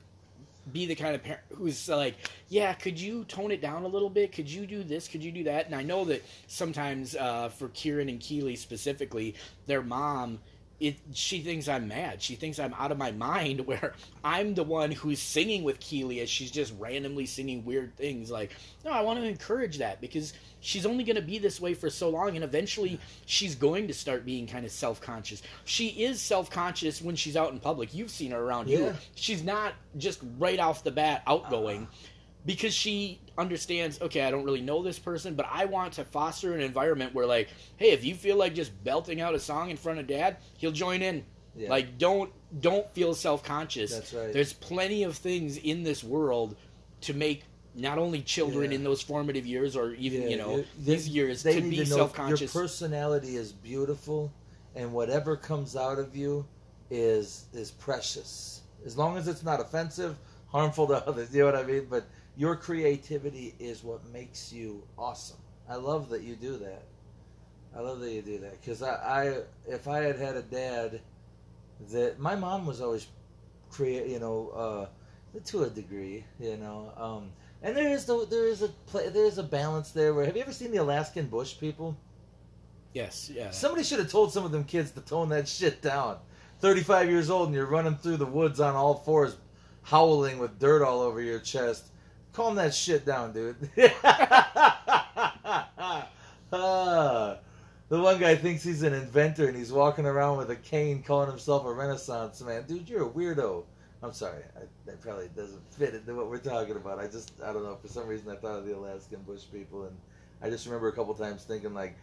be 0.72 0.87
the 0.87 0.94
kind 0.94 1.14
of 1.14 1.22
parent 1.22 1.42
who's 1.54 1.88
like, 1.88 2.14
yeah, 2.48 2.72
could 2.72 3.00
you 3.00 3.24
tone 3.24 3.50
it 3.50 3.61
down 3.61 3.85
a 3.85 3.88
little 3.88 4.11
bit? 4.11 4.33
Could 4.33 4.50
you 4.50 4.66
do 4.66 4.83
this? 4.83 5.09
Could 5.09 5.22
you 5.22 5.33
do 5.33 5.44
that? 5.44 5.66
And 5.66 5.74
I 5.74 5.83
know 5.83 6.04
that 6.07 6.24
sometimes 6.46 7.16
uh, 7.16 7.48
for 7.48 7.68
Kieran 7.68 8.09
and 8.09 8.20
Keeley 8.20 8.57
specifically, 8.57 9.35
their 9.66 9.83
mom 9.83 10.38
it 10.81 10.97
she 11.12 11.41
thinks 11.41 11.67
I'm 11.69 11.88
mad. 11.88 12.23
She 12.23 12.35
thinks 12.37 12.59
I'm 12.59 12.75
out 12.75 12.93
of 12.93 12.99
my 12.99 13.11
mind 13.12 13.61
where 13.67 13.95
I'm 14.23 14.55
the 14.55 14.62
one 14.62 14.91
who's 14.91 15.21
singing 15.21 15.64
with 15.64 15.81
Keeley 15.81 16.21
as 16.21 16.31
she's 16.31 16.51
just 16.51 16.73
randomly 16.79 17.27
singing 17.27 17.64
weird 17.64 17.97
things 17.97 18.31
like, 18.31 18.53
"No, 18.85 18.93
I 18.93 19.01
want 19.01 19.19
to 19.19 19.25
encourage 19.27 19.79
that 19.79 20.01
because 20.01 20.35
she's 20.61 20.87
only 20.87 21.05
going 21.05 21.17
to 21.17 21.23
be 21.23 21.38
this 21.38 21.61
way 21.61 21.75
for 21.75 21.91
so 21.91 22.09
long 22.09 22.35
and 22.37 22.45
eventually 22.45 22.99
she's 23.27 23.55
going 23.55 23.88
to 23.88 23.95
start 23.95 24.25
being 24.25 24.47
kind 24.47 24.64
of 24.64 24.71
self-conscious. 24.73 25.43
She 25.64 25.88
is 25.88 26.21
self-conscious 26.21 27.03
when 27.03 27.17
she's 27.17 27.37
out 27.37 27.53
in 27.53 27.61
public. 27.61 27.95
You've 27.95 28.11
seen 28.11 28.31
her 28.33 28.41
around 28.41 28.69
Yeah. 28.69 28.79
you. 28.79 28.95
She's 29.14 29.43
not 29.43 29.75
just 29.97 30.21
right 30.38 30.59
off 30.59 30.85
the 30.85 30.91
bat 30.91 31.23
outgoing 31.27 31.83
uh-huh. 31.83 32.09
Because 32.49 32.75
she 32.75 33.21
understands 33.37 34.01
okay 34.01 34.23
i 34.23 34.31
don't 34.31 34.43
really 34.45 34.61
know 34.63 34.83
this 34.83 34.99
person 34.99 35.35
but 35.35 35.47
i 35.53 35.65
want 35.65 35.93
to 35.93 36.05
foster 36.05 36.55
an 36.55 36.61
environment 36.61 37.15
where 37.15 37.27
like 37.27 37.49
hey 37.77 37.91
if 37.91 38.05
you 38.05 38.15
feel 38.15 38.37
like 38.37 38.55
just 38.55 38.73
belting 38.83 39.21
out 39.21 39.35
a 39.35 39.39
song 39.39 39.71
in 39.71 39.77
front 39.77 39.99
of 40.01 40.07
dad 40.09 40.39
he'll 40.57 40.73
join 40.73 41.03
in 41.03 41.25
Yeah. 41.55 41.71
like 41.71 41.99
don't 41.99 42.33
don't 42.61 42.91
feel 42.95 43.15
self-conscious 43.15 43.93
That's 43.95 44.15
right. 44.15 44.33
there's 44.33 44.53
plenty 44.55 45.05
of 45.05 45.17
things 45.17 45.59
in 45.59 45.83
this 45.85 46.03
world 46.03 46.57
to 47.03 47.15
make 47.15 47.45
not 47.75 47.99
only 47.99 48.23
children 48.23 48.71
Yeah. 48.71 48.77
in 48.79 48.85
those 48.85 49.03
formative 49.03 49.47
years 49.47 49.77
or 49.77 49.93
even 49.93 50.23
Yeah, 50.23 50.29
you 50.29 50.37
know 50.39 50.65
these 50.81 51.09
years 51.09 51.43
they 51.43 51.61
to 51.61 51.69
be 51.69 51.77
to 51.77 51.87
self-conscious 51.87 52.53
Your 52.55 52.63
personality 52.63 53.37
is 53.37 53.53
beautiful, 53.53 54.33
and 54.75 54.93
whatever 54.93 55.37
comes 55.37 55.77
out 55.77 55.99
of 55.99 56.17
you 56.17 56.45
is 56.91 57.45
is 57.53 57.71
precious. 57.71 58.63
As 58.87 58.97
long 58.97 59.17
as 59.19 59.29
it's 59.29 59.43
not 59.45 59.61
offensive, 59.61 60.17
harmful 60.49 60.87
to 60.89 61.07
others. 61.07 61.33
You 61.35 61.41
know 61.41 61.47
what 61.47 61.57
I 61.57 61.63
mean? 61.65 61.87
But 61.91 62.05
your 62.38 62.55
creativity 62.55 63.53
is 63.59 63.83
what 63.83 64.01
makes 64.12 64.53
you 64.53 64.85
awesome. 64.96 65.38
I 65.68 65.74
love 65.74 66.09
that 66.11 66.22
you 66.22 66.37
do 66.37 66.57
that. 66.59 66.85
I 67.77 67.81
love 67.81 67.98
that 68.01 68.12
you 68.12 68.22
do 68.22 68.38
that 68.38 68.61
because 68.61 68.81
I, 68.81 68.94
I, 68.94 69.42
if 69.66 69.88
I 69.88 69.98
had 69.98 70.16
had 70.18 70.37
a 70.37 70.42
dad 70.42 71.01
that 71.90 72.20
my 72.20 72.37
mom 72.37 72.64
was 72.64 72.81
always 72.81 73.09
create, 73.70 74.07
you 74.07 74.20
know, 74.20 74.51
uh, 75.35 75.40
to 75.46 75.64
a 75.64 75.68
degree, 75.68 76.24
you 76.38 76.57
know. 76.57 76.92
Um, 76.96 77.31
and 77.61 77.77
there 77.77 77.88
is 77.88 78.05
the, 78.05 78.24
there 78.31 78.46
is 78.46 78.62
a 78.62 78.68
pla 78.87 79.03
there 79.12 79.27
is 79.27 79.38
a 79.38 79.42
balance 79.42 79.90
there. 79.90 80.14
Where 80.14 80.24
have 80.24 80.37
you 80.37 80.42
ever 80.42 80.53
seen 80.53 80.70
the 80.70 80.79
Alaskan 80.79 81.27
bush 81.27 81.59
people? 81.59 81.96
yes 82.94 83.31
yeah 83.35 83.51
Somebody 83.51 83.85
should 83.85 83.98
have 83.98 84.11
told 84.11 84.33
some 84.33 84.44
of 84.46 84.51
them 84.51 84.64
kids 84.64 84.92
to 84.92 85.01
tone 85.01 85.29
that 85.31 85.48
shit 85.48 85.83
down. 85.83 86.18
Thirty-five 86.61 87.11
years 87.11 87.31
old 87.31 87.48
and 87.48 87.55
you're 87.55 87.66
running 87.66 87.96
through 87.96 88.16
the 88.16 88.27
woods 88.27 88.61
on 88.61 88.77
all 88.77 88.94
fours, 88.94 89.37
howling 89.83 90.38
with 90.38 90.59
dirt 90.59 90.83
all 90.83 91.01
over 91.01 91.20
your 91.20 91.40
chest. 91.40 91.88
Calm 92.38 92.55
that 92.55 92.72
shit 92.72 93.05
down, 93.05 93.33
dude. 93.33 93.57
Ah, 96.53 97.37
the 97.88 98.01
one 98.01 98.20
guy 98.20 98.37
thinks 98.37 98.62
he's 98.62 98.85
an 98.85 98.94
inventor 98.94 99.48
and 99.48 99.57
he's 99.57 99.72
walking 99.72 100.07
around 100.07 100.38
with 100.38 100.48
a 100.53 100.55
cane 100.55 101.03
calling 101.03 101.29
himself 101.29 101.66
a 101.66 101.72
renaissance 101.72 102.40
man. 102.40 102.62
Dude, 102.68 102.88
you're 102.88 103.09
a 103.09 103.11
weirdo. 103.11 103.64
I'm 104.05 104.12
sorry. 104.12 104.44
I, 104.57 104.61
that 104.87 105.01
probably 105.01 105.27
doesn't 105.35 105.61
fit 105.74 105.96
into 105.96 106.14
what 106.14 106.31
we're 106.31 106.38
talking 106.38 106.77
about. 106.77 107.01
I 107.01 107.09
just, 107.09 107.33
I 107.44 107.53
don't 107.53 107.64
know. 107.64 107.77
For 107.83 107.88
some 107.88 108.07
reason, 108.07 108.31
I 108.31 108.37
thought 108.37 108.61
of 108.61 108.66
the 108.66 108.77
Alaskan 108.77 109.22
bush 109.27 109.42
people, 109.53 109.87
and 109.87 109.96
I 110.40 110.48
just 110.48 110.64
remember 110.64 110.87
a 110.87 110.92
couple 110.92 111.14
times 111.14 111.42
thinking 111.42 111.74
like, 111.74 111.96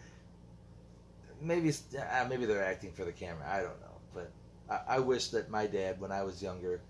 maybe, 1.42 1.72
uh, 1.98 2.26
maybe 2.28 2.46
they're 2.46 2.66
acting 2.66 2.92
for 2.92 3.06
the 3.06 3.14
camera. 3.14 3.48
I 3.50 3.62
don't 3.62 3.80
know, 3.80 4.02
but 4.14 4.32
I, 4.70 4.98
I 4.98 5.00
wish 5.00 5.30
that 5.30 5.50
my 5.50 5.66
dad, 5.66 6.02
when 6.02 6.12
I 6.12 6.24
was 6.24 6.44
younger, 6.44 6.82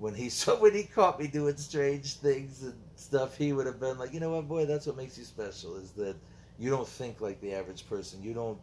when 0.00 0.14
he 0.14 0.28
saw 0.38 0.58
when 0.58 0.74
he 0.74 0.84
caught 0.84 1.20
me 1.20 1.28
doing 1.28 1.56
strange 1.56 2.14
things 2.14 2.62
and 2.62 2.74
stuff, 2.96 3.36
he 3.36 3.52
would 3.52 3.66
have 3.66 3.78
been 3.78 3.98
like, 3.98 4.12
you 4.12 4.20
know 4.20 4.30
what, 4.30 4.48
boy, 4.48 4.66
that's 4.66 4.86
what 4.86 4.96
makes 4.96 5.16
you 5.16 5.24
special 5.24 5.76
is 5.76 5.92
that 5.92 6.16
you 6.58 6.70
don't 6.70 6.88
think 6.88 7.20
like 7.20 7.40
the 7.40 7.54
average 7.54 7.88
person. 7.88 8.22
You 8.22 8.34
don't 8.34 8.58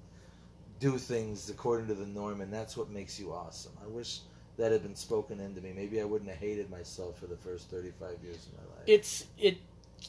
do 0.80 0.97
things 0.97 1.50
according 1.50 1.88
to 1.88 1.95
the 1.95 2.06
norm, 2.06 2.41
and 2.41 2.54
that's 2.54 2.78
what 2.78 2.89
makes 2.91 3.19
you 3.19 3.32
awesome. 3.34 3.71
I 3.84 3.88
wish 3.88 4.19
that 4.58 4.71
had 4.71 4.84
been 4.84 4.95
spoken 4.95 5.39
into 5.39 5.62
me. 5.62 5.73
Maybe 5.76 6.02
I 6.02 6.04
wouldn't 6.04 6.30
have 6.30 6.39
hated 6.39 6.69
myself 6.69 7.19
for 7.19 7.28
the 7.28 7.38
first 7.38 7.69
thirty-five 7.69 8.17
years 8.23 8.47
of 8.47 8.54
my 8.54 8.76
life. 8.76 8.84
it's 8.88 9.26
it 9.38 9.58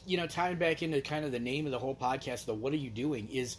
you 0.05 0.17
know 0.17 0.27
tying 0.27 0.57
back 0.57 0.83
into 0.83 1.01
kind 1.01 1.25
of 1.25 1.31
the 1.31 1.39
name 1.39 1.65
of 1.65 1.71
the 1.71 1.79
whole 1.79 1.95
podcast 1.95 2.45
the 2.45 2.53
what 2.53 2.71
are 2.73 2.77
you 2.77 2.91
doing 2.91 3.27
is 3.31 3.57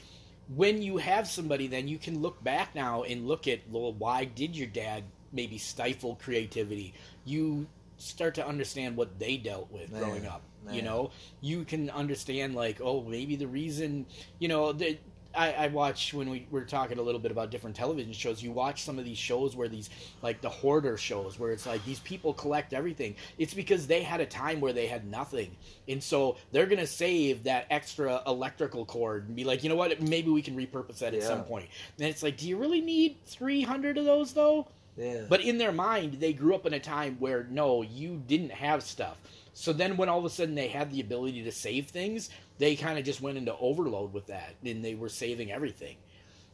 when 0.54 0.80
you 0.80 0.96
have 0.96 1.26
somebody 1.28 1.66
then 1.66 1.88
you 1.88 1.98
can 1.98 2.20
look 2.20 2.42
back 2.44 2.72
now 2.74 3.02
and 3.02 3.26
look 3.26 3.48
at 3.48 3.58
well 3.68 3.92
why 3.94 4.24
did 4.24 4.54
your 4.56 4.68
dad 4.68 5.02
maybe 5.32 5.58
stifle 5.58 6.16
creativity 6.22 6.94
you 7.24 7.66
start 7.96 8.34
to 8.34 8.46
understand 8.46 8.96
what 8.96 9.18
they 9.18 9.36
dealt 9.36 9.70
with 9.70 9.90
Man, 9.92 10.02
growing 10.02 10.26
up 10.26 10.42
you 10.70 10.82
know 10.82 11.10
you 11.40 11.64
can 11.64 11.88
understand 11.90 12.54
like 12.54 12.80
oh 12.82 13.02
maybe 13.02 13.36
the 13.36 13.46
reason 13.46 14.06
you 14.38 14.48
know 14.48 14.72
that 14.72 14.98
I, 15.34 15.52
I 15.52 15.66
watch 15.68 16.12
when 16.12 16.28
we 16.28 16.46
were 16.50 16.64
talking 16.64 16.98
a 16.98 17.02
little 17.02 17.20
bit 17.20 17.30
about 17.30 17.50
different 17.50 17.76
television 17.76 18.12
shows. 18.12 18.42
You 18.42 18.50
watch 18.50 18.82
some 18.82 18.98
of 18.98 19.04
these 19.04 19.18
shows 19.18 19.54
where 19.54 19.68
these, 19.68 19.90
like 20.22 20.40
the 20.40 20.48
hoarder 20.48 20.96
shows, 20.96 21.38
where 21.38 21.52
it's 21.52 21.66
like 21.66 21.84
these 21.84 22.00
people 22.00 22.34
collect 22.34 22.72
everything. 22.72 23.14
It's 23.38 23.54
because 23.54 23.86
they 23.86 24.02
had 24.02 24.20
a 24.20 24.26
time 24.26 24.60
where 24.60 24.72
they 24.72 24.86
had 24.86 25.08
nothing, 25.08 25.56
and 25.88 26.02
so 26.02 26.36
they're 26.52 26.66
gonna 26.66 26.86
save 26.86 27.44
that 27.44 27.66
extra 27.70 28.22
electrical 28.26 28.84
cord 28.84 29.28
and 29.28 29.36
be 29.36 29.44
like, 29.44 29.62
you 29.62 29.68
know 29.68 29.76
what, 29.76 30.00
maybe 30.00 30.30
we 30.30 30.42
can 30.42 30.56
repurpose 30.56 30.98
that 30.98 31.14
at 31.14 31.22
some 31.22 31.44
point. 31.44 31.68
And 31.98 32.08
it's 32.08 32.22
like, 32.22 32.36
do 32.36 32.48
you 32.48 32.56
really 32.56 32.80
need 32.80 33.18
three 33.26 33.62
hundred 33.62 33.98
of 33.98 34.04
those 34.04 34.32
though? 34.32 34.66
Yeah, 34.96 35.22
But 35.28 35.40
in 35.42 35.58
their 35.58 35.72
mind, 35.72 36.14
they 36.14 36.32
grew 36.32 36.54
up 36.54 36.66
in 36.66 36.74
a 36.74 36.80
time 36.80 37.16
where 37.18 37.44
no, 37.50 37.82
you 37.82 38.22
didn't 38.26 38.50
have 38.52 38.82
stuff. 38.82 39.18
So 39.52 39.72
then, 39.72 39.96
when 39.96 40.08
all 40.08 40.18
of 40.18 40.24
a 40.24 40.30
sudden 40.30 40.54
they 40.54 40.68
had 40.68 40.90
the 40.90 41.00
ability 41.00 41.42
to 41.44 41.52
save 41.52 41.88
things, 41.88 42.30
they 42.58 42.76
kind 42.76 42.98
of 42.98 43.04
just 43.04 43.20
went 43.20 43.38
into 43.38 43.56
overload 43.58 44.12
with 44.12 44.26
that, 44.26 44.54
and 44.64 44.84
they 44.84 44.94
were 44.94 45.08
saving 45.08 45.50
everything. 45.52 45.96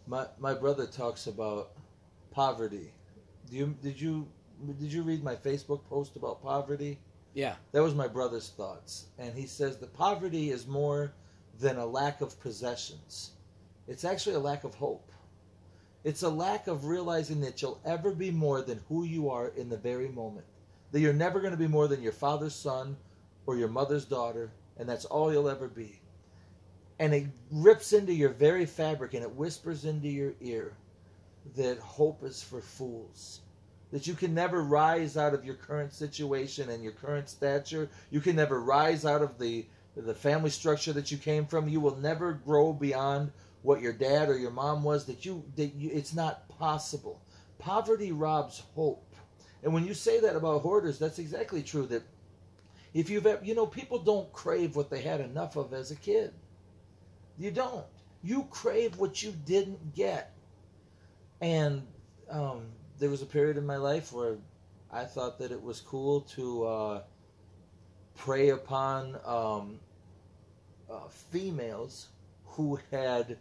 my 0.06 0.26
my 0.38 0.54
brother 0.54 0.86
talks 0.86 1.26
about 1.26 1.72
poverty. 2.30 2.92
Do 3.50 3.56
you 3.56 3.76
did 3.82 4.00
you 4.00 4.28
did 4.78 4.92
you 4.92 5.02
read 5.02 5.22
my 5.22 5.36
Facebook 5.36 5.84
post 5.84 6.16
about 6.16 6.42
poverty? 6.42 6.98
Yeah, 7.34 7.56
That 7.72 7.82
was 7.82 7.94
my 7.94 8.08
brother's 8.08 8.48
thoughts. 8.48 9.08
And 9.18 9.34
he 9.34 9.46
says 9.46 9.76
that 9.78 9.92
poverty 9.92 10.50
is 10.50 10.66
more 10.66 11.12
than 11.60 11.76
a 11.76 11.84
lack 11.84 12.22
of 12.22 12.40
possessions. 12.40 13.32
It's 13.86 14.04
actually 14.06 14.36
a 14.36 14.40
lack 14.40 14.64
of 14.64 14.74
hope. 14.74 15.12
It's 16.06 16.22
a 16.22 16.28
lack 16.28 16.68
of 16.68 16.84
realizing 16.84 17.40
that 17.40 17.60
you'll 17.60 17.80
ever 17.84 18.12
be 18.12 18.30
more 18.30 18.62
than 18.62 18.80
who 18.88 19.02
you 19.02 19.28
are 19.28 19.48
in 19.48 19.68
the 19.68 19.76
very 19.76 20.08
moment. 20.08 20.46
That 20.92 21.00
you're 21.00 21.12
never 21.12 21.40
going 21.40 21.50
to 21.50 21.58
be 21.58 21.66
more 21.66 21.88
than 21.88 22.00
your 22.00 22.12
father's 22.12 22.54
son 22.54 22.96
or 23.44 23.56
your 23.56 23.66
mother's 23.66 24.04
daughter, 24.04 24.52
and 24.76 24.88
that's 24.88 25.04
all 25.04 25.32
you'll 25.32 25.48
ever 25.48 25.66
be. 25.66 26.00
And 27.00 27.12
it 27.12 27.26
rips 27.50 27.92
into 27.92 28.12
your 28.12 28.28
very 28.28 28.66
fabric 28.66 29.14
and 29.14 29.24
it 29.24 29.34
whispers 29.34 29.84
into 29.84 30.06
your 30.06 30.34
ear 30.40 30.76
that 31.56 31.78
hope 31.80 32.22
is 32.22 32.40
for 32.40 32.60
fools 32.60 33.40
that 33.90 34.06
you 34.06 34.14
can 34.14 34.32
never 34.32 34.62
rise 34.62 35.16
out 35.16 35.34
of 35.34 35.44
your 35.44 35.56
current 35.56 35.92
situation 35.92 36.70
and 36.70 36.84
your 36.84 36.92
current 36.92 37.28
stature. 37.28 37.88
You 38.10 38.20
can 38.20 38.36
never 38.36 38.60
rise 38.60 39.04
out 39.04 39.22
of 39.22 39.38
the 39.38 39.66
the 39.96 40.14
family 40.14 40.50
structure 40.50 40.92
that 40.92 41.10
you 41.10 41.16
came 41.16 41.46
from. 41.46 41.68
You 41.68 41.80
will 41.80 41.96
never 41.96 42.32
grow 42.32 42.72
beyond 42.72 43.32
what 43.66 43.80
your 43.82 43.92
dad 43.92 44.28
or 44.28 44.38
your 44.38 44.52
mom 44.52 44.84
was. 44.84 45.04
That 45.06 45.24
you 45.24 45.44
that 45.56 45.74
you, 45.74 45.90
it's 45.92 46.14
not 46.14 46.48
possible. 46.48 47.20
Poverty 47.58 48.12
robs 48.12 48.62
hope. 48.74 49.14
And 49.62 49.74
when 49.74 49.84
you 49.84 49.94
say 49.94 50.20
that 50.20 50.36
about 50.36 50.62
hoarders, 50.62 50.98
that's 50.98 51.18
exactly 51.18 51.62
true. 51.62 51.86
That 51.86 52.02
if 52.94 53.10
you've 53.10 53.26
you 53.42 53.54
know, 53.54 53.66
people 53.66 53.98
don't 53.98 54.32
crave 54.32 54.76
what 54.76 54.88
they 54.88 55.02
had 55.02 55.20
enough 55.20 55.56
of 55.56 55.74
as 55.74 55.90
a 55.90 55.96
kid. 55.96 56.32
You 57.38 57.50
don't. 57.50 57.84
You 58.22 58.46
crave 58.50 58.96
what 58.98 59.22
you 59.22 59.34
didn't 59.44 59.94
get. 59.94 60.32
And 61.40 61.86
um, 62.30 62.66
there 62.98 63.10
was 63.10 63.22
a 63.22 63.26
period 63.26 63.56
in 63.56 63.66
my 63.66 63.76
life 63.76 64.12
where 64.12 64.36
I 64.90 65.04
thought 65.04 65.38
that 65.40 65.50
it 65.50 65.62
was 65.62 65.80
cool 65.80 66.22
to 66.36 66.64
uh, 66.64 67.02
prey 68.14 68.50
upon 68.50 69.18
um, 69.24 69.78
uh, 70.90 71.08
females 71.08 72.08
who 72.44 72.78
had 72.90 73.36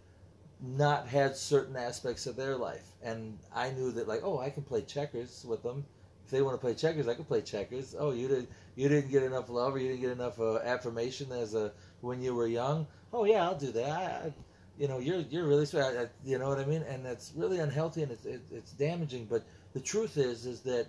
not 0.62 1.08
had 1.08 1.36
certain 1.36 1.76
aspects 1.76 2.28
of 2.28 2.36
their 2.36 2.56
life, 2.56 2.88
and 3.04 3.38
I 3.54 3.72
knew 3.72 3.92
that 3.92 4.08
like, 4.08 4.22
oh, 4.24 4.40
I 4.40 4.50
can 4.50 4.64
play 4.64 4.82
checkers 4.82 5.46
with 5.48 5.64
them, 5.64 5.86
If 6.26 6.32
they 6.32 6.42
want 6.42 6.56
to 6.56 6.62
play 6.62 6.74
checkers, 6.74 7.08
I 7.08 7.14
can 7.14 7.26
play 7.26 7.42
checkers. 7.42 7.96
Oh, 7.98 8.12
you 8.12 8.28
did 8.28 8.48
you 8.76 8.90
didn't 8.90 9.12
get 9.12 9.24
enough 9.24 9.50
love 9.50 9.76
or 9.76 9.80
you 9.80 9.90
didn't 9.90 10.02
get 10.02 10.12
enough 10.12 10.40
uh, 10.40 10.58
affirmation 10.60 11.32
as 11.32 11.54
a 11.56 11.72
when 12.02 12.22
you 12.22 12.34
were 12.36 12.48
young. 12.48 12.88
Oh 13.14 13.26
yeah, 13.26 13.44
I'll 13.44 13.58
do 13.58 13.72
that. 13.74 14.24
I, 14.26 14.34
you 14.78 14.88
know, 14.88 15.00
you're 15.00 15.22
you're 15.30 15.48
really 15.48 15.66
sweet. 15.66 15.82
I, 15.82 16.04
I, 16.04 16.08
you 16.24 16.38
know 16.40 16.50
what 16.50 16.60
I 16.60 16.66
mean? 16.66 16.82
And 16.84 17.06
that's 17.06 17.32
really 17.36 17.60
unhealthy 17.60 18.04
and 18.04 18.12
it's 18.12 18.26
it, 18.26 18.42
it's 18.52 18.72
damaging. 18.74 19.26
But 19.26 19.46
the 19.74 19.80
truth 19.80 20.18
is, 20.18 20.46
is 20.46 20.62
that 20.62 20.88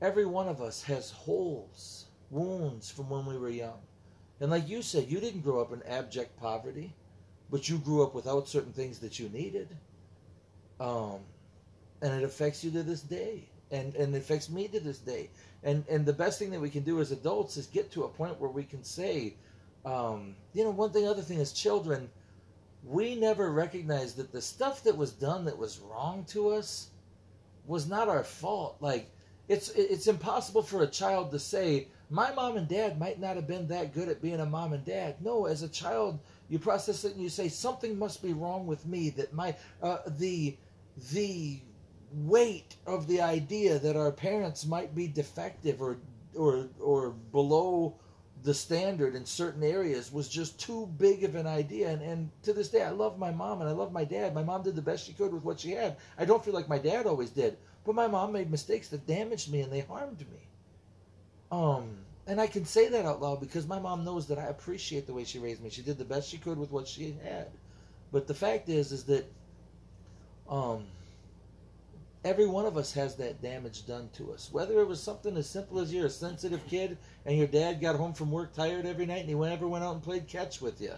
every 0.00 0.26
one 0.26 0.48
of 0.48 0.60
us 0.60 0.82
has 0.82 1.10
holes, 1.10 2.06
wounds 2.30 2.90
from 2.90 3.08
when 3.10 3.24
we 3.26 3.38
were 3.38 3.50
young. 3.50 3.80
And 4.40 4.50
like 4.50 4.68
you 4.68 4.82
said, 4.82 5.10
you 5.10 5.20
didn't 5.20 5.40
grow 5.42 5.60
up 5.60 5.72
in 5.72 5.82
abject 5.84 6.36
poverty, 6.38 6.94
but 7.50 7.68
you 7.68 7.78
grew 7.78 8.02
up 8.02 8.14
without 8.14 8.48
certain 8.48 8.72
things 8.72 8.98
that 9.00 9.18
you 9.18 9.28
needed. 9.28 9.68
Um, 10.80 11.20
and 12.02 12.12
it 12.12 12.24
affects 12.24 12.62
you 12.62 12.70
to 12.72 12.82
this 12.82 13.00
day, 13.00 13.48
and 13.70 13.94
and 13.94 14.14
it 14.14 14.18
affects 14.18 14.50
me 14.50 14.68
to 14.68 14.80
this 14.80 14.98
day. 14.98 15.30
And 15.62 15.84
and 15.88 16.04
the 16.04 16.12
best 16.12 16.38
thing 16.38 16.50
that 16.50 16.60
we 16.60 16.70
can 16.70 16.82
do 16.82 17.00
as 17.00 17.12
adults 17.12 17.56
is 17.56 17.66
get 17.66 17.90
to 17.92 18.04
a 18.04 18.08
point 18.08 18.38
where 18.40 18.50
we 18.50 18.64
can 18.64 18.84
say, 18.84 19.34
um, 19.84 20.34
you 20.52 20.64
know, 20.64 20.70
one 20.70 20.90
thing, 20.90 21.06
other 21.06 21.22
thing 21.22 21.40
as 21.40 21.52
children, 21.52 22.10
we 22.84 23.14
never 23.16 23.50
recognized 23.50 24.16
that 24.16 24.32
the 24.32 24.42
stuff 24.42 24.82
that 24.84 24.96
was 24.96 25.12
done 25.12 25.44
that 25.46 25.56
was 25.56 25.78
wrong 25.80 26.24
to 26.28 26.50
us 26.50 26.90
was 27.66 27.88
not 27.88 28.08
our 28.08 28.22
fault. 28.22 28.76
Like 28.80 29.10
it's 29.48 29.70
it's 29.70 30.06
impossible 30.06 30.62
for 30.62 30.82
a 30.82 30.86
child 30.86 31.30
to 31.30 31.38
say 31.38 31.88
my 32.10 32.32
mom 32.32 32.56
and 32.56 32.68
dad 32.68 32.98
might 32.98 33.20
not 33.20 33.36
have 33.36 33.46
been 33.46 33.66
that 33.68 33.92
good 33.92 34.08
at 34.08 34.22
being 34.22 34.40
a 34.40 34.46
mom 34.46 34.72
and 34.72 34.84
dad. 34.84 35.16
No, 35.20 35.46
as 35.46 35.62
a 35.62 35.68
child, 35.68 36.20
you 36.48 36.58
process 36.58 37.04
it 37.04 37.14
and 37.14 37.22
you 37.22 37.28
say 37.28 37.48
something 37.48 37.98
must 37.98 38.22
be 38.22 38.32
wrong 38.32 38.66
with 38.66 38.86
me. 38.86 39.10
That 39.10 39.32
my 39.32 39.54
uh, 39.82 39.98
the 40.06 40.56
the 41.12 41.60
weight 42.12 42.76
of 42.86 43.06
the 43.06 43.20
idea 43.20 43.78
that 43.78 43.96
our 43.96 44.12
parents 44.12 44.66
might 44.66 44.94
be 44.94 45.08
defective 45.08 45.82
or 45.82 45.98
or 46.34 46.68
or 46.80 47.10
below 47.32 47.96
the 48.42 48.54
standard 48.54 49.16
in 49.16 49.24
certain 49.24 49.64
areas 49.64 50.12
was 50.12 50.28
just 50.28 50.60
too 50.60 50.86
big 50.98 51.24
of 51.24 51.34
an 51.34 51.46
idea. 51.46 51.88
And, 51.90 52.02
and 52.02 52.30
to 52.42 52.52
this 52.52 52.68
day 52.68 52.82
i 52.82 52.90
love 52.90 53.18
my 53.18 53.30
mom 53.32 53.60
and 53.60 53.68
i 53.68 53.72
love 53.72 53.92
my 53.92 54.04
dad. 54.04 54.34
My 54.34 54.44
mom 54.44 54.62
did 54.62 54.76
the 54.76 54.82
best 54.82 55.06
she 55.06 55.12
could 55.12 55.32
with 55.32 55.44
what 55.44 55.60
she 55.60 55.72
had. 55.72 55.96
I 56.18 56.24
don't 56.24 56.44
feel 56.44 56.54
like 56.54 56.68
my 56.68 56.78
dad 56.78 57.06
always 57.06 57.30
did 57.30 57.56
but 57.86 57.94
my 57.94 58.08
mom 58.08 58.32
made 58.32 58.50
mistakes 58.50 58.88
that 58.88 59.06
damaged 59.06 59.50
me 59.50 59.60
and 59.60 59.72
they 59.72 59.80
harmed 59.80 60.20
me. 60.20 60.48
Um 61.52 61.98
and 62.26 62.40
i 62.40 62.46
can 62.46 62.64
say 62.64 62.88
that 62.88 63.04
out 63.04 63.20
loud 63.20 63.40
because 63.40 63.66
my 63.66 63.78
mom 63.78 64.04
knows 64.04 64.26
that 64.26 64.38
i 64.38 64.46
appreciate 64.46 65.06
the 65.06 65.14
way 65.14 65.24
she 65.24 65.38
raised 65.38 65.62
me 65.62 65.70
she 65.70 65.82
did 65.82 65.98
the 65.98 66.04
best 66.04 66.28
she 66.28 66.38
could 66.38 66.58
with 66.58 66.70
what 66.70 66.86
she 66.86 67.16
had 67.24 67.48
but 68.12 68.26
the 68.26 68.34
fact 68.34 68.68
is 68.68 68.92
is 68.92 69.04
that 69.04 69.30
um 70.48 70.84
every 72.26 72.46
one 72.46 72.66
of 72.66 72.76
us 72.76 72.92
has 72.92 73.14
that 73.16 73.40
damage 73.40 73.86
done 73.86 74.10
to 74.14 74.32
us. 74.32 74.48
Whether 74.50 74.80
it 74.80 74.88
was 74.88 75.00
something 75.00 75.36
as 75.36 75.48
simple 75.48 75.78
as 75.78 75.94
you're 75.94 76.06
a 76.06 76.10
sensitive 76.10 76.66
kid 76.66 76.98
and 77.24 77.38
your 77.38 77.46
dad 77.46 77.80
got 77.80 77.94
home 77.94 78.12
from 78.12 78.32
work 78.32 78.52
tired 78.52 78.84
every 78.84 79.06
night 79.06 79.20
and 79.20 79.28
he 79.28 79.34
never 79.34 79.68
went 79.68 79.84
out 79.84 79.94
and 79.94 80.02
played 80.02 80.26
catch 80.26 80.60
with 80.60 80.80
you. 80.80 80.92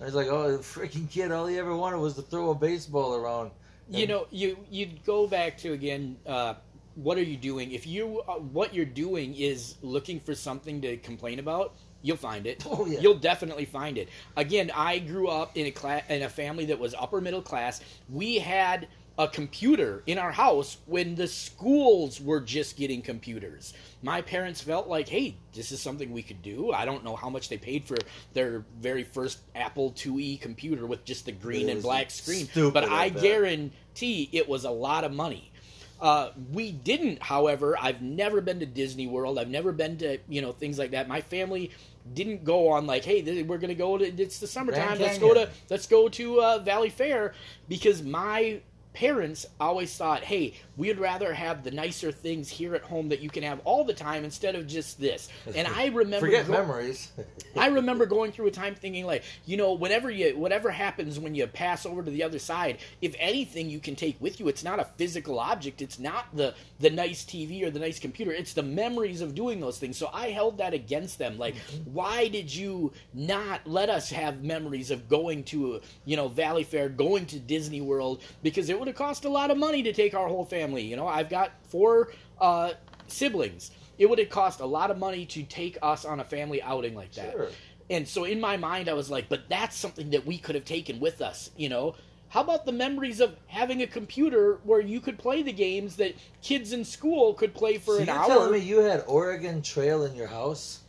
I 0.00 0.04
was 0.04 0.14
like, 0.14 0.26
oh, 0.28 0.56
the 0.56 0.58
freaking 0.58 1.08
kid, 1.08 1.30
all 1.30 1.46
he 1.46 1.58
ever 1.58 1.76
wanted 1.76 1.98
was 1.98 2.14
to 2.14 2.22
throw 2.22 2.50
a 2.50 2.54
baseball 2.54 3.14
around. 3.14 3.52
And 3.88 3.98
you 3.98 4.06
know, 4.06 4.26
you 4.30 4.56
you'd 4.70 5.04
go 5.04 5.26
back 5.26 5.58
to 5.58 5.72
again. 5.72 6.16
Uh, 6.26 6.54
what 6.94 7.18
are 7.18 7.22
you 7.22 7.36
doing? 7.36 7.72
If 7.72 7.86
you 7.86 8.22
uh, 8.28 8.34
what 8.34 8.74
you're 8.74 8.84
doing 8.84 9.34
is 9.34 9.76
looking 9.82 10.20
for 10.20 10.34
something 10.34 10.80
to 10.82 10.96
complain 10.98 11.38
about, 11.38 11.74
you'll 12.02 12.16
find 12.16 12.46
it. 12.46 12.64
Oh, 12.66 12.86
yeah. 12.86 13.00
You'll 13.00 13.18
definitely 13.18 13.64
find 13.64 13.98
it. 13.98 14.08
Again, 14.36 14.70
I 14.74 14.98
grew 14.98 15.28
up 15.28 15.56
in 15.56 15.66
a 15.66 15.70
class 15.70 16.04
in 16.08 16.22
a 16.22 16.28
family 16.28 16.66
that 16.66 16.78
was 16.78 16.94
upper 16.94 17.20
middle 17.20 17.42
class. 17.42 17.80
We 18.08 18.38
had 18.38 18.88
a 19.18 19.28
computer 19.28 20.02
in 20.06 20.16
our 20.16 20.32
house 20.32 20.78
when 20.86 21.14
the 21.14 21.26
schools 21.26 22.20
were 22.22 22.40
just 22.40 22.76
getting 22.78 23.02
computers. 23.02 23.74
My 24.02 24.22
parents 24.22 24.62
felt 24.62 24.88
like, 24.88 25.08
hey, 25.08 25.36
this 25.52 25.72
is 25.72 25.80
something 25.80 26.10
we 26.10 26.22
could 26.22 26.40
do. 26.40 26.72
I 26.72 26.86
don't 26.86 27.04
know 27.04 27.16
how 27.16 27.28
much 27.28 27.50
they 27.50 27.58
paid 27.58 27.84
for 27.84 27.98
their 28.32 28.64
very 28.80 29.02
first 29.04 29.40
Apple 29.54 29.92
IIe 29.92 30.40
computer 30.40 30.86
with 30.86 31.04
just 31.04 31.26
the 31.26 31.32
green 31.32 31.68
and 31.68 31.82
black 31.82 32.10
screen. 32.10 32.48
But 32.70 32.84
I 32.84 33.04
I 33.04 33.08
guarantee 33.10 34.30
it 34.32 34.48
was 34.48 34.64
a 34.64 34.70
lot 34.70 35.04
of 35.04 35.12
money. 35.12 35.52
Uh, 36.00 36.30
we 36.52 36.72
didn't, 36.72 37.22
however. 37.22 37.76
I've 37.78 38.00
never 38.00 38.40
been 38.40 38.60
to 38.60 38.66
Disney 38.66 39.06
World. 39.06 39.38
I've 39.38 39.48
never 39.50 39.72
been 39.72 39.98
to 39.98 40.18
you 40.28 40.40
know 40.40 40.52
things 40.52 40.78
like 40.78 40.92
that. 40.92 41.08
My 41.08 41.20
family 41.20 41.70
didn't 42.14 42.44
go 42.44 42.68
on 42.68 42.86
like, 42.86 43.04
hey, 43.04 43.20
th- 43.22 43.46
we're 43.46 43.58
gonna 43.58 43.74
go 43.74 43.98
to. 43.98 44.04
It's 44.04 44.38
the 44.38 44.46
summertime. 44.46 44.98
Let's 44.98 45.18
go 45.18 45.34
to 45.34 45.50
let's 45.68 45.86
go 45.86 46.08
to 46.08 46.42
uh, 46.42 46.58
Valley 46.60 46.88
Fair 46.90 47.34
because 47.68 48.02
my 48.02 48.60
parents 48.92 49.46
always 49.60 49.96
thought, 49.96 50.24
hey, 50.24 50.54
we'd 50.76 50.98
rather 50.98 51.32
have 51.32 51.62
the 51.62 51.70
nicer 51.70 52.10
things 52.10 52.48
here 52.48 52.74
at 52.74 52.82
home 52.82 53.08
that 53.08 53.20
you 53.20 53.30
can 53.30 53.42
have 53.42 53.60
all 53.64 53.84
the 53.84 53.94
time 53.94 54.24
instead 54.24 54.54
of 54.54 54.66
just 54.66 55.00
this. 55.00 55.28
And 55.54 55.68
I 55.68 55.86
remember 55.86 56.26
forget 56.26 56.48
memories. 56.48 57.12
I 57.56 57.68
remember 57.68 58.06
going 58.06 58.32
through 58.32 58.48
a 58.48 58.50
time 58.50 58.74
thinking 58.74 59.06
like, 59.06 59.22
you 59.46 59.56
know, 59.56 59.74
whenever 59.74 60.10
you 60.10 60.36
whatever 60.36 60.70
happens 60.70 61.18
when 61.18 61.34
you 61.34 61.46
pass 61.46 61.86
over 61.86 62.02
to 62.02 62.10
the 62.10 62.22
other 62.22 62.38
side, 62.38 62.78
if 63.00 63.14
anything 63.18 63.70
you 63.70 63.78
can 63.78 63.94
take 63.94 64.20
with 64.20 64.40
you, 64.40 64.48
it's 64.48 64.64
not 64.64 64.80
a 64.80 64.84
physical 64.84 65.38
object, 65.38 65.82
it's 65.82 65.98
not 65.98 66.26
the 66.34 66.54
the 66.80 66.90
nice 66.90 67.24
TV 67.24 67.62
or 67.62 67.70
the 67.70 67.78
nice 67.78 67.98
computer, 67.98 68.32
it's 68.32 68.54
the 68.54 68.62
memories 68.62 69.20
of 69.20 69.34
doing 69.34 69.60
those 69.60 69.78
things. 69.78 69.96
So 69.96 70.10
I 70.12 70.30
held 70.30 70.58
that 70.58 70.74
against 70.74 71.18
them 71.18 71.38
like, 71.38 71.54
mm-hmm. 71.54 71.92
why 71.92 72.28
did 72.28 72.52
you 72.52 72.92
not 73.14 73.60
let 73.66 73.88
us 73.88 74.10
have 74.10 74.42
memories 74.42 74.90
of 74.90 75.08
going 75.08 75.44
to, 75.44 75.80
you 76.04 76.16
know, 76.16 76.28
Valley 76.28 76.64
Fair, 76.64 76.88
going 76.88 77.26
to 77.26 77.38
Disney 77.38 77.80
World 77.80 78.22
because 78.42 78.68
it 78.68 78.79
would 78.80 78.88
have 78.88 78.96
cost 78.96 79.24
a 79.24 79.28
lot 79.28 79.50
of 79.52 79.58
money 79.58 79.82
to 79.84 79.92
take 79.92 80.14
our 80.14 80.26
whole 80.26 80.44
family. 80.44 80.82
You 80.82 80.96
know, 80.96 81.06
I've 81.06 81.28
got 81.28 81.52
four 81.68 82.12
uh 82.40 82.72
siblings. 83.06 83.70
It 83.98 84.08
would 84.08 84.18
have 84.18 84.30
cost 84.30 84.60
a 84.60 84.66
lot 84.66 84.90
of 84.90 84.98
money 84.98 85.26
to 85.26 85.42
take 85.44 85.78
us 85.82 86.04
on 86.04 86.20
a 86.20 86.24
family 86.24 86.60
outing 86.62 86.94
like 86.94 87.12
that. 87.12 87.32
Sure. 87.32 87.48
And 87.90 88.08
so 88.08 88.24
in 88.24 88.40
my 88.40 88.56
mind, 88.56 88.88
I 88.88 88.94
was 88.94 89.10
like, 89.10 89.28
but 89.28 89.48
that's 89.48 89.76
something 89.76 90.10
that 90.10 90.24
we 90.24 90.38
could 90.38 90.54
have 90.54 90.64
taken 90.64 91.00
with 91.00 91.20
us, 91.20 91.50
you 91.56 91.68
know? 91.68 91.96
How 92.28 92.42
about 92.42 92.64
the 92.64 92.72
memories 92.72 93.18
of 93.20 93.34
having 93.48 93.82
a 93.82 93.88
computer 93.88 94.60
where 94.62 94.80
you 94.80 95.00
could 95.00 95.18
play 95.18 95.42
the 95.42 95.52
games 95.52 95.96
that 95.96 96.14
kids 96.42 96.72
in 96.72 96.84
school 96.84 97.34
could 97.34 97.52
play 97.52 97.76
for 97.76 97.96
so 97.96 98.00
an 98.00 98.06
you're 98.06 98.16
hour? 98.16 98.26
telling 98.26 98.52
me 98.52 98.58
you 98.60 98.78
had 98.78 99.02
Oregon 99.08 99.60
Trail 99.60 100.04
in 100.04 100.14
your 100.14 100.28
house? 100.28 100.80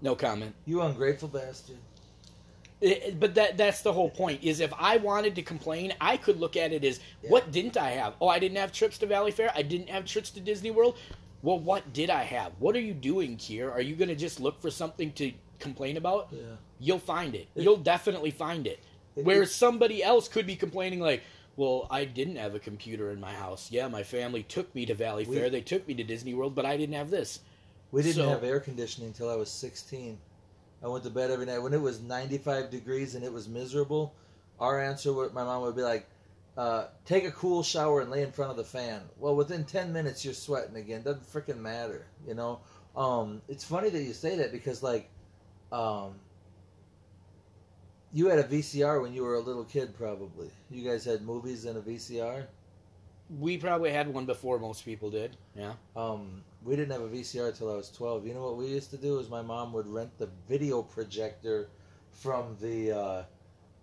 No 0.00 0.14
comment. 0.14 0.54
You 0.64 0.82
ungrateful 0.82 1.28
bastard. 1.28 1.78
It- 2.80 3.18
but 3.18 3.34
that 3.36 3.56
that's 3.56 3.80
the 3.82 3.92
whole 3.92 4.10
point 4.10 4.44
is 4.44 4.60
if 4.60 4.72
I 4.78 4.98
wanted 4.98 5.34
to 5.36 5.42
complain, 5.42 5.94
I 6.00 6.16
could 6.18 6.38
look 6.38 6.56
at 6.56 6.72
it 6.72 6.84
as 6.84 7.00
what 7.22 7.50
didn't 7.50 7.76
I 7.76 7.90
have? 7.90 8.14
Oh, 8.20 8.28
I 8.28 8.38
didn't 8.38 8.58
have 8.58 8.70
trips 8.72 8.98
to 8.98 9.06
Valley 9.06 9.30
Fair. 9.30 9.50
I 9.54 9.62
didn't 9.62 9.88
have 9.88 10.04
trips 10.04 10.30
to 10.30 10.40
Disney 10.40 10.70
World. 10.70 10.96
Well, 11.42 11.58
what 11.58 11.92
did 11.92 12.10
I 12.10 12.22
have? 12.24 12.52
What 12.58 12.74
are 12.76 12.80
you 12.80 12.92
doing 12.94 13.38
here? 13.38 13.70
Are 13.70 13.80
you 13.80 13.94
going 13.94 14.08
to 14.08 14.14
just 14.16 14.40
look 14.40 14.60
for 14.60 14.70
something 14.70 15.12
to 15.12 15.32
complain 15.58 15.96
about? 15.96 16.28
Yeah. 16.32 16.40
You'll 16.80 16.98
find 16.98 17.34
it. 17.34 17.46
It- 17.54 17.62
You'll 17.62 17.76
definitely 17.76 18.30
find 18.30 18.66
it. 18.66 18.80
It- 19.14 19.24
Whereas 19.24 19.54
somebody 19.54 20.02
else 20.02 20.28
could 20.28 20.46
be 20.46 20.56
complaining 20.56 21.00
like, 21.00 21.22
"Well, 21.56 21.86
I 21.90 22.04
didn't 22.04 22.36
have 22.36 22.54
a 22.54 22.58
computer 22.58 23.10
in 23.10 23.20
my 23.20 23.32
house. 23.32 23.70
Yeah, 23.70 23.88
my 23.88 24.02
family 24.02 24.42
took 24.42 24.74
me 24.74 24.84
to 24.86 24.94
Valley 24.94 25.24
We- 25.24 25.36
Fair. 25.36 25.48
They 25.48 25.60
took 25.62 25.86
me 25.88 25.94
to 25.94 26.04
Disney 26.04 26.34
World, 26.34 26.54
but 26.54 26.66
I 26.66 26.76
didn't 26.76 26.94
have 26.96 27.10
this." 27.10 27.40
We 27.92 28.02
didn't 28.02 28.16
So- 28.16 28.28
have 28.28 28.44
air 28.44 28.60
conditioning 28.60 29.08
until 29.08 29.30
I 29.30 29.36
was 29.36 29.48
16. 29.48 30.18
I 30.86 30.88
went 30.88 31.02
to 31.02 31.10
bed 31.10 31.32
every 31.32 31.46
night 31.46 31.58
when 31.58 31.74
it 31.74 31.80
was 31.80 32.00
95 32.00 32.70
degrees 32.70 33.16
and 33.16 33.24
it 33.24 33.32
was 33.32 33.48
miserable. 33.48 34.14
Our 34.60 34.80
answer, 34.80 35.12
would, 35.12 35.34
my 35.34 35.42
mom 35.42 35.62
would 35.62 35.74
be 35.74 35.82
like, 35.82 36.08
uh, 36.56 36.86
"Take 37.04 37.24
a 37.24 37.32
cool 37.32 37.64
shower 37.64 38.00
and 38.02 38.08
lay 38.08 38.22
in 38.22 38.30
front 38.30 38.52
of 38.52 38.56
the 38.56 38.62
fan." 38.62 39.02
Well, 39.18 39.34
within 39.34 39.64
10 39.64 39.92
minutes, 39.92 40.24
you're 40.24 40.32
sweating 40.32 40.76
again. 40.76 41.02
Doesn't 41.02 41.26
freaking 41.26 41.58
matter, 41.58 42.06
you 42.24 42.34
know. 42.34 42.60
Um, 42.94 43.42
it's 43.48 43.64
funny 43.64 43.88
that 43.88 44.00
you 44.00 44.12
say 44.12 44.36
that 44.36 44.52
because, 44.52 44.80
like, 44.80 45.10
um, 45.72 46.20
you 48.12 48.28
had 48.28 48.38
a 48.38 48.44
VCR 48.44 49.02
when 49.02 49.12
you 49.12 49.24
were 49.24 49.34
a 49.34 49.40
little 49.40 49.64
kid, 49.64 49.92
probably. 49.98 50.50
You 50.70 50.88
guys 50.88 51.04
had 51.04 51.22
movies 51.22 51.64
in 51.64 51.76
a 51.76 51.80
VCR. 51.80 52.46
We 53.28 53.58
probably 53.58 53.90
had 53.90 54.12
one 54.12 54.24
before 54.26 54.58
most 54.58 54.84
people 54.84 55.10
did. 55.10 55.36
Yeah. 55.56 55.72
Um, 55.96 56.42
we 56.62 56.76
didn't 56.76 56.92
have 56.92 57.02
a 57.02 57.08
VCR 57.08 57.48
until 57.48 57.72
I 57.72 57.76
was 57.76 57.90
12. 57.90 58.26
You 58.26 58.34
know 58.34 58.42
what 58.42 58.56
we 58.56 58.66
used 58.66 58.90
to 58.90 58.96
do 58.96 59.18
is 59.18 59.28
my 59.28 59.42
mom 59.42 59.72
would 59.72 59.86
rent 59.88 60.16
the 60.18 60.28
video 60.48 60.82
projector 60.82 61.68
from 62.12 62.56
the. 62.60 62.92
Uh, 62.96 63.22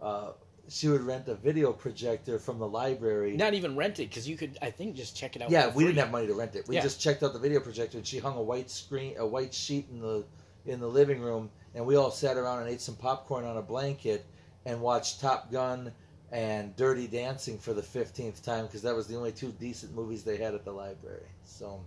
uh, 0.01 0.31
she 0.69 0.87
would 0.87 1.01
rent 1.01 1.27
a 1.27 1.35
video 1.35 1.73
projector 1.73 2.39
from 2.39 2.57
the 2.57 2.67
library. 2.67 3.35
Not 3.35 3.53
even 3.53 3.75
rented 3.75 4.09
because 4.09 4.29
you 4.29 4.37
could, 4.37 4.57
I 4.61 4.69
think, 4.71 4.95
just 4.95 5.15
check 5.15 5.35
it 5.35 5.41
out. 5.41 5.51
yeah, 5.51 5.73
we 5.73 5.83
didn't 5.83 5.99
have 5.99 6.11
money 6.11 6.27
to 6.27 6.33
rent 6.33 6.55
it. 6.55 6.65
We 6.69 6.75
Yeah. 6.75 6.81
just 6.81 7.01
checked 7.01 7.21
out 7.21 7.33
the 7.33 7.39
video 7.39 7.59
projector, 7.59 7.97
and 7.97 8.07
she 8.07 8.17
hung 8.19 8.37
a 8.37 8.41
white 8.41 8.69
screen, 8.69 9.15
a 9.17 9.25
white 9.27 9.53
sheet 9.53 9.87
in 9.91 9.99
the 9.99 10.23
in 10.65 10.79
the 10.79 10.87
living 10.87 11.19
room, 11.19 11.49
and 11.75 11.85
we 11.85 11.97
all 11.97 12.09
sat 12.11 12.37
around 12.37 12.61
and 12.61 12.69
ate 12.69 12.79
some 12.79 12.95
popcorn 12.95 13.43
on 13.43 13.57
a 13.57 13.61
blanket 13.61 14.25
and 14.65 14.79
watched 14.79 15.19
Top 15.19 15.51
Gun 15.51 15.91
and 16.33 16.75
Dirty 16.75 17.05
Dancing 17.05 17.59
for 17.59 17.73
the 17.73 17.83
fifteenth 17.83 18.43
time 18.43 18.65
because 18.65 18.81
that 18.81 18.95
was 18.95 19.05
the 19.05 19.15
only 19.15 19.31
two 19.31 19.53
decent 19.59 19.93
movies 19.93 20.23
they 20.23 20.37
had 20.37 20.55
at 20.55 20.65
the 20.65 20.71
library. 20.71 21.27
So, 21.45 21.79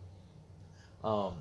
um, 1.02 1.34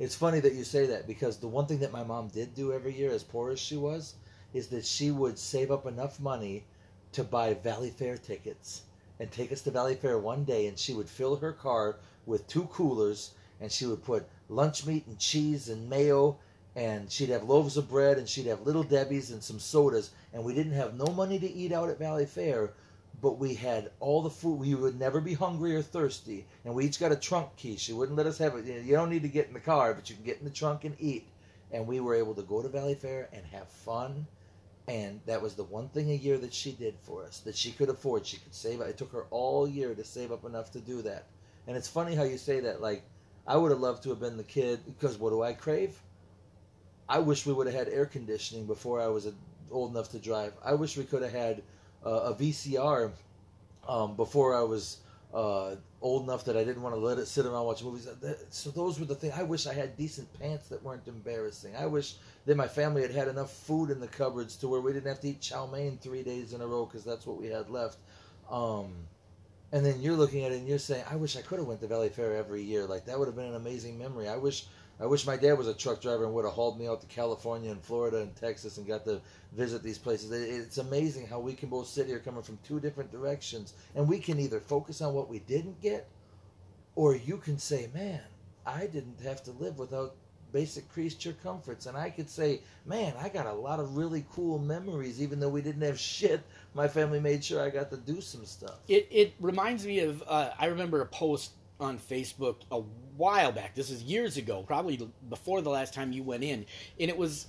it's 0.00 0.16
funny 0.16 0.40
that 0.40 0.54
you 0.54 0.64
say 0.64 0.86
that 0.86 1.06
because 1.06 1.36
the 1.36 1.46
one 1.46 1.66
thing 1.66 1.78
that 1.78 1.92
my 1.92 2.02
mom 2.02 2.26
did 2.28 2.54
do 2.54 2.72
every 2.72 2.92
year, 2.92 3.12
as 3.12 3.22
poor 3.22 3.50
as 3.50 3.60
she 3.60 3.76
was, 3.76 4.14
is 4.52 4.66
that 4.68 4.84
she 4.84 5.12
would 5.12 5.38
save 5.38 5.70
up 5.70 5.86
enough 5.86 6.18
money 6.18 6.64
to 7.12 7.22
buy 7.22 7.54
Valley 7.54 7.90
Fair 7.90 8.16
tickets 8.16 8.82
and 9.20 9.30
take 9.30 9.52
us 9.52 9.60
to 9.62 9.70
Valley 9.70 9.94
Fair 9.94 10.18
one 10.18 10.44
day, 10.44 10.66
and 10.66 10.76
she 10.76 10.92
would 10.92 11.08
fill 11.08 11.36
her 11.36 11.52
car 11.52 12.00
with 12.26 12.48
two 12.48 12.64
coolers, 12.64 13.30
and 13.60 13.70
she 13.70 13.86
would 13.86 14.02
put 14.02 14.26
lunch 14.48 14.84
meat 14.86 15.06
and 15.06 15.18
cheese 15.20 15.68
and 15.68 15.88
mayo, 15.88 16.36
and 16.76 17.10
she'd 17.10 17.30
have 17.30 17.44
loaves 17.44 17.76
of 17.76 17.88
bread, 17.88 18.18
and 18.18 18.28
she'd 18.28 18.46
have 18.46 18.62
little 18.62 18.82
Debbie's 18.82 19.30
and 19.30 19.42
some 19.42 19.58
sodas, 19.58 20.10
and 20.32 20.44
we 20.44 20.54
didn't 20.54 20.72
have 20.72 20.94
no 20.94 21.06
money 21.06 21.38
to 21.38 21.50
eat 21.50 21.72
out 21.72 21.88
at 21.88 21.98
Valley 21.98 22.26
Fair, 22.26 22.72
but 23.20 23.38
we 23.38 23.54
had 23.54 23.90
all 24.00 24.22
the 24.22 24.30
food. 24.30 24.58
We 24.60 24.74
would 24.74 24.98
never 24.98 25.20
be 25.20 25.34
hungry 25.34 25.74
or 25.74 25.82
thirsty, 25.82 26.46
and 26.64 26.74
we 26.74 26.86
each 26.86 27.00
got 27.00 27.12
a 27.12 27.16
trunk 27.16 27.56
key. 27.56 27.76
She 27.76 27.92
wouldn't 27.92 28.16
let 28.16 28.26
us 28.26 28.38
have 28.38 28.54
it. 28.56 28.64
You 28.64 28.94
don't 28.94 29.10
need 29.10 29.22
to 29.22 29.28
get 29.28 29.48
in 29.48 29.54
the 29.54 29.60
car, 29.60 29.94
but 29.94 30.08
you 30.08 30.16
can 30.16 30.24
get 30.24 30.38
in 30.38 30.44
the 30.44 30.50
trunk 30.50 30.84
and 30.84 30.96
eat. 30.98 31.26
And 31.72 31.86
we 31.86 32.00
were 32.00 32.14
able 32.14 32.34
to 32.34 32.42
go 32.42 32.62
to 32.62 32.68
Valley 32.68 32.94
Fair 32.94 33.28
and 33.32 33.44
have 33.46 33.68
fun. 33.68 34.26
And 34.88 35.20
that 35.26 35.40
was 35.40 35.54
the 35.54 35.62
one 35.62 35.88
thing 35.88 36.10
a 36.10 36.14
year 36.14 36.36
that 36.38 36.52
she 36.52 36.72
did 36.72 36.96
for 37.02 37.24
us 37.24 37.40
that 37.40 37.56
she 37.56 37.70
could 37.70 37.88
afford. 37.88 38.26
She 38.26 38.38
could 38.38 38.54
save. 38.54 38.80
It 38.80 38.98
took 38.98 39.12
her 39.12 39.26
all 39.30 39.68
year 39.68 39.94
to 39.94 40.04
save 40.04 40.32
up 40.32 40.44
enough 40.44 40.72
to 40.72 40.80
do 40.80 41.02
that. 41.02 41.26
And 41.68 41.76
it's 41.76 41.86
funny 41.86 42.16
how 42.16 42.24
you 42.24 42.38
say 42.38 42.58
that. 42.60 42.80
Like 42.80 43.04
I 43.46 43.56
would 43.56 43.70
have 43.70 43.78
loved 43.78 44.02
to 44.02 44.08
have 44.08 44.18
been 44.18 44.36
the 44.36 44.42
kid 44.42 44.80
because 44.84 45.16
what 45.16 45.30
do 45.30 45.42
I 45.42 45.52
crave? 45.52 46.00
I 47.10 47.18
wish 47.18 47.44
we 47.44 47.52
would 47.52 47.66
have 47.66 47.74
had 47.74 47.88
air 47.88 48.06
conditioning 48.06 48.66
before 48.66 49.00
I 49.00 49.08
was 49.08 49.26
old 49.72 49.90
enough 49.90 50.10
to 50.12 50.20
drive. 50.20 50.52
I 50.64 50.74
wish 50.74 50.96
we 50.96 51.02
could 51.02 51.22
have 51.22 51.32
had 51.32 51.62
uh, 52.06 52.30
a 52.30 52.34
VCR 52.34 53.10
um, 53.88 54.14
before 54.14 54.54
I 54.54 54.62
was 54.62 54.98
uh, 55.34 55.74
old 56.00 56.22
enough 56.22 56.44
that 56.44 56.56
I 56.56 56.62
didn't 56.62 56.82
want 56.82 56.94
to 56.94 57.00
let 57.00 57.18
it 57.18 57.26
sit 57.26 57.46
around 57.46 57.66
watch 57.66 57.82
movies. 57.82 58.08
So 58.50 58.70
those 58.70 59.00
were 59.00 59.06
the 59.06 59.16
things. 59.16 59.34
I 59.36 59.42
wish 59.42 59.66
I 59.66 59.74
had 59.74 59.96
decent 59.96 60.32
pants 60.38 60.68
that 60.68 60.84
weren't 60.84 61.08
embarrassing. 61.08 61.74
I 61.74 61.86
wish 61.86 62.14
that 62.46 62.56
my 62.56 62.68
family 62.68 63.02
had 63.02 63.10
had 63.10 63.26
enough 63.26 63.52
food 63.52 63.90
in 63.90 63.98
the 63.98 64.06
cupboards 64.06 64.54
to 64.58 64.68
where 64.68 64.80
we 64.80 64.92
didn't 64.92 65.08
have 65.08 65.20
to 65.22 65.30
eat 65.30 65.40
chow 65.40 65.66
mein 65.66 65.98
three 66.00 66.22
days 66.22 66.52
in 66.52 66.60
a 66.60 66.66
row 66.66 66.86
because 66.86 67.04
that's 67.04 67.26
what 67.26 67.40
we 67.40 67.48
had 67.48 67.70
left. 67.70 67.98
Um, 68.48 68.94
and 69.72 69.84
then 69.84 70.00
you're 70.00 70.16
looking 70.16 70.44
at 70.44 70.52
it 70.52 70.58
and 70.58 70.68
you're 70.68 70.78
saying, 70.78 71.04
I 71.10 71.16
wish 71.16 71.36
I 71.36 71.42
could 71.42 71.58
have 71.58 71.66
went 71.66 71.80
to 71.80 71.88
Valley 71.88 72.08
Fair 72.08 72.36
every 72.36 72.62
year. 72.62 72.86
Like 72.86 73.04
that 73.06 73.18
would 73.18 73.26
have 73.26 73.36
been 73.36 73.46
an 73.46 73.56
amazing 73.56 73.98
memory. 73.98 74.28
I 74.28 74.36
wish 74.36 74.66
I 75.00 75.06
wish 75.06 75.26
my 75.26 75.36
dad 75.36 75.54
was 75.54 75.66
a 75.66 75.74
truck 75.74 76.02
driver 76.02 76.24
and 76.24 76.34
would 76.34 76.44
have 76.44 76.52
hauled 76.52 76.78
me 76.78 76.86
out 76.86 77.00
to 77.00 77.06
California 77.06 77.70
and 77.70 77.82
Florida 77.82 78.18
and 78.18 78.36
Texas 78.36 78.76
and 78.76 78.86
got 78.86 79.04
to 79.06 79.20
visit 79.52 79.82
these 79.82 79.96
places. 79.96 80.30
It's 80.30 80.76
amazing 80.76 81.26
how 81.26 81.40
we 81.40 81.54
can 81.54 81.70
both 81.70 81.86
sit 81.86 82.06
here 82.06 82.18
coming 82.18 82.42
from 82.42 82.58
two 82.66 82.80
different 82.80 83.10
directions 83.10 83.72
and 83.94 84.06
we 84.06 84.18
can 84.18 84.38
either 84.38 84.60
focus 84.60 85.00
on 85.00 85.14
what 85.14 85.30
we 85.30 85.38
didn't 85.38 85.80
get 85.80 86.06
or 86.96 87.16
you 87.16 87.38
can 87.38 87.58
say, 87.58 87.88
man, 87.94 88.20
I 88.66 88.86
didn't 88.86 89.20
have 89.24 89.42
to 89.44 89.52
live 89.52 89.78
without 89.78 90.14
basic 90.52 90.88
creature 90.92 91.34
comforts. 91.42 91.86
And 91.86 91.96
I 91.96 92.10
could 92.10 92.28
say, 92.28 92.60
man, 92.84 93.14
I 93.18 93.28
got 93.28 93.46
a 93.46 93.52
lot 93.52 93.80
of 93.80 93.96
really 93.96 94.26
cool 94.32 94.58
memories, 94.58 95.22
even 95.22 95.40
though 95.40 95.48
we 95.48 95.62
didn't 95.62 95.82
have 95.82 95.98
shit. 95.98 96.42
My 96.74 96.88
family 96.88 97.20
made 97.20 97.44
sure 97.44 97.62
I 97.62 97.70
got 97.70 97.90
to 97.90 97.96
do 97.96 98.20
some 98.20 98.44
stuff. 98.44 98.76
It, 98.88 99.08
it 99.10 99.34
reminds 99.40 99.86
me 99.86 100.00
of, 100.00 100.22
uh, 100.26 100.50
I 100.58 100.66
remember 100.66 101.00
a 101.00 101.06
post 101.06 101.52
on 101.80 101.98
Facebook 101.98 102.56
a 102.70 102.80
while 103.16 103.52
back. 103.52 103.74
This 103.74 103.90
is 103.90 104.02
years 104.02 104.36
ago, 104.36 104.62
probably 104.66 105.08
before 105.28 105.62
the 105.62 105.70
last 105.70 105.94
time 105.94 106.12
you 106.12 106.22
went 106.22 106.44
in, 106.44 106.66
and 106.98 107.10
it 107.10 107.16
was 107.16 107.46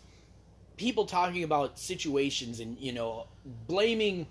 people 0.77 1.05
talking 1.05 1.43
about 1.43 1.77
situations 1.77 2.59
and 2.59 2.77
you 2.79 2.91
know 2.91 3.27
blaming 3.67 4.25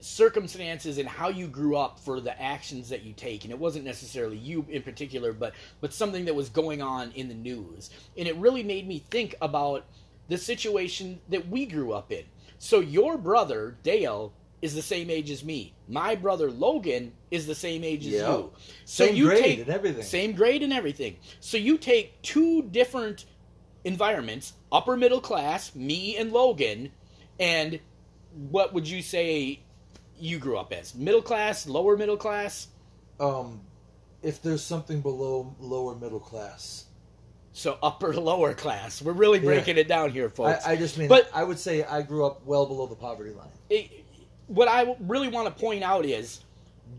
circumstances 0.00 0.98
and 0.98 1.08
how 1.08 1.28
you 1.28 1.46
grew 1.48 1.76
up 1.76 1.98
for 1.98 2.20
the 2.20 2.40
actions 2.40 2.88
that 2.88 3.02
you 3.02 3.12
take. 3.12 3.44
And 3.44 3.52
it 3.52 3.58
wasn't 3.58 3.84
necessarily 3.84 4.36
you 4.36 4.64
in 4.68 4.82
particular 4.82 5.32
but 5.32 5.54
but 5.80 5.92
something 5.92 6.24
that 6.26 6.34
was 6.34 6.48
going 6.48 6.82
on 6.82 7.12
in 7.12 7.28
the 7.28 7.34
news. 7.34 7.90
And 8.16 8.28
it 8.28 8.36
really 8.36 8.62
made 8.62 8.86
me 8.86 9.04
think 9.10 9.34
about 9.40 9.84
the 10.28 10.38
situation 10.38 11.20
that 11.28 11.48
we 11.48 11.66
grew 11.66 11.92
up 11.92 12.12
in. 12.12 12.24
So 12.58 12.80
your 12.80 13.16
brother 13.16 13.76
Dale 13.82 14.32
is 14.60 14.74
the 14.74 14.82
same 14.82 15.10
age 15.10 15.30
as 15.30 15.44
me. 15.44 15.74
My 15.88 16.14
brother 16.14 16.50
Logan 16.50 17.12
is 17.30 17.46
the 17.46 17.54
same 17.54 17.84
age 17.84 18.06
as 18.06 18.12
you. 18.12 18.18
So 18.20 18.52
same 18.84 19.14
you 19.14 19.26
grade 19.26 19.42
take, 19.42 19.58
and 19.60 19.68
everything. 19.68 20.02
Same 20.02 20.32
grade 20.32 20.62
and 20.62 20.72
everything. 20.72 21.16
So 21.40 21.56
you 21.56 21.78
take 21.78 22.20
two 22.22 22.62
different 22.62 23.26
environments, 23.84 24.54
upper 24.72 24.96
middle 24.96 25.20
class, 25.20 25.74
me 25.74 26.16
and 26.16 26.32
Logan, 26.32 26.90
and 27.38 27.78
what 28.50 28.74
would 28.74 28.88
you 28.88 29.02
say 29.02 29.60
you 30.18 30.38
grew 30.38 30.58
up 30.58 30.72
as? 30.72 30.94
Middle 30.94 31.22
class, 31.22 31.66
lower 31.66 31.96
middle 31.96 32.16
class? 32.16 32.68
Um 33.20 33.60
if 34.22 34.42
there's 34.42 34.64
something 34.64 35.00
below 35.00 35.54
lower 35.60 35.94
middle 35.94 36.20
class. 36.20 36.86
So 37.52 37.78
upper 37.82 38.14
lower 38.14 38.54
class. 38.54 39.00
We're 39.00 39.12
really 39.12 39.40
breaking 39.40 39.76
yeah. 39.76 39.82
it 39.82 39.88
down 39.88 40.10
here, 40.10 40.28
folks. 40.28 40.64
I, 40.64 40.72
I, 40.72 40.76
just 40.76 40.98
mean, 40.98 41.08
but 41.08 41.30
I 41.34 41.42
would 41.44 41.58
say 41.58 41.82
I 41.84 42.02
grew 42.02 42.24
up 42.26 42.44
well 42.44 42.66
below 42.66 42.86
the 42.86 42.94
poverty 42.94 43.32
line. 43.32 43.48
It, 43.70 44.04
what 44.48 44.68
I 44.68 44.96
really 45.00 45.28
want 45.28 45.46
to 45.46 45.60
point 45.60 45.84
out 45.84 46.04
is 46.04 46.40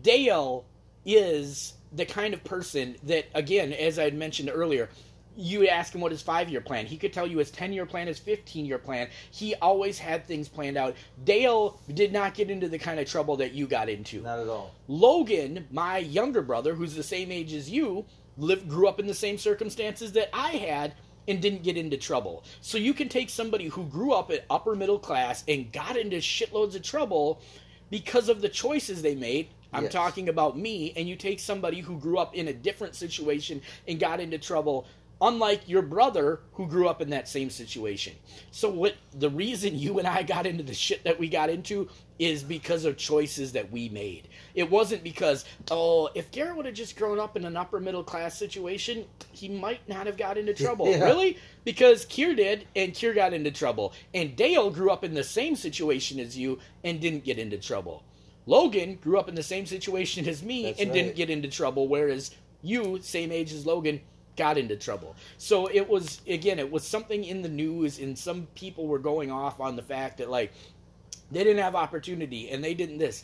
Dale 0.02 0.64
is 1.04 1.74
the 1.92 2.06
kind 2.06 2.32
of 2.32 2.42
person 2.44 2.96
that, 3.04 3.26
again, 3.34 3.72
as 3.72 3.98
I 3.98 4.04
had 4.04 4.14
mentioned 4.14 4.50
earlier, 4.52 4.88
you 5.36 5.66
ask 5.68 5.94
him 5.94 6.00
what 6.00 6.12
his 6.12 6.22
five 6.22 6.48
year 6.48 6.60
plan. 6.60 6.86
He 6.86 6.96
could 6.96 7.12
tell 7.12 7.26
you 7.26 7.38
his 7.38 7.50
10 7.50 7.72
year 7.72 7.86
plan, 7.86 8.06
his 8.06 8.18
15 8.18 8.66
year 8.66 8.78
plan. 8.78 9.08
He 9.30 9.54
always 9.56 9.98
had 9.98 10.24
things 10.26 10.48
planned 10.48 10.76
out. 10.76 10.94
Dale 11.24 11.80
did 11.94 12.12
not 12.12 12.34
get 12.34 12.50
into 12.50 12.68
the 12.68 12.78
kind 12.78 13.00
of 13.00 13.08
trouble 13.08 13.36
that 13.36 13.52
you 13.52 13.66
got 13.66 13.88
into. 13.88 14.20
Not 14.22 14.40
at 14.40 14.48
all. 14.48 14.72
Logan, 14.88 15.66
my 15.70 15.98
younger 15.98 16.42
brother, 16.42 16.74
who's 16.74 16.94
the 16.94 17.02
same 17.02 17.32
age 17.32 17.52
as 17.52 17.70
you, 17.70 18.04
lived, 18.36 18.68
grew 18.68 18.88
up 18.88 19.00
in 19.00 19.06
the 19.06 19.14
same 19.14 19.38
circumstances 19.38 20.12
that 20.12 20.30
I 20.32 20.50
had 20.52 20.94
and 21.30 21.40
didn't 21.40 21.62
get 21.62 21.76
into 21.76 21.96
trouble. 21.96 22.44
So 22.60 22.76
you 22.76 22.92
can 22.92 23.08
take 23.08 23.30
somebody 23.30 23.68
who 23.68 23.84
grew 23.84 24.12
up 24.12 24.30
at 24.30 24.44
upper 24.50 24.74
middle 24.74 24.98
class 24.98 25.44
and 25.48 25.72
got 25.72 25.96
into 25.96 26.16
shitloads 26.16 26.74
of 26.74 26.82
trouble 26.82 27.40
because 27.88 28.28
of 28.28 28.40
the 28.40 28.48
choices 28.48 29.00
they 29.00 29.14
made. 29.14 29.48
I'm 29.72 29.84
yes. 29.84 29.92
talking 29.92 30.28
about 30.28 30.58
me, 30.58 30.92
and 30.96 31.08
you 31.08 31.14
take 31.14 31.38
somebody 31.38 31.78
who 31.80 31.96
grew 31.98 32.18
up 32.18 32.34
in 32.34 32.48
a 32.48 32.52
different 32.52 32.96
situation 32.96 33.62
and 33.86 34.00
got 34.00 34.18
into 34.18 34.36
trouble 34.36 34.86
unlike 35.20 35.68
your 35.68 35.82
brother 35.82 36.40
who 36.52 36.66
grew 36.66 36.88
up 36.88 37.02
in 37.02 37.10
that 37.10 37.28
same 37.28 37.50
situation. 37.50 38.14
So 38.50 38.70
what 38.70 38.94
the 39.18 39.28
reason 39.28 39.78
you 39.78 39.98
and 39.98 40.08
I 40.08 40.22
got 40.22 40.46
into 40.46 40.62
the 40.62 40.74
shit 40.74 41.04
that 41.04 41.18
we 41.18 41.28
got 41.28 41.50
into 41.50 41.88
is 42.18 42.42
because 42.42 42.84
of 42.84 42.96
choices 42.96 43.52
that 43.52 43.70
we 43.70 43.88
made. 43.88 44.28
It 44.54 44.70
wasn't 44.70 45.02
because 45.02 45.44
oh, 45.70 46.10
if 46.14 46.30
Garret 46.30 46.56
would 46.56 46.66
have 46.66 46.74
just 46.74 46.96
grown 46.96 47.18
up 47.18 47.36
in 47.36 47.44
an 47.44 47.56
upper 47.56 47.80
middle 47.80 48.04
class 48.04 48.38
situation, 48.38 49.04
he 49.32 49.48
might 49.48 49.86
not 49.88 50.06
have 50.06 50.16
got 50.16 50.38
into 50.38 50.54
trouble. 50.64 50.90
Yeah. 50.90 51.04
Really? 51.04 51.38
Because 51.64 52.06
Kier 52.06 52.36
did 52.36 52.66
and 52.74 52.92
Kier 52.92 53.14
got 53.14 53.32
into 53.32 53.50
trouble. 53.50 53.92
And 54.14 54.36
Dale 54.36 54.70
grew 54.70 54.90
up 54.90 55.04
in 55.04 55.14
the 55.14 55.24
same 55.24 55.56
situation 55.56 56.18
as 56.18 56.36
you 56.36 56.58
and 56.84 57.00
didn't 57.00 57.24
get 57.24 57.38
into 57.38 57.58
trouble. 57.58 58.04
Logan 58.46 58.96
grew 59.02 59.18
up 59.18 59.28
in 59.28 59.34
the 59.34 59.42
same 59.42 59.66
situation 59.66 60.26
as 60.26 60.42
me 60.42 60.64
That's 60.64 60.80
and 60.80 60.90
right. 60.90 60.94
didn't 60.94 61.16
get 61.16 61.30
into 61.30 61.48
trouble 61.48 61.88
whereas 61.88 62.34
you, 62.62 62.98
same 63.02 63.32
age 63.32 63.52
as 63.52 63.64
Logan, 63.64 64.00
got 64.40 64.56
into 64.56 64.74
trouble. 64.74 65.14
So 65.36 65.66
it 65.66 65.86
was 65.86 66.22
again, 66.26 66.58
it 66.58 66.72
was 66.72 66.86
something 66.86 67.24
in 67.24 67.42
the 67.42 67.48
news, 67.48 67.98
and 67.98 68.18
some 68.18 68.48
people 68.54 68.86
were 68.86 68.98
going 68.98 69.30
off 69.30 69.60
on 69.60 69.76
the 69.76 69.82
fact 69.82 70.16
that 70.16 70.30
like 70.30 70.52
they 71.30 71.44
didn't 71.44 71.62
have 71.62 71.74
opportunity 71.74 72.48
and 72.48 72.64
they 72.64 72.72
didn't 72.72 72.96
this. 72.96 73.22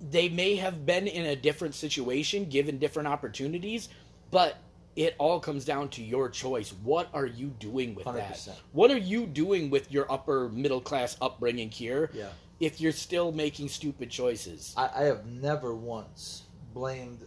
They 0.00 0.28
may 0.28 0.54
have 0.54 0.86
been 0.86 1.08
in 1.08 1.26
a 1.26 1.34
different 1.34 1.74
situation, 1.74 2.48
given 2.48 2.78
different 2.78 3.08
opportunities, 3.08 3.88
but 4.30 4.58
it 4.94 5.16
all 5.18 5.40
comes 5.40 5.64
down 5.64 5.88
to 5.90 6.04
your 6.04 6.28
choice. 6.28 6.72
What 6.84 7.08
are 7.12 7.26
you 7.26 7.48
doing 7.58 7.96
with 7.96 8.06
100%. 8.06 8.14
that? 8.14 8.60
What 8.70 8.92
are 8.92 8.98
you 8.98 9.26
doing 9.26 9.68
with 9.68 9.90
your 9.90 10.10
upper 10.10 10.48
middle 10.50 10.80
class 10.80 11.16
upbringing 11.20 11.70
here? 11.70 12.10
Yeah. 12.14 12.28
If 12.60 12.80
you're 12.80 12.92
still 12.92 13.32
making 13.32 13.68
stupid 13.68 14.10
choices, 14.10 14.74
I, 14.76 14.90
I 14.94 15.02
have 15.02 15.26
never 15.26 15.74
once 15.74 16.44
blamed 16.72 17.24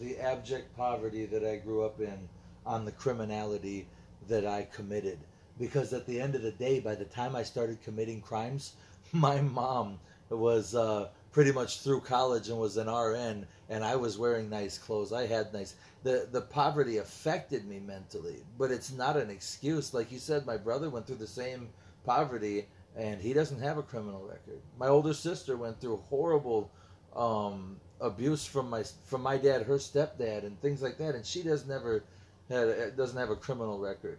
the 0.00 0.18
abject 0.18 0.76
poverty 0.76 1.26
that 1.26 1.44
I 1.44 1.56
grew 1.56 1.84
up 1.84 2.00
in 2.00 2.28
on 2.66 2.84
the 2.84 2.92
criminality 2.92 3.86
that 4.28 4.46
I 4.46 4.66
committed. 4.72 5.18
Because 5.58 5.92
at 5.92 6.06
the 6.06 6.20
end 6.20 6.34
of 6.34 6.42
the 6.42 6.50
day, 6.50 6.80
by 6.80 6.94
the 6.94 7.04
time 7.04 7.36
I 7.36 7.42
started 7.42 7.82
committing 7.82 8.20
crimes, 8.20 8.74
my 9.12 9.40
mom 9.40 9.98
was 10.30 10.74
uh, 10.74 11.08
pretty 11.30 11.52
much 11.52 11.80
through 11.80 12.00
college 12.00 12.48
and 12.48 12.58
was 12.58 12.76
an 12.76 12.88
RN, 12.88 13.46
and 13.68 13.84
I 13.84 13.96
was 13.96 14.18
wearing 14.18 14.48
nice 14.48 14.78
clothes. 14.78 15.12
I 15.12 15.26
had 15.26 15.52
nice. 15.52 15.74
The 16.02 16.28
the 16.30 16.40
poverty 16.40 16.98
affected 16.98 17.66
me 17.66 17.80
mentally, 17.80 18.42
but 18.58 18.70
it's 18.70 18.92
not 18.92 19.16
an 19.16 19.30
excuse. 19.30 19.94
Like 19.94 20.10
you 20.10 20.18
said, 20.18 20.46
my 20.46 20.56
brother 20.56 20.90
went 20.90 21.06
through 21.06 21.16
the 21.16 21.26
same 21.26 21.68
poverty, 22.04 22.66
and 22.96 23.20
he 23.20 23.32
doesn't 23.32 23.60
have 23.60 23.78
a 23.78 23.82
criminal 23.82 24.22
record. 24.22 24.60
My 24.78 24.88
older 24.88 25.14
sister 25.14 25.56
went 25.56 25.80
through 25.80 26.02
horrible 26.08 26.70
um, 27.16 27.76
abuse 28.00 28.44
from 28.44 28.70
my 28.70 28.84
from 29.06 29.22
my 29.22 29.36
dad, 29.36 29.62
her 29.62 29.76
stepdad, 29.76 30.44
and 30.44 30.60
things 30.60 30.82
like 30.82 30.98
that, 30.98 31.14
and 31.14 31.24
she 31.24 31.42
does 31.42 31.66
never 31.66 32.04
had 32.48 32.96
doesn't 32.96 33.18
have 33.18 33.30
a 33.30 33.36
criminal 33.36 33.78
record. 33.78 34.18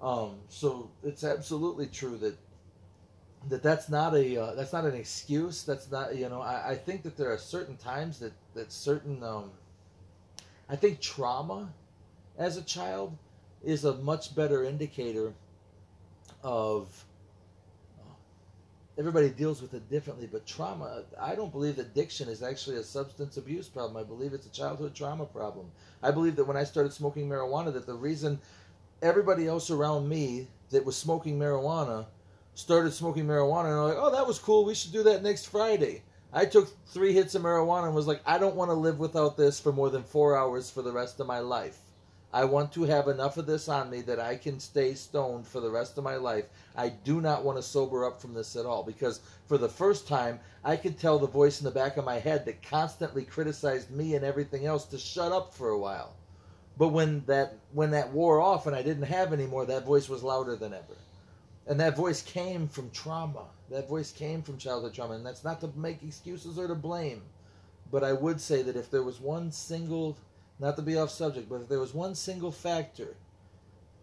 Um, 0.00 0.36
so 0.48 0.90
it's 1.04 1.22
absolutely 1.22 1.86
true 1.86 2.16
that 2.18 2.36
that 3.48 3.62
that's 3.62 3.88
not 3.88 4.14
a 4.14 4.36
uh, 4.36 4.54
that's 4.54 4.72
not 4.72 4.84
an 4.84 4.94
excuse. 4.94 5.62
That's 5.64 5.90
not 5.90 6.16
you 6.16 6.28
know 6.28 6.40
I, 6.40 6.70
I 6.70 6.74
think 6.74 7.02
that 7.02 7.16
there 7.16 7.32
are 7.32 7.38
certain 7.38 7.76
times 7.76 8.18
that 8.20 8.32
that 8.54 8.72
certain 8.72 9.22
um, 9.22 9.50
I 10.68 10.76
think 10.76 11.00
trauma 11.00 11.72
as 12.38 12.56
a 12.56 12.62
child 12.62 13.16
is 13.62 13.84
a 13.84 13.94
much 13.94 14.34
better 14.34 14.64
indicator 14.64 15.34
of 16.42 17.04
everybody 19.02 19.30
deals 19.30 19.60
with 19.60 19.74
it 19.74 19.90
differently, 19.90 20.28
but 20.30 20.46
trauma, 20.46 21.02
I 21.20 21.34
don't 21.34 21.50
believe 21.50 21.80
addiction 21.80 22.28
is 22.28 22.40
actually 22.40 22.76
a 22.76 22.84
substance 22.84 23.36
abuse 23.36 23.68
problem. 23.68 23.96
I 23.96 24.06
believe 24.06 24.32
it's 24.32 24.46
a 24.46 24.50
childhood 24.50 24.94
trauma 24.94 25.24
problem. 25.24 25.66
I 26.04 26.12
believe 26.12 26.36
that 26.36 26.44
when 26.44 26.56
I 26.56 26.62
started 26.62 26.92
smoking 26.92 27.28
marijuana, 27.28 27.72
that 27.72 27.84
the 27.84 27.94
reason 27.94 28.38
everybody 29.02 29.48
else 29.48 29.72
around 29.72 30.08
me 30.08 30.46
that 30.70 30.84
was 30.84 30.96
smoking 30.96 31.36
marijuana 31.36 32.06
started 32.54 32.92
smoking 32.92 33.26
marijuana 33.26 33.70
and 33.70 33.88
like, 33.88 33.96
oh, 33.98 34.12
that 34.12 34.24
was 34.24 34.38
cool. 34.38 34.64
We 34.64 34.76
should 34.76 34.92
do 34.92 35.02
that 35.02 35.24
next 35.24 35.46
Friday. 35.46 36.02
I 36.32 36.44
took 36.44 36.70
three 36.86 37.12
hits 37.12 37.34
of 37.34 37.42
marijuana 37.42 37.86
and 37.86 37.96
was 37.96 38.06
like, 38.06 38.22
I 38.24 38.38
don't 38.38 38.54
want 38.54 38.70
to 38.70 38.74
live 38.74 39.00
without 39.00 39.36
this 39.36 39.58
for 39.58 39.72
more 39.72 39.90
than 39.90 40.04
four 40.04 40.38
hours 40.38 40.70
for 40.70 40.82
the 40.82 40.92
rest 40.92 41.18
of 41.18 41.26
my 41.26 41.40
life. 41.40 41.80
I 42.34 42.44
want 42.46 42.72
to 42.72 42.84
have 42.84 43.08
enough 43.08 43.36
of 43.36 43.44
this 43.44 43.68
on 43.68 43.90
me 43.90 44.00
that 44.02 44.18
I 44.18 44.36
can 44.36 44.58
stay 44.58 44.94
stoned 44.94 45.46
for 45.46 45.60
the 45.60 45.70
rest 45.70 45.98
of 45.98 46.04
my 46.04 46.16
life. 46.16 46.46
I 46.74 46.88
do 46.88 47.20
not 47.20 47.44
want 47.44 47.58
to 47.58 47.62
sober 47.62 48.06
up 48.06 48.22
from 48.22 48.32
this 48.32 48.56
at 48.56 48.64
all 48.64 48.82
because 48.82 49.20
for 49.46 49.58
the 49.58 49.68
first 49.68 50.08
time, 50.08 50.40
I 50.64 50.76
could 50.76 50.98
tell 50.98 51.18
the 51.18 51.26
voice 51.26 51.60
in 51.60 51.66
the 51.66 51.70
back 51.70 51.98
of 51.98 52.06
my 52.06 52.18
head 52.18 52.46
that 52.46 52.62
constantly 52.62 53.24
criticized 53.24 53.90
me 53.90 54.14
and 54.14 54.24
everything 54.24 54.64
else 54.64 54.86
to 54.86 54.98
shut 54.98 55.30
up 55.30 55.52
for 55.52 55.68
a 55.68 55.78
while. 55.78 56.14
But 56.78 56.88
when 56.88 57.22
that 57.26 57.58
when 57.72 57.90
that 57.90 58.12
wore 58.12 58.40
off 58.40 58.66
and 58.66 58.74
I 58.74 58.82
didn't 58.82 59.02
have 59.04 59.34
any 59.34 59.46
more, 59.46 59.66
that 59.66 59.84
voice 59.84 60.08
was 60.08 60.22
louder 60.22 60.56
than 60.56 60.72
ever. 60.72 60.96
And 61.66 61.78
that 61.80 61.96
voice 61.96 62.22
came 62.22 62.66
from 62.66 62.90
trauma. 62.90 63.44
That 63.70 63.88
voice 63.88 64.10
came 64.10 64.42
from 64.42 64.56
childhood 64.56 64.94
trauma, 64.94 65.14
and 65.14 65.24
that's 65.24 65.44
not 65.44 65.60
to 65.60 65.70
make 65.76 66.02
excuses 66.02 66.58
or 66.58 66.66
to 66.66 66.74
blame. 66.74 67.22
But 67.90 68.02
I 68.02 68.14
would 68.14 68.40
say 68.40 68.62
that 68.62 68.76
if 68.76 68.90
there 68.90 69.02
was 69.02 69.20
one 69.20 69.52
single 69.52 70.16
not 70.58 70.76
to 70.76 70.82
be 70.82 70.96
off 70.96 71.10
subject, 71.10 71.48
but 71.48 71.60
if 71.60 71.68
there 71.68 71.80
was 71.80 71.94
one 71.94 72.14
single 72.14 72.52
factor 72.52 73.16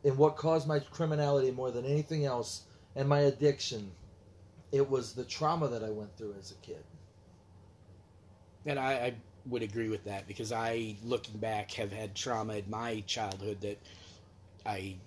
in 0.04 0.18
what 0.18 0.36
caused 0.36 0.68
my 0.68 0.80
criminality 0.80 1.52
more 1.52 1.72
than 1.72 1.86
anything 1.86 2.26
else 2.26 2.64
and 2.96 3.08
my 3.08 3.20
addiction, 3.20 3.92
it 4.72 4.90
was 4.90 5.14
the 5.14 5.24
trauma 5.24 5.68
that 5.68 5.84
I 5.84 5.90
went 5.90 6.16
through 6.18 6.36
as 6.40 6.52
a 6.52 6.56
kid. 6.56 6.84
And 8.66 8.78
I, 8.80 8.94
I 8.94 9.14
would 9.46 9.64
agree 9.64 9.90
with 9.90 10.04
that 10.06 10.28
because 10.28 10.52
I, 10.52 10.96
looking 11.04 11.38
back, 11.38 11.72
have 11.74 11.92
had 11.92 12.16
trauma 12.16 12.56
in 12.56 12.70
my 12.70 13.02
childhood 13.08 13.62
that 13.62 13.80
I 14.66 14.98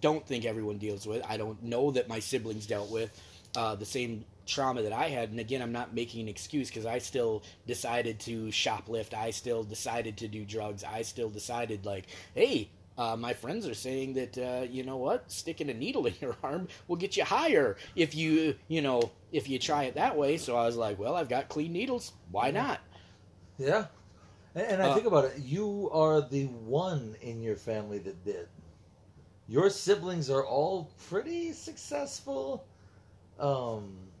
don't 0.00 0.26
think 0.26 0.44
everyone 0.44 0.78
deals 0.78 1.06
with. 1.06 1.22
I 1.28 1.36
don't 1.36 1.62
know 1.62 1.90
that 1.92 2.08
my 2.08 2.18
siblings 2.18 2.66
dealt 2.66 2.90
with 2.90 3.18
uh, 3.56 3.74
the 3.74 3.86
same 3.86 4.24
trauma 4.46 4.82
that 4.82 4.92
I 4.92 5.08
had. 5.08 5.30
And 5.30 5.40
again, 5.40 5.62
I'm 5.62 5.72
not 5.72 5.94
making 5.94 6.22
an 6.22 6.28
excuse 6.28 6.68
because 6.68 6.86
I 6.86 6.98
still 6.98 7.42
decided 7.66 8.20
to 8.20 8.46
shoplift. 8.48 9.14
I 9.14 9.30
still 9.30 9.62
decided 9.64 10.16
to 10.18 10.28
do 10.28 10.44
drugs. 10.44 10.84
I 10.84 11.02
still 11.02 11.30
decided, 11.30 11.84
like, 11.86 12.06
hey, 12.34 12.70
uh, 12.98 13.16
my 13.16 13.32
friends 13.32 13.66
are 13.66 13.74
saying 13.74 14.14
that 14.14 14.38
uh, 14.38 14.66
you 14.68 14.82
know 14.84 14.96
what, 14.98 15.30
sticking 15.30 15.70
a 15.70 15.74
needle 15.74 16.06
in 16.06 16.14
your 16.20 16.36
arm 16.42 16.68
will 16.88 16.96
get 16.96 17.16
you 17.16 17.24
higher 17.24 17.76
if 17.96 18.14
you 18.14 18.54
you 18.68 18.82
know 18.82 19.12
if 19.32 19.48
you 19.48 19.58
try 19.58 19.84
it 19.84 19.94
that 19.94 20.16
way. 20.16 20.36
So 20.38 20.56
I 20.56 20.66
was 20.66 20.76
like, 20.76 20.98
well, 20.98 21.14
I've 21.16 21.28
got 21.28 21.48
clean 21.48 21.72
needles. 21.72 22.12
Why 22.30 22.50
not? 22.50 22.80
Yeah, 23.58 23.86
and, 24.54 24.66
and 24.66 24.82
I 24.82 24.86
Uh, 24.86 24.94
think 24.94 25.06
about 25.06 25.24
it. 25.26 25.38
You 25.38 25.90
are 25.92 26.20
the 26.20 26.46
one 26.46 27.16
in 27.20 27.42
your 27.42 27.56
family 27.56 27.98
that 28.00 28.24
did. 28.24 28.48
Your 29.46 29.70
siblings 29.70 30.30
are 30.30 30.44
all 30.44 30.90
pretty 31.08 31.52
successful. 31.52 32.66
Um, 33.38 34.11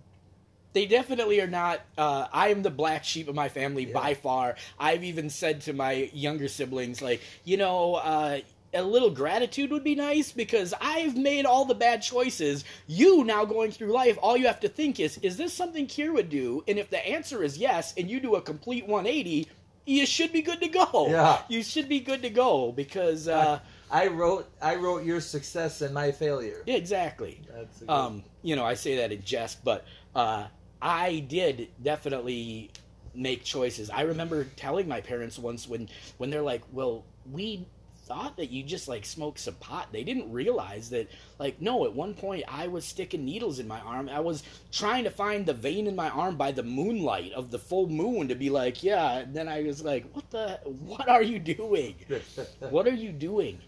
They 0.72 0.86
definitely 0.86 1.40
are 1.40 1.46
not. 1.46 1.80
Uh, 1.98 2.26
I 2.32 2.48
am 2.48 2.62
the 2.62 2.70
black 2.70 3.04
sheep 3.04 3.28
of 3.28 3.34
my 3.34 3.48
family 3.48 3.86
Yeah. 3.86 3.92
by 3.94 4.14
far. 4.14 4.56
I've 4.78 5.04
even 5.04 5.28
said 5.30 5.60
to 5.62 5.72
my 5.72 6.10
younger 6.14 6.48
siblings, 6.48 7.02
like, 7.02 7.20
you 7.44 7.56
know, 7.56 7.94
uh, 7.96 8.40
a 8.74 8.82
little 8.82 9.10
gratitude 9.10 9.70
would 9.70 9.84
be 9.84 9.94
nice 9.94 10.32
because 10.32 10.72
I've 10.80 11.14
made 11.14 11.44
all 11.44 11.66
the 11.66 11.74
bad 11.74 12.00
choices. 12.00 12.64
You 12.86 13.22
now 13.22 13.44
going 13.44 13.70
through 13.70 13.92
life, 13.92 14.16
all 14.22 14.34
you 14.36 14.46
have 14.46 14.60
to 14.60 14.68
think 14.68 14.98
is, 14.98 15.18
is 15.18 15.36
this 15.36 15.52
something 15.52 15.86
Kier 15.86 16.10
would 16.14 16.30
do? 16.30 16.64
And 16.66 16.78
if 16.78 16.88
the 16.88 17.06
answer 17.06 17.42
is 17.42 17.58
yes, 17.58 17.92
and 17.98 18.10
you 18.10 18.18
do 18.18 18.36
a 18.36 18.40
complete 18.40 18.86
180, 18.86 19.46
you 19.84 20.06
should 20.06 20.32
be 20.32 20.40
good 20.40 20.60
to 20.62 20.68
go. 20.68 21.06
Yeah. 21.10 21.42
You 21.48 21.62
should 21.62 21.86
be 21.86 22.00
good 22.00 22.22
to 22.22 22.30
go 22.30 22.72
because, 22.72 23.28
uh, 23.28 23.58
I 23.90 24.06
wrote 24.06 24.48
I 24.62 24.76
wrote 24.76 25.04
your 25.04 25.20
success 25.20 25.82
and 25.82 25.92
my 25.92 26.10
failure. 26.12 26.62
exactly. 26.66 27.42
That's 27.52 27.82
um, 27.86 28.22
you 28.42 28.56
know, 28.56 28.64
I 28.64 28.72
say 28.72 28.96
that 28.96 29.12
in 29.12 29.22
jest, 29.22 29.62
but 29.64 29.84
uh, 30.14 30.46
I 30.82 31.20
did 31.20 31.68
definitely 31.82 32.70
make 33.14 33.44
choices. 33.44 33.88
I 33.88 34.02
remember 34.02 34.44
telling 34.56 34.88
my 34.88 35.00
parents 35.00 35.38
once 35.38 35.68
when 35.68 35.88
when 36.18 36.30
they're 36.30 36.42
like, 36.42 36.62
"Well, 36.72 37.04
we 37.30 37.66
thought 38.06 38.36
that 38.36 38.50
you 38.50 38.64
just 38.64 38.88
like 38.88 39.06
smoked 39.06 39.38
some 39.38 39.54
pot." 39.54 39.92
They 39.92 40.02
didn't 40.02 40.32
realize 40.32 40.90
that 40.90 41.08
like 41.38 41.60
no, 41.60 41.84
at 41.84 41.94
one 41.94 42.14
point 42.14 42.42
I 42.48 42.66
was 42.66 42.84
sticking 42.84 43.24
needles 43.24 43.60
in 43.60 43.68
my 43.68 43.78
arm. 43.80 44.08
I 44.08 44.18
was 44.20 44.42
trying 44.72 45.04
to 45.04 45.10
find 45.10 45.46
the 45.46 45.54
vein 45.54 45.86
in 45.86 45.94
my 45.94 46.08
arm 46.10 46.36
by 46.36 46.50
the 46.52 46.64
moonlight 46.64 47.32
of 47.32 47.50
the 47.52 47.58
full 47.60 47.88
moon 47.88 48.26
to 48.28 48.34
be 48.34 48.50
like, 48.50 48.82
"Yeah." 48.82 49.18
And 49.18 49.34
then 49.34 49.46
I 49.48 49.62
was 49.62 49.84
like, 49.84 50.04
"What 50.12 50.30
the 50.30 50.58
what 50.64 51.08
are 51.08 51.22
you 51.22 51.38
doing? 51.38 51.94
What 52.70 52.88
are 52.88 52.94
you 52.94 53.12
doing?" 53.12 53.60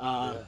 Uh, 0.00 0.34
Yeah. 0.36 0.44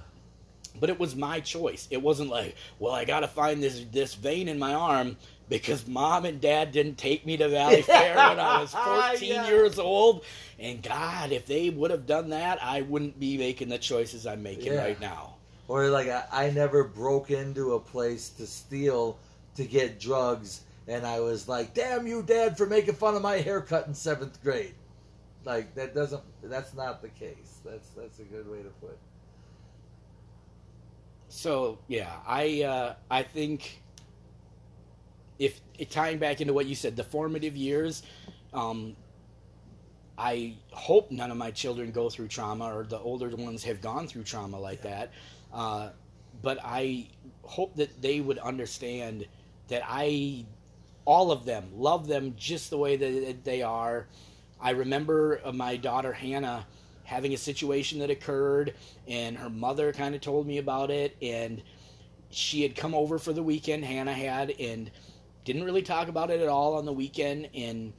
but 0.81 0.91
it 0.91 0.99
was 0.99 1.15
my 1.15 1.41
choice. 1.41 1.87
It 1.91 2.03
wasn't 2.03 2.31
like, 2.31 2.55
well, 2.79 2.93
I 2.93 3.05
got 3.05 3.21
to 3.21 3.29
find 3.29 3.63
this 3.63 3.85
this 3.93 4.15
vein 4.15 4.49
in 4.49 4.59
my 4.59 4.75
arm 4.75 5.17
because 5.49 5.87
mom 5.87 6.25
and 6.25 6.41
dad 6.41 6.73
didn't 6.73 6.97
take 6.99 7.25
me 7.27 7.37
to 7.37 7.49
Valley 7.49 7.83
Fair 7.83 8.17
when 8.17 8.41
I 8.41 8.61
was 8.61 8.73
14 9.19 9.29
Yeah. 9.29 9.49
years 9.49 9.79
old. 9.79 10.25
And 10.59 10.83
God, 10.83 11.33
if 11.33 11.47
they 11.47 11.71
would 11.71 11.91
have 11.91 12.07
done 12.07 12.31
that, 12.31 12.63
I 12.63 12.83
wouldn't 12.83 13.21
be 13.21 13.37
making 13.39 13.69
the 13.69 13.79
choices 13.79 14.27
I'm 14.27 14.43
making 14.43 14.73
Yeah. 14.73 14.83
right 14.83 15.01
now. 15.01 15.35
Or 15.69 15.89
like 15.89 16.09
I, 16.09 16.25
I 16.33 16.51
never 16.51 16.85
broke 16.85 17.31
into 17.31 17.75
a 17.75 17.81
place 17.81 18.29
to 18.31 18.47
steal 18.47 19.19
to 19.57 19.65
get 19.65 19.99
drugs, 19.99 20.61
and 20.87 21.05
I 21.05 21.19
was 21.21 21.49
like, 21.49 21.75
"Damn 21.75 22.07
you, 22.07 22.23
Dad, 22.23 22.57
for 22.57 22.67
making 22.67 22.95
fun 22.95 23.17
of 23.17 23.23
my 23.23 23.39
haircut 23.39 23.87
in 23.89 23.95
seventh 23.95 24.41
grade." 24.45 24.75
Like 25.45 25.75
that 25.75 25.93
doesn't. 25.93 26.23
That's 26.45 26.73
not 26.75 27.03
the 27.03 27.09
case. 27.09 27.59
That's 27.65 27.89
that's 27.91 28.21
a 28.21 28.23
good 28.25 28.49
way 28.49 28.59
to 28.59 28.69
put. 28.81 28.91
It. 28.91 28.99
So 31.29 31.79
yeah, 31.89 32.13
I 32.27 32.63
uh, 32.63 32.95
I 33.11 33.23
think 33.25 33.83
if 35.39 35.61
tying 35.91 36.19
back 36.19 36.41
into 36.41 36.53
what 36.53 36.67
you 36.67 36.75
said, 36.75 36.97
the 36.97 37.05
formative 37.05 37.57
years, 37.57 38.03
um, 38.53 38.97
I 40.19 40.55
hope 40.71 41.11
none 41.11 41.31
of 41.31 41.37
my 41.37 41.51
children 41.51 41.91
go 41.91 42.09
through 42.09 42.29
trauma 42.29 42.75
or 42.75 42.85
the 42.85 42.99
older 42.99 43.29
ones 43.29 43.63
have 43.65 43.83
gone 43.83 44.07
through 44.07 44.23
trauma 44.25 44.59
like 44.59 44.83
that. 44.83 45.13
Uh, 45.53 45.91
but 46.43 46.59
I 46.65 47.09
hope 47.43 47.77
that 47.77 48.01
they 48.01 48.21
would 48.21 48.39
understand 48.39 49.27
that 49.69 49.83
I, 49.87 50.47
all 51.05 51.31
of 51.31 51.45
them, 51.45 51.69
love 51.75 52.07
them 52.07 52.35
just 52.37 52.71
the 52.71 52.79
way 52.79 52.97
that 52.97 53.45
they 53.45 53.63
are. 53.63 54.07
I 54.61 54.71
remember 54.71 55.41
uh, 55.45 55.53
my 55.53 55.77
daughter 55.77 56.13
Hannah 56.13 56.67
having 57.05 57.35
a 57.35 57.39
situation 57.39 57.99
that 58.01 58.11
occurred, 58.11 58.75
and 59.07 59.37
her 59.37 59.51
mother 59.51 59.93
kind 59.93 60.15
of 60.15 60.21
told 60.21 60.47
me 60.47 60.59
about 60.59 60.91
it, 60.91 61.17
and 61.21 61.63
she 62.31 62.63
had 62.63 62.75
come 62.75 62.95
over 62.95 63.19
for 63.19 63.33
the 63.33 63.43
weekend. 63.43 63.85
Hannah 63.85 64.13
had, 64.13 64.51
and 64.59 64.91
didn't 65.47 65.65
really 65.65 65.83
talk 65.83 66.09
about 66.09 66.31
it 66.31 66.41
at 66.41 66.49
all 66.49 66.75
on 66.75 66.85
the 66.85 66.93
weekend, 66.93 67.49
and 67.55 67.95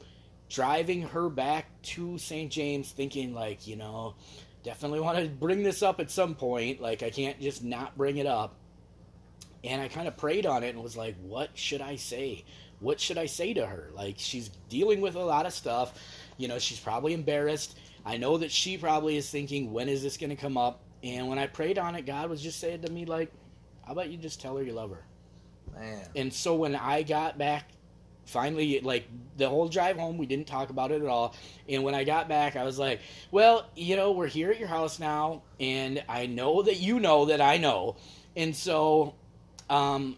driving 0.49 1.01
her 1.01 1.29
back 1.29 1.81
to 1.81 2.17
St. 2.17 2.51
James, 2.51 2.91
thinking 2.91 3.33
like, 3.33 3.65
you 3.65 3.75
know, 3.75 4.15
definitely 4.63 4.99
want 4.99 5.17
to 5.17 5.27
bring 5.27 5.63
this 5.63 5.81
up 5.81 5.99
at 5.99 6.11
some 6.11 6.35
point. 6.35 6.81
Like, 6.81 7.01
I 7.01 7.09
can't 7.09 7.39
just 7.39 7.63
not 7.63 7.97
bring 7.97 8.17
it 8.17 8.27
up. 8.27 8.55
And 9.63 9.81
I 9.81 9.87
kind 9.87 10.07
of 10.07 10.15
prayed 10.15 10.45
on 10.45 10.63
it 10.63 10.75
and 10.75 10.83
was 10.83 10.95
like, 10.95 11.15
what 11.21 11.49
should 11.55 11.81
I 11.81 11.95
say? 11.95 12.45
What 12.79 12.99
should 12.99 13.17
I 13.17 13.25
say 13.25 13.53
to 13.55 13.65
her? 13.65 13.89
Like, 13.93 14.15
she's 14.17 14.49
dealing 14.69 15.01
with 15.01 15.15
a 15.15 15.23
lot 15.23 15.45
of 15.45 15.53
stuff. 15.53 15.99
You 16.37 16.47
know, 16.47 16.59
she's 16.59 16.79
probably 16.79 17.13
embarrassed. 17.13 17.77
I 18.05 18.17
know 18.17 18.37
that 18.37 18.51
she 18.51 18.77
probably 18.77 19.17
is 19.17 19.29
thinking, 19.29 19.73
when 19.73 19.89
is 19.89 20.03
this 20.03 20.15
going 20.17 20.29
to 20.29 20.35
come 20.35 20.57
up? 20.57 20.81
And 21.03 21.27
when 21.27 21.39
I 21.39 21.47
prayed 21.47 21.79
on 21.79 21.95
it, 21.95 22.05
God 22.05 22.29
was 22.29 22.41
just 22.41 22.59
saying 22.59 22.81
to 22.83 22.91
me, 22.91 23.05
like, 23.05 23.31
how 23.85 23.93
about 23.93 24.09
you 24.09 24.17
just 24.17 24.39
tell 24.39 24.55
her 24.57 24.63
you 24.63 24.73
love 24.73 24.91
her? 24.91 25.03
Man, 25.79 26.01
And 26.15 26.33
so 26.33 26.55
when 26.55 26.75
I 26.75 27.03
got 27.03 27.37
back, 27.37 27.69
finally, 28.25 28.79
like 28.81 29.07
the 29.37 29.49
whole 29.49 29.67
drive 29.67 29.97
home, 29.97 30.17
we 30.17 30.25
didn't 30.25 30.47
talk 30.47 30.69
about 30.69 30.91
it 30.91 31.01
at 31.01 31.07
all. 31.07 31.35
And 31.67 31.83
when 31.83 31.95
I 31.95 32.03
got 32.03 32.27
back, 32.27 32.55
I 32.55 32.63
was 32.63 32.77
like, 32.77 32.99
well, 33.31 33.69
you 33.75 33.95
know, 33.95 34.11
we're 34.11 34.27
here 34.27 34.51
at 34.51 34.59
your 34.59 34.67
house 34.67 34.99
now, 34.99 35.43
and 35.59 36.03
I 36.07 36.25
know 36.25 36.61
that 36.61 36.77
you 36.77 36.99
know 36.99 37.25
that 37.25 37.41
I 37.41 37.57
know. 37.57 37.95
And 38.35 38.55
so 38.55 39.15
um, 39.69 40.17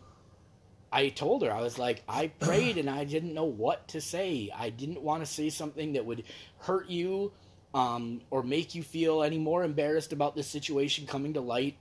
I 0.91 1.09
told 1.09 1.43
her, 1.43 1.51
I 1.51 1.61
was 1.61 1.77
like, 1.77 2.03
I 2.07 2.27
prayed 2.39 2.77
and 2.77 2.89
I 2.89 3.03
didn't 3.03 3.33
know 3.33 3.45
what 3.45 3.87
to 3.89 4.01
say. 4.01 4.51
I 4.55 4.69
didn't 4.69 5.01
want 5.01 5.21
to 5.21 5.25
say 5.25 5.49
something 5.49 5.93
that 5.93 6.05
would 6.05 6.23
hurt 6.59 6.89
you 6.89 7.31
um, 7.73 8.21
or 8.31 8.43
make 8.43 8.75
you 8.75 8.83
feel 8.83 9.23
any 9.23 9.37
more 9.37 9.63
embarrassed 9.63 10.13
about 10.13 10.35
this 10.35 10.47
situation 10.47 11.05
coming 11.05 11.33
to 11.33 11.41
light. 11.41 11.77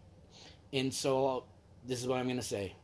And 0.72 0.92
so 0.92 1.44
this 1.86 2.00
is 2.00 2.06
what 2.06 2.18
I'm 2.18 2.26
going 2.26 2.36
to 2.36 2.42
say. 2.42 2.74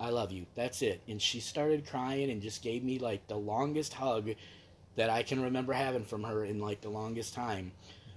I 0.00 0.10
love 0.10 0.32
you. 0.32 0.46
That's 0.54 0.82
it. 0.82 1.00
And 1.08 1.20
she 1.20 1.40
started 1.40 1.86
crying 1.86 2.30
and 2.30 2.42
just 2.42 2.62
gave 2.62 2.84
me 2.84 2.98
like 2.98 3.26
the 3.26 3.36
longest 3.36 3.94
hug 3.94 4.30
that 4.96 5.10
I 5.10 5.22
can 5.22 5.42
remember 5.42 5.72
having 5.72 6.04
from 6.04 6.24
her 6.24 6.44
in 6.44 6.58
like 6.60 6.80
the 6.80 6.88
longest 6.88 7.34
time. 7.34 7.72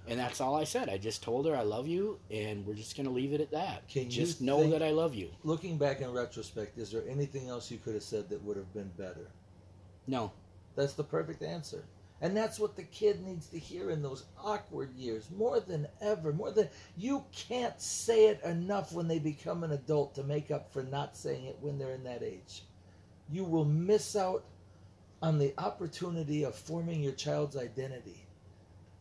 And 0.07 0.19
that's 0.19 0.41
all 0.41 0.55
I 0.55 0.63
said. 0.63 0.89
I 0.89 0.97
just 0.97 1.21
told 1.21 1.45
her 1.45 1.55
I 1.55 1.61
love 1.61 1.87
you, 1.87 2.17
and 2.31 2.65
we're 2.65 2.73
just 2.73 2.95
going 2.95 3.05
to 3.05 3.11
leave 3.11 3.31
it 3.33 3.41
at 3.41 3.51
that. 3.51 3.87
Can 3.87 4.05
you 4.05 4.09
just 4.09 4.41
know 4.41 4.61
think- 4.61 4.71
that 4.71 4.81
I 4.81 4.89
love 4.89 5.13
you. 5.13 5.29
Looking 5.43 5.77
back 5.77 6.01
in 6.01 6.11
retrospect, 6.11 6.77
is 6.79 6.91
there 6.91 7.03
anything 7.07 7.47
else 7.47 7.69
you 7.69 7.77
could 7.77 7.93
have 7.93 8.01
said 8.03 8.27
that 8.29 8.41
would 8.43 8.57
have 8.57 8.73
been 8.73 8.89
better? 8.97 9.29
No. 10.07 10.31
That's 10.75 10.93
the 10.93 11.03
perfect 11.03 11.43
answer. 11.43 11.83
And 12.21 12.35
that's 12.35 12.59
what 12.59 12.75
the 12.75 12.83
kid 12.83 13.25
needs 13.25 13.47
to 13.47 13.59
hear 13.59 13.91
in 13.91 14.01
those 14.01 14.25
awkward 14.43 14.93
years 14.95 15.29
more 15.35 15.59
than 15.59 15.87
ever. 16.01 16.33
More 16.33 16.51
than 16.51 16.69
you 16.97 17.23
can't 17.31 17.79
say 17.81 18.27
it 18.27 18.43
enough 18.43 18.91
when 18.91 19.07
they 19.07 19.19
become 19.19 19.63
an 19.63 19.71
adult 19.71 20.15
to 20.15 20.23
make 20.23 20.51
up 20.51 20.73
for 20.73 20.83
not 20.83 21.15
saying 21.15 21.45
it 21.45 21.57
when 21.61 21.77
they're 21.77 21.93
in 21.93 22.03
that 22.03 22.23
age. 22.23 22.63
You 23.31 23.45
will 23.45 23.65
miss 23.65 24.15
out 24.15 24.43
on 25.21 25.37
the 25.37 25.53
opportunity 25.57 26.43
of 26.43 26.55
forming 26.55 27.01
your 27.01 27.13
child's 27.13 27.55
identity 27.55 28.25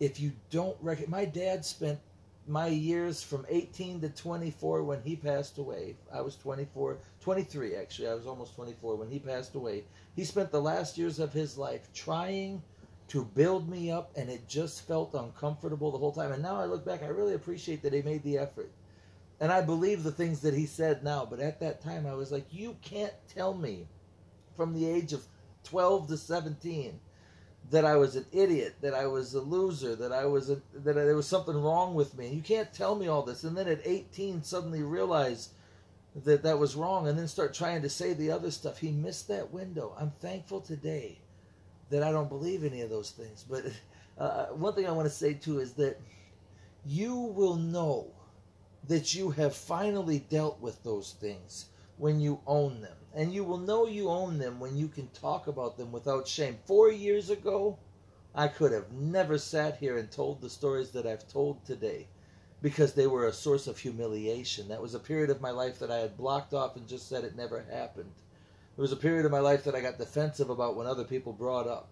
if 0.01 0.21
you 0.21 0.33
don't 0.51 0.77
rec- 0.81 1.09
my 1.09 1.25
dad 1.25 1.65
spent 1.65 1.99
my 2.47 2.67
years 2.67 3.23
from 3.23 3.45
18 3.49 4.01
to 4.01 4.09
24 4.09 4.83
when 4.83 5.03
he 5.03 5.15
passed 5.17 5.59
away 5.59 5.97
i 6.13 6.21
was 6.21 6.37
24 6.37 6.99
23 7.21 7.77
actually 7.77 8.09
i 8.09 8.15
was 8.15 8.27
almost 8.27 8.55
24 8.55 8.97
when 8.97 9.11
he 9.11 9.19
passed 9.19 9.55
away 9.55 9.85
he 10.17 10.25
spent 10.25 10.51
the 10.51 10.61
last 10.61 10.97
years 10.97 11.19
of 11.19 11.33
his 11.33 11.59
life 11.59 11.89
trying 11.93 12.63
to 13.09 13.25
build 13.25 13.69
me 13.69 13.91
up 13.91 14.11
and 14.17 14.29
it 14.29 14.47
just 14.49 14.87
felt 14.87 15.15
uncomfortable 15.15 15.91
the 15.91 15.99
whole 15.99 16.13
time 16.13 16.33
and 16.33 16.43
now 16.43 16.57
i 16.57 16.65
look 16.65 16.85
back 16.85 17.03
i 17.03 17.07
really 17.07 17.35
appreciate 17.35 17.83
that 17.83 17.93
he 17.93 18.03
made 18.03 18.23
the 18.23 18.39
effort 18.39 18.71
and 19.41 19.51
i 19.51 19.61
believe 19.61 20.03
the 20.03 20.13
things 20.13 20.41
that 20.41 20.55
he 20.55 20.67
said 20.67 21.03
now 21.03 21.27
but 21.29 21.41
at 21.41 21.61
that 21.61 21.83
time 21.83 22.07
i 22.07 22.15
was 22.15 22.31
like 22.31 22.47
you 22.51 22.77
can't 22.83 23.15
tell 23.35 23.55
me 23.55 23.87
from 24.57 24.75
the 24.75 24.89
age 24.89 25.13
of 25.13 25.25
12 25.65 26.09
to 26.09 26.17
17 26.17 27.01
that 27.71 27.85
I 27.85 27.97
was 27.97 28.17
an 28.17 28.25
idiot, 28.33 28.77
that 28.81 28.95
I 28.95 29.07
was 29.07 29.35
a 29.35 29.41
loser, 29.41 29.95
that 29.97 30.13
I 30.13 30.25
was 30.25 30.49
a, 30.49 30.55
that 30.73 30.95
there 30.95 31.15
was 31.15 31.27
something 31.27 31.55
wrong 31.55 31.95
with 31.95 32.17
me. 32.17 32.29
You 32.29 32.41
can't 32.41 32.73
tell 32.73 32.95
me 32.95 33.09
all 33.09 33.23
this, 33.23 33.45
and 33.45 33.57
then 33.57 33.69
at 33.69 33.81
18 33.85 34.43
suddenly 34.43 34.83
realize 34.83 35.51
that 36.25 36.43
that 36.45 36.59
was 36.59 36.77
wrong, 36.77 37.09
and 37.09 37.19
then 37.19 37.29
start 37.29 37.53
trying 37.53 37.83
to 37.83 37.91
say 37.91 38.15
the 38.15 38.31
other 38.31 38.51
stuff. 38.51 38.79
He 38.79 38.91
missed 38.91 39.29
that 39.29 39.53
window. 39.53 39.95
I'm 39.99 40.13
thankful 40.19 40.63
today 40.63 41.19
that 41.91 42.03
I 42.03 42.13
don't 42.13 42.29
believe 42.29 42.65
any 42.65 42.81
of 42.83 42.91
those 42.91 43.11
things. 43.11 43.45
But 43.49 43.65
uh, 44.19 44.47
one 44.47 44.75
thing 44.75 44.87
I 44.87 44.93
want 44.93 45.09
to 45.09 45.15
say 45.15 45.35
too 45.35 45.61
is 45.61 45.73
that 45.75 46.01
you 46.85 47.15
will 47.15 47.57
know 47.57 48.07
that 48.87 49.15
you 49.15 49.31
have 49.31 49.55
finally 49.55 50.21
dealt 50.31 50.61
with 50.61 50.83
those 50.83 51.15
things 51.21 51.67
when 51.99 52.21
you 52.21 52.41
own 52.47 52.81
them. 52.81 52.97
And 53.15 53.33
you 53.33 53.45
will 53.45 53.59
know 53.59 53.87
you 53.87 54.09
own 54.09 54.39
them 54.39 54.61
when 54.61 54.77
you 54.77 54.89
can 54.89 55.09
talk 55.09 55.47
about 55.47 55.77
them 55.77 55.93
without 55.93 56.29
shame. 56.29 56.59
Four 56.67 56.91
years 56.91 57.31
ago, 57.31 57.79
I 58.35 58.49
could 58.49 58.73
have 58.73 58.93
never 58.93 59.37
sat 59.39 59.79
here 59.79 59.99
and 59.99 60.11
told 60.11 60.41
the 60.41 60.51
stories 60.51 60.91
that 60.91 61.07
I've 61.07 61.27
told 61.29 61.65
today 61.65 62.07
because 62.63 62.93
they 62.93 63.07
were 63.07 63.27
a 63.27 63.33
source 63.33 63.67
of 63.67 63.79
humiliation. 63.79 64.69
That 64.69 64.83
was 64.83 64.95
a 64.95 65.01
period 65.01 65.31
of 65.31 65.41
my 65.41 65.51
life 65.51 65.79
that 65.79 65.91
I 65.91 65.99
had 65.99 66.17
blocked 66.17 66.55
off 66.55 66.77
and 66.77 66.87
just 66.89 67.09
said 67.09 67.25
it 67.25 67.37
never 67.37 67.65
happened. 67.71 68.13
There 68.79 68.85
was 68.85 68.93
a 68.93 68.97
period 68.97 69.27
of 69.27 69.33
my 69.33 69.41
life 69.41 69.65
that 69.65 69.75
I 69.75 69.81
got 69.81 69.99
defensive 69.99 70.51
about 70.51 70.77
when 70.77 70.87
other 70.87 71.03
people 71.03 71.33
brought 71.33 71.67
up. 71.67 71.89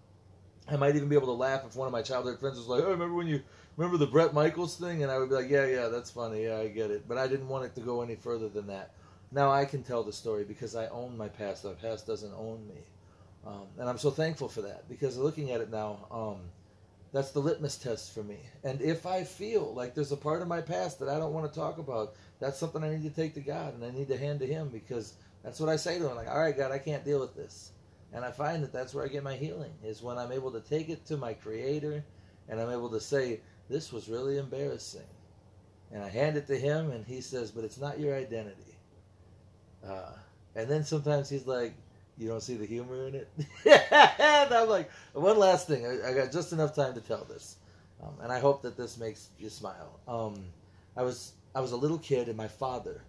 I 0.69 0.77
might 0.77 0.95
even 0.95 1.09
be 1.09 1.17
able 1.17 1.27
to 1.27 1.33
laugh 1.33 1.65
if 1.65 1.75
one 1.75 1.85
of 1.85 1.91
my 1.91 2.01
childhood 2.01 2.39
friends 2.39 2.57
was 2.57 2.69
like, 2.69 2.81
"Oh, 2.81 2.91
remember 2.91 3.13
when 3.13 3.27
you 3.27 3.43
remember 3.75 3.97
the 3.97 4.09
Bret 4.09 4.33
Michaels 4.33 4.77
thing?" 4.77 5.03
And 5.03 5.11
I 5.11 5.17
would 5.17 5.27
be 5.27 5.35
like, 5.35 5.49
"Yeah, 5.49 5.65
yeah, 5.65 5.89
that's 5.89 6.11
funny. 6.11 6.45
Yeah, 6.45 6.59
I 6.59 6.69
get 6.69 6.89
it." 6.89 7.05
But 7.05 7.17
I 7.17 7.27
didn't 7.27 7.49
want 7.49 7.65
it 7.65 7.75
to 7.75 7.81
go 7.81 8.03
any 8.03 8.15
further 8.15 8.47
than 8.47 8.67
that. 8.67 8.93
Now 9.33 9.51
I 9.51 9.65
can 9.65 9.83
tell 9.83 10.01
the 10.01 10.13
story 10.13 10.45
because 10.45 10.77
I 10.77 10.87
own 10.87 11.17
my 11.17 11.27
past. 11.27 11.65
My 11.65 11.73
past 11.73 12.07
doesn't 12.07 12.33
own 12.33 12.65
me, 12.69 12.79
um, 13.45 13.67
and 13.77 13.89
I'm 13.89 13.97
so 13.97 14.09
thankful 14.09 14.47
for 14.47 14.61
that. 14.61 14.87
Because 14.87 15.17
looking 15.17 15.51
at 15.51 15.59
it 15.59 15.69
now, 15.69 16.07
um, 16.09 16.39
that's 17.11 17.31
the 17.31 17.41
litmus 17.41 17.77
test 17.77 18.13
for 18.13 18.23
me. 18.23 18.39
And 18.63 18.81
if 18.81 19.05
I 19.05 19.25
feel 19.25 19.73
like 19.73 19.93
there's 19.93 20.13
a 20.13 20.17
part 20.17 20.41
of 20.41 20.47
my 20.47 20.61
past 20.61 20.99
that 20.99 21.09
I 21.09 21.19
don't 21.19 21.33
want 21.33 21.51
to 21.51 21.59
talk 21.59 21.79
about, 21.79 22.15
that's 22.39 22.57
something 22.57 22.81
I 22.81 22.91
need 22.95 23.03
to 23.03 23.09
take 23.09 23.33
to 23.33 23.41
God 23.41 23.73
and 23.73 23.83
I 23.83 23.91
need 23.91 24.07
to 24.07 24.17
hand 24.17 24.39
to 24.39 24.47
Him 24.47 24.69
because 24.69 25.15
that's 25.47 25.61
what 25.61 25.69
I 25.69 25.77
say 25.77 25.97
to 25.97 26.09
Him. 26.09 26.17
Like, 26.17 26.27
all 26.27 26.41
right, 26.41 26.55
God, 26.55 26.73
I 26.73 26.77
can't 26.77 27.05
deal 27.05 27.21
with 27.21 27.33
this. 27.33 27.71
And 28.11 28.25
I 28.25 28.31
find 28.31 28.61
that 28.63 28.73
that's 28.73 28.93
where 28.93 29.05
I 29.05 29.07
get 29.07 29.23
my 29.23 29.37
healing 29.37 29.71
is 29.81 30.03
when 30.03 30.17
I'm 30.17 30.33
able 30.33 30.51
to 30.51 30.59
take 30.59 30.89
it 30.89 31.05
to 31.05 31.15
my 31.15 31.33
Creator, 31.33 32.03
and 32.49 32.59
I'm 32.59 32.69
able 32.69 32.89
to 32.89 32.99
say, 32.99 33.39
this 33.69 33.93
was 33.93 34.09
really 34.09 34.39
embarrassing. 34.39 35.07
And 35.93 36.03
I 36.03 36.09
hand 36.09 36.35
it 36.35 36.47
to 36.47 36.59
Him, 36.59 36.91
and 36.91 37.05
He 37.05 37.21
says, 37.21 37.49
but 37.49 37.63
it's 37.63 37.77
not 37.77 37.97
your 37.97 38.13
identity. 38.13 38.75
Uh, 39.87 40.11
and 40.53 40.69
then 40.69 40.83
sometimes 40.83 41.29
he's 41.29 41.47
like, 41.47 41.73
"You 42.17 42.27
don't 42.27 42.41
see 42.41 42.57
the 42.57 42.65
humor 42.65 43.07
in 43.07 43.15
it." 43.15 43.29
and 43.65 44.53
I'm 44.53 44.67
like, 44.67 44.91
one 45.13 45.39
last 45.39 45.65
thing. 45.65 45.85
I, 45.85 46.09
I 46.09 46.13
got 46.13 46.33
just 46.33 46.51
enough 46.51 46.75
time 46.75 46.93
to 46.95 46.99
tell 46.99 47.23
this, 47.23 47.55
um, 48.03 48.15
and 48.21 48.33
I 48.33 48.39
hope 48.39 48.63
that 48.63 48.75
this 48.75 48.97
makes 48.97 49.29
you 49.39 49.49
smile. 49.49 50.01
Um, 50.09 50.43
I 50.97 51.03
was 51.03 51.33
I 51.55 51.61
was 51.61 51.71
a 51.71 51.77
little 51.77 51.99
kid, 51.99 52.27
and 52.27 52.35
my 52.35 52.49
father, 52.49 53.01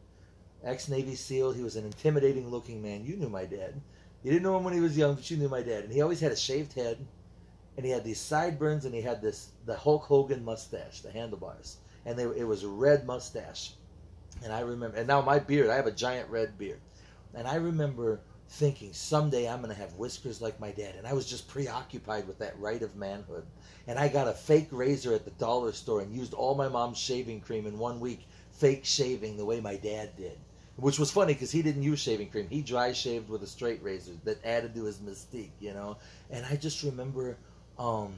ex 0.65 0.89
Navy 0.89 1.15
SEAL, 1.15 1.53
he 1.53 1.63
was 1.63 1.77
an 1.77 1.85
intimidating 1.85 2.51
looking 2.51 2.83
man. 2.83 3.05
You 3.05 3.17
knew 3.17 3.29
my 3.29 3.45
dad. 3.45 3.81
You 4.23 4.33
didn't 4.33 4.43
know 4.43 4.57
him 4.57 4.65
when 4.65 4.75
he 4.75 4.81
was 4.81 4.97
young, 4.97 5.15
but 5.15 5.31
you 5.31 5.37
knew 5.37 5.49
my 5.49 5.63
dad. 5.63 5.85
And 5.85 5.93
he 5.93 6.01
always 6.01 6.21
had 6.21 6.33
a 6.33 6.37
shaved 6.37 6.73
head, 6.73 6.99
and 7.77 7.87
he 7.87 7.93
had 7.93 8.05
these 8.05 8.21
sideburns, 8.21 8.85
and 8.85 8.95
he 8.95 9.01
had 9.01 9.23
this 9.23 9.53
the 9.67 9.77
Hulk 9.77 10.05
Hogan 10.05 10.45
mustache, 10.45 11.01
the 11.01 11.13
handlebars, 11.13 11.77
and 12.05 12.19
they, 12.19 12.25
it 12.25 12.47
was 12.47 12.65
a 12.65 12.69
red 12.69 13.07
mustache. 13.07 13.73
And 14.43 14.53
I 14.53 14.61
remember, 14.61 14.97
and 14.97 15.07
now 15.07 15.21
my 15.21 15.39
beard, 15.39 15.71
I 15.71 15.77
have 15.77 15.87
a 15.87 15.93
giant 15.93 16.29
red 16.31 16.59
beard. 16.59 16.81
And 17.35 17.47
I 17.47 17.57
remember 17.57 18.21
thinking, 18.49 18.93
someday 18.93 19.49
I'm 19.49 19.61
going 19.61 19.75
to 19.75 19.81
have 19.81 19.95
whiskers 19.95 20.41
like 20.41 20.59
my 20.61 20.71
dad. 20.71 20.95
And 20.97 21.07
I 21.07 21.13
was 21.13 21.27
just 21.27 21.49
preoccupied 21.49 22.27
with 22.27 22.39
that 22.39 22.59
right 22.59 22.83
of 22.83 22.97
manhood. 22.97 23.45
And 23.87 23.99
I 23.99 24.09
got 24.09 24.29
a 24.29 24.33
fake 24.33 24.69
razor 24.71 25.15
at 25.15 25.25
the 25.25 25.31
dollar 25.33 25.73
store 25.73 26.01
and 26.01 26.15
used 26.15 26.35
all 26.35 26.55
my 26.55 26.69
mom's 26.69 26.99
shaving 26.99 27.41
cream 27.41 27.67
in 27.67 27.79
one 27.79 28.01
week, 28.01 28.27
fake 28.53 28.85
shaving 28.85 29.37
the 29.37 29.45
way 29.45 29.61
my 29.61 29.77
dad 29.77 30.17
did. 30.17 30.39
Which 30.81 30.99
was 30.99 31.11
funny 31.11 31.33
because 31.33 31.51
he 31.51 31.61
didn't 31.61 31.83
use 31.83 31.99
shaving 31.99 32.31
cream. 32.31 32.47
He 32.49 32.63
dry 32.63 32.93
shaved 32.93 33.29
with 33.29 33.43
a 33.43 33.49
straight 33.49 33.83
razor 33.83 34.13
that 34.23 34.45
added 34.45 34.75
to 34.77 34.85
his 34.85 34.99
mystique, 34.99 35.51
you 35.59 35.75
know? 35.75 35.97
And 36.31 36.47
I 36.47 36.55
just 36.55 36.85
remember 36.85 37.37
um, 37.81 38.15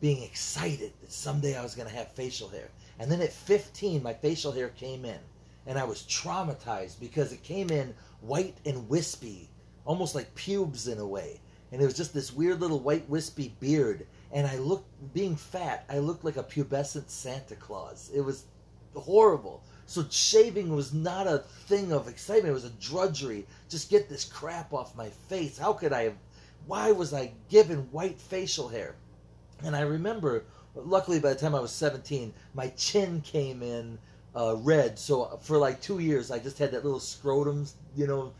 being 0.00 0.22
excited 0.22 0.92
that 1.00 1.10
someday 1.10 1.56
I 1.56 1.62
was 1.62 1.74
going 1.74 1.88
to 1.88 1.94
have 1.94 2.12
facial 2.12 2.48
hair. 2.48 2.68
And 3.00 3.10
then 3.10 3.20
at 3.20 3.32
15, 3.32 4.00
my 4.00 4.14
facial 4.14 4.52
hair 4.52 4.68
came 4.68 5.04
in 5.04 5.18
and 5.66 5.76
I 5.76 5.82
was 5.82 6.02
traumatized 6.02 7.00
because 7.00 7.32
it 7.32 7.42
came 7.42 7.68
in 7.70 7.92
white 8.20 8.56
and 8.64 8.88
wispy, 8.88 9.50
almost 9.84 10.14
like 10.14 10.32
pubes 10.36 10.86
in 10.86 10.98
a 10.98 11.06
way. 11.06 11.40
And 11.72 11.82
it 11.82 11.84
was 11.84 11.94
just 11.94 12.14
this 12.14 12.32
weird 12.32 12.60
little 12.60 12.78
white 12.78 13.08
wispy 13.08 13.54
beard. 13.58 14.06
And 14.32 14.46
I 14.46 14.56
looked, 14.58 14.88
being 15.14 15.34
fat, 15.34 15.84
I 15.90 15.98
looked 15.98 16.24
like 16.24 16.36
a 16.36 16.44
pubescent 16.44 17.10
Santa 17.10 17.56
Claus. 17.56 18.10
It 18.14 18.20
was 18.20 18.44
horrible. 18.94 19.62
So 19.88 20.04
shaving 20.10 20.76
was 20.76 20.92
not 20.92 21.26
a 21.26 21.38
thing 21.38 21.92
of 21.92 22.08
excitement. 22.08 22.50
It 22.50 22.52
was 22.52 22.66
a 22.66 22.70
drudgery. 22.78 23.46
Just 23.70 23.88
get 23.88 24.10
this 24.10 24.22
crap 24.22 24.74
off 24.74 24.94
my 24.94 25.08
face. 25.08 25.56
How 25.56 25.72
could 25.72 25.94
I 25.94 26.02
have? 26.02 26.14
Why 26.66 26.92
was 26.92 27.14
I 27.14 27.32
given 27.48 27.90
white 27.90 28.20
facial 28.20 28.68
hair? 28.68 28.96
And 29.64 29.74
I 29.74 29.80
remember, 29.80 30.44
luckily 30.74 31.20
by 31.20 31.30
the 31.30 31.40
time 31.40 31.54
I 31.54 31.60
was 31.60 31.72
17, 31.72 32.34
my 32.52 32.68
chin 32.76 33.22
came 33.22 33.62
in 33.62 33.98
uh, 34.36 34.56
red. 34.58 34.98
So 34.98 35.38
for 35.40 35.56
like 35.56 35.80
two 35.80 36.00
years, 36.00 36.30
I 36.30 36.38
just 36.38 36.58
had 36.58 36.72
that 36.72 36.84
little 36.84 37.00
scrotum, 37.00 37.66
you 37.96 38.06
know, 38.06 38.34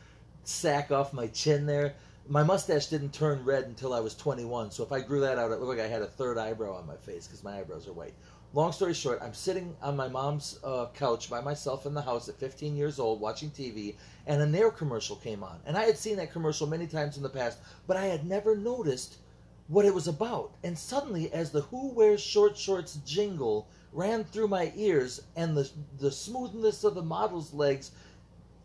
sack 0.45 0.91
off 0.91 1.15
my 1.15 1.29
chin 1.29 1.65
there. 1.65 1.95
My 2.29 2.43
mustache 2.43 2.89
didn't 2.89 3.15
turn 3.15 3.43
red 3.43 3.65
until 3.65 3.95
I 3.95 4.01
was 4.01 4.15
21. 4.15 4.71
So 4.71 4.83
if 4.83 4.93
I 4.93 5.01
grew 5.01 5.21
that 5.21 5.39
out, 5.39 5.51
it 5.51 5.61
looked 5.61 5.79
like 5.79 5.81
I 5.81 5.89
had 5.89 6.03
a 6.03 6.07
third 6.07 6.37
eyebrow 6.37 6.75
on 6.75 6.87
my 6.87 6.97
face 6.97 7.27
because 7.27 7.43
my 7.43 7.59
eyebrows 7.59 7.89
are 7.89 7.95
white. 7.95 8.13
Long 8.55 8.73
story 8.73 8.95
short, 8.95 9.21
I'm 9.21 9.35
sitting 9.35 9.77
on 9.83 9.95
my 9.95 10.09
mom's 10.09 10.59
uh, 10.65 10.87
couch 10.95 11.29
by 11.29 11.43
myself 11.43 11.85
in 11.85 11.93
the 11.93 12.01
house 12.01 12.31
at 12.31 12.41
15 12.41 12.75
years 12.77 12.99
old 12.99 13.21
watching 13.21 13.51
TV, 13.51 13.95
and 14.27 14.41
a 14.41 14.47
Nair 14.47 14.71
commercial 14.71 15.17
came 15.17 15.45
on. 15.45 15.61
And 15.67 15.77
I 15.77 15.85
had 15.85 15.99
seen 15.99 16.17
that 16.17 16.33
commercial 16.33 16.67
many 16.67 16.87
times 16.87 17.19
in 17.19 17.23
the 17.23 17.29
past, 17.29 17.59
but 17.87 17.99
I 17.99 18.07
had 18.07 18.27
never 18.27 18.57
noticed 18.57 19.19
what 19.67 19.85
it 19.85 19.93
was 19.93 20.09
about. 20.09 20.55
And 20.65 20.79
suddenly, 20.79 21.31
as 21.31 21.51
the 21.51 21.61
Who 21.61 21.89
Wears 21.89 22.23
Short 22.23 22.57
Shorts 22.57 22.99
jingle 23.05 23.69
ran 23.93 24.25
through 24.25 24.49
my 24.49 24.73
ears 24.77 25.21
and 25.37 25.55
the, 25.55 25.71
the 25.99 26.11
smoothness 26.11 26.85
of 26.85 26.95
the 26.95 27.03
model's 27.03 27.53
legs, 27.53 27.91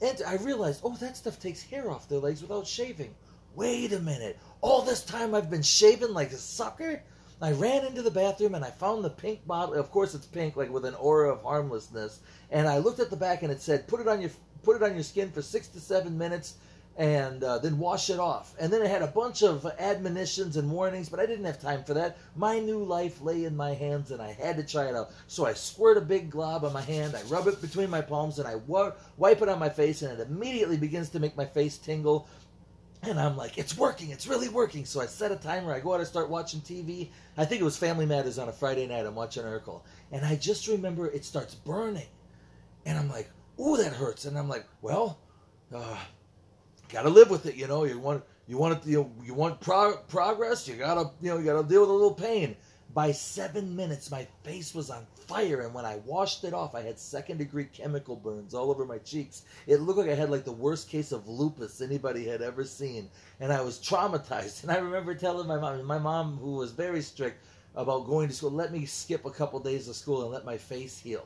and 0.02 0.22
I 0.26 0.38
realized, 0.38 0.80
oh, 0.86 0.96
that 0.96 1.18
stuff 1.18 1.42
takes 1.42 1.62
hair 1.62 1.92
off 1.92 2.08
their 2.08 2.20
legs 2.20 2.42
without 2.42 2.68
shaving. 2.68 3.14
Wait 3.54 3.92
a 3.92 4.00
minute. 4.00 4.40
All 4.62 4.82
this 4.82 5.04
time 5.04 5.36
I've 5.36 5.50
been 5.50 5.62
shaving 5.62 6.14
like 6.14 6.32
a 6.32 6.38
sucker? 6.38 7.04
I 7.44 7.52
ran 7.52 7.86
into 7.86 8.02
the 8.02 8.10
bathroom 8.10 8.56
and 8.56 8.64
I 8.64 8.70
found 8.70 9.04
the 9.04 9.10
pink 9.10 9.46
bottle. 9.46 9.76
Of 9.76 9.92
course, 9.92 10.16
it's 10.16 10.26
pink, 10.26 10.56
like 10.56 10.72
with 10.72 10.86
an 10.86 10.96
aura 10.96 11.34
of 11.34 11.44
harmlessness. 11.44 12.22
And 12.50 12.70
I 12.70 12.78
looked 12.78 13.02
at 13.02 13.10
the 13.10 13.18
back 13.18 13.44
and 13.44 13.52
it 13.52 13.62
said, 13.62 13.86
"Put 13.86 14.00
it 14.00 14.08
on 14.08 14.22
your 14.22 14.30
put 14.64 14.78
it 14.78 14.84
on 14.84 14.94
your 14.94 15.04
skin 15.04 15.30
for 15.30 15.42
six 15.42 15.68
to 15.70 15.82
seven 15.82 16.18
minutes, 16.18 16.54
and 16.96 17.44
uh, 17.44 17.58
then 17.58 17.80
wash 17.80 18.10
it 18.10 18.18
off." 18.18 18.56
And 18.62 18.72
then 18.72 18.82
it 18.82 18.90
had 18.90 19.02
a 19.02 19.08
bunch 19.08 19.44
of 19.44 19.66
admonitions 19.78 20.56
and 20.56 20.72
warnings, 20.72 21.10
but 21.10 21.20
I 21.20 21.26
didn't 21.26 21.44
have 21.44 21.60
time 21.60 21.84
for 21.84 21.94
that. 21.96 22.18
My 22.38 22.60
new 22.60 22.82
life 22.82 23.22
lay 23.22 23.44
in 23.44 23.58
my 23.58 23.74
hands, 23.74 24.12
and 24.12 24.22
I 24.22 24.32
had 24.32 24.56
to 24.56 24.64
try 24.64 24.88
it 24.88 24.96
out. 24.96 25.12
So 25.28 25.46
I 25.46 25.52
squirt 25.52 25.98
a 25.98 26.02
big 26.02 26.30
glob 26.30 26.64
on 26.64 26.72
my 26.72 26.82
hand, 26.82 27.14
I 27.14 27.24
rub 27.24 27.48
it 27.48 27.62
between 27.62 27.90
my 27.90 28.00
palms, 28.00 28.40
and 28.40 28.48
I 28.48 28.56
wipe 28.56 29.42
it 29.42 29.50
on 29.50 29.60
my 29.60 29.70
face, 29.70 30.02
and 30.02 30.18
it 30.18 30.26
immediately 30.26 30.78
begins 30.78 31.10
to 31.10 31.20
make 31.20 31.36
my 31.36 31.46
face 31.46 31.78
tingle. 31.78 32.26
And 33.06 33.20
I'm 33.20 33.36
like, 33.36 33.58
it's 33.58 33.78
working, 33.78 34.12
it's 34.12 34.28
really 34.28 34.50
working. 34.50 34.86
So 34.86 35.02
I 35.02 35.06
set 35.08 35.32
a 35.32 35.36
timer. 35.36 35.74
I 35.74 35.80
go 35.80 35.94
out, 35.94 36.02
I 36.02 36.06
start 36.06 36.30
watching 36.30 36.62
TV. 36.62 37.10
I 37.38 37.46
think 37.46 37.60
it 37.62 37.66
was 37.66 37.78
Family 37.78 38.06
Matters 38.06 38.40
on 38.40 38.48
a 38.48 38.54
Friday 38.54 38.88
night. 38.88 39.06
I'm 39.06 39.16
watching 39.16 39.44
Urkel. 39.44 39.82
And 40.12 40.26
I 40.26 40.36
just 40.36 40.68
remember 40.68 41.08
it 41.08 41.26
starts 41.26 41.54
burning. 41.54 42.08
And 42.86 42.98
I'm 42.98 43.10
like, 43.10 43.30
ooh, 43.60 43.78
that 43.78 43.94
hurts. 43.94 44.26
And 44.26 44.38
I'm 44.38 44.48
like, 44.48 44.66
well, 44.82 45.20
uh, 45.74 45.98
gotta 46.90 47.10
live 47.10 47.30
with 47.30 47.46
it, 47.46 47.56
you 47.56 47.68
know. 47.68 47.84
You 47.84 48.00
want 48.00 48.24
you 48.48 48.58
want 48.58 48.78
it, 48.78 48.88
you 48.88 48.98
know, 48.98 49.12
you 49.24 49.34
want 49.34 49.60
pro- 49.60 49.98
progress. 50.08 50.68
You 50.68 50.76
gotta 50.76 51.12
you 51.22 51.30
know 51.30 51.38
you 51.38 51.46
gotta 51.46 51.68
deal 51.68 51.82
with 51.82 51.90
a 51.90 51.94
little 51.94 52.14
pain. 52.14 52.56
By 52.94 53.12
seven 53.12 53.76
minutes, 53.76 54.12
my 54.12 54.28
face 54.44 54.76
was 54.76 54.92
on 54.92 55.08
fire, 55.28 55.62
and 55.62 55.74
when 55.74 55.84
I 55.84 55.96
washed 56.06 56.44
it 56.44 56.54
off, 56.54 56.76
I 56.76 56.82
had 56.82 57.00
second 57.00 57.38
degree 57.38 57.66
chemical 57.66 58.16
burns 58.16 58.54
all 58.54 58.70
over 58.70 58.86
my 58.86 59.00
cheeks. 59.00 59.44
It 59.66 59.82
looked 59.82 59.98
like 59.98 60.10
I 60.10 60.16
had 60.16 60.30
like 60.30 60.44
the 60.44 60.52
worst 60.52 60.90
case 60.90 61.12
of 61.12 61.28
lupus 61.28 61.82
anybody 61.82 62.24
had 62.26 62.44
ever 62.44 62.64
seen, 62.64 63.10
and 63.40 63.52
I 63.52 63.62
was 63.62 63.80
traumatized. 63.80 64.64
And 64.64 64.72
I 64.72 64.78
remember 64.78 65.16
telling 65.16 65.48
my 65.48 65.58
mom, 65.58 65.84
my 65.86 65.98
mom 65.98 66.38
who 66.38 66.52
was 66.52 66.72
very 66.72 67.02
strict 67.02 67.44
about 67.76 68.06
going 68.06 68.28
to 68.28 68.34
school, 68.34 68.52
let 68.52 68.72
me 68.72 68.86
skip 68.86 69.26
a 69.26 69.32
couple 69.32 69.60
days 69.60 69.88
of 69.88 69.96
school 69.96 70.22
and 70.22 70.32
let 70.32 70.46
my 70.46 70.58
face 70.58 71.00
heal. 71.00 71.26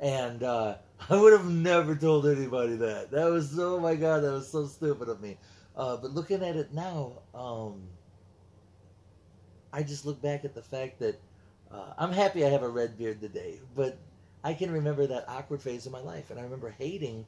And 0.00 0.44
uh, 0.44 0.76
I 1.10 1.20
would 1.20 1.32
have 1.32 1.50
never 1.50 1.96
told 1.96 2.28
anybody 2.28 2.76
that. 2.76 3.10
That 3.10 3.28
was 3.28 3.58
oh 3.58 3.80
my 3.80 3.96
god, 3.96 4.22
that 4.22 4.30
was 4.30 4.48
so 4.48 4.66
stupid 4.66 5.08
of 5.08 5.20
me. 5.20 5.36
Uh, 5.76 5.96
but 5.96 6.12
looking 6.12 6.44
at 6.44 6.54
it 6.54 6.72
now, 6.72 7.22
um, 7.34 7.82
I 9.72 9.82
just 9.82 10.06
look 10.06 10.20
back 10.22 10.44
at 10.44 10.54
the 10.54 10.62
fact 10.62 10.98
that 11.00 11.20
uh, 11.70 11.92
I'm 11.98 12.12
happy 12.12 12.44
I 12.44 12.48
have 12.48 12.62
a 12.62 12.68
red 12.68 12.96
beard 12.96 13.20
today, 13.20 13.60
but 13.74 13.98
I 14.42 14.54
can 14.54 14.70
remember 14.70 15.06
that 15.06 15.28
awkward 15.28 15.60
phase 15.60 15.86
of 15.86 15.92
my 15.92 16.00
life, 16.00 16.30
and 16.30 16.38
I 16.38 16.42
remember 16.42 16.70
hating 16.70 17.26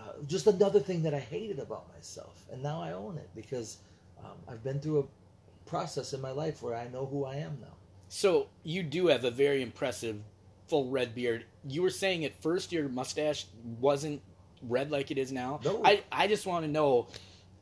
uh, 0.00 0.12
just 0.26 0.46
another 0.46 0.80
thing 0.80 1.02
that 1.02 1.14
I 1.14 1.20
hated 1.20 1.58
about 1.58 1.92
myself, 1.94 2.44
and 2.52 2.62
now 2.62 2.82
I 2.82 2.92
own 2.92 3.16
it 3.18 3.28
because 3.34 3.78
um, 4.24 4.36
I've 4.48 4.64
been 4.64 4.80
through 4.80 5.00
a 5.00 5.68
process 5.68 6.12
in 6.12 6.20
my 6.20 6.30
life 6.30 6.62
where 6.62 6.74
I 6.74 6.88
know 6.88 7.06
who 7.06 7.24
I 7.24 7.36
am 7.36 7.58
now. 7.60 7.74
So 8.08 8.48
you 8.64 8.82
do 8.82 9.08
have 9.08 9.24
a 9.24 9.30
very 9.30 9.62
impressive 9.62 10.18
full 10.66 10.90
red 10.90 11.14
beard. 11.14 11.44
You 11.66 11.82
were 11.82 11.90
saying 11.90 12.24
at 12.24 12.34
first 12.42 12.72
your 12.72 12.88
mustache 12.88 13.46
wasn't 13.80 14.22
red 14.62 14.90
like 14.90 15.10
it 15.10 15.18
is 15.18 15.30
now. 15.30 15.60
No. 15.64 15.82
I 15.84 16.02
I 16.10 16.26
just 16.26 16.46
want 16.46 16.64
to 16.64 16.70
know 16.70 17.08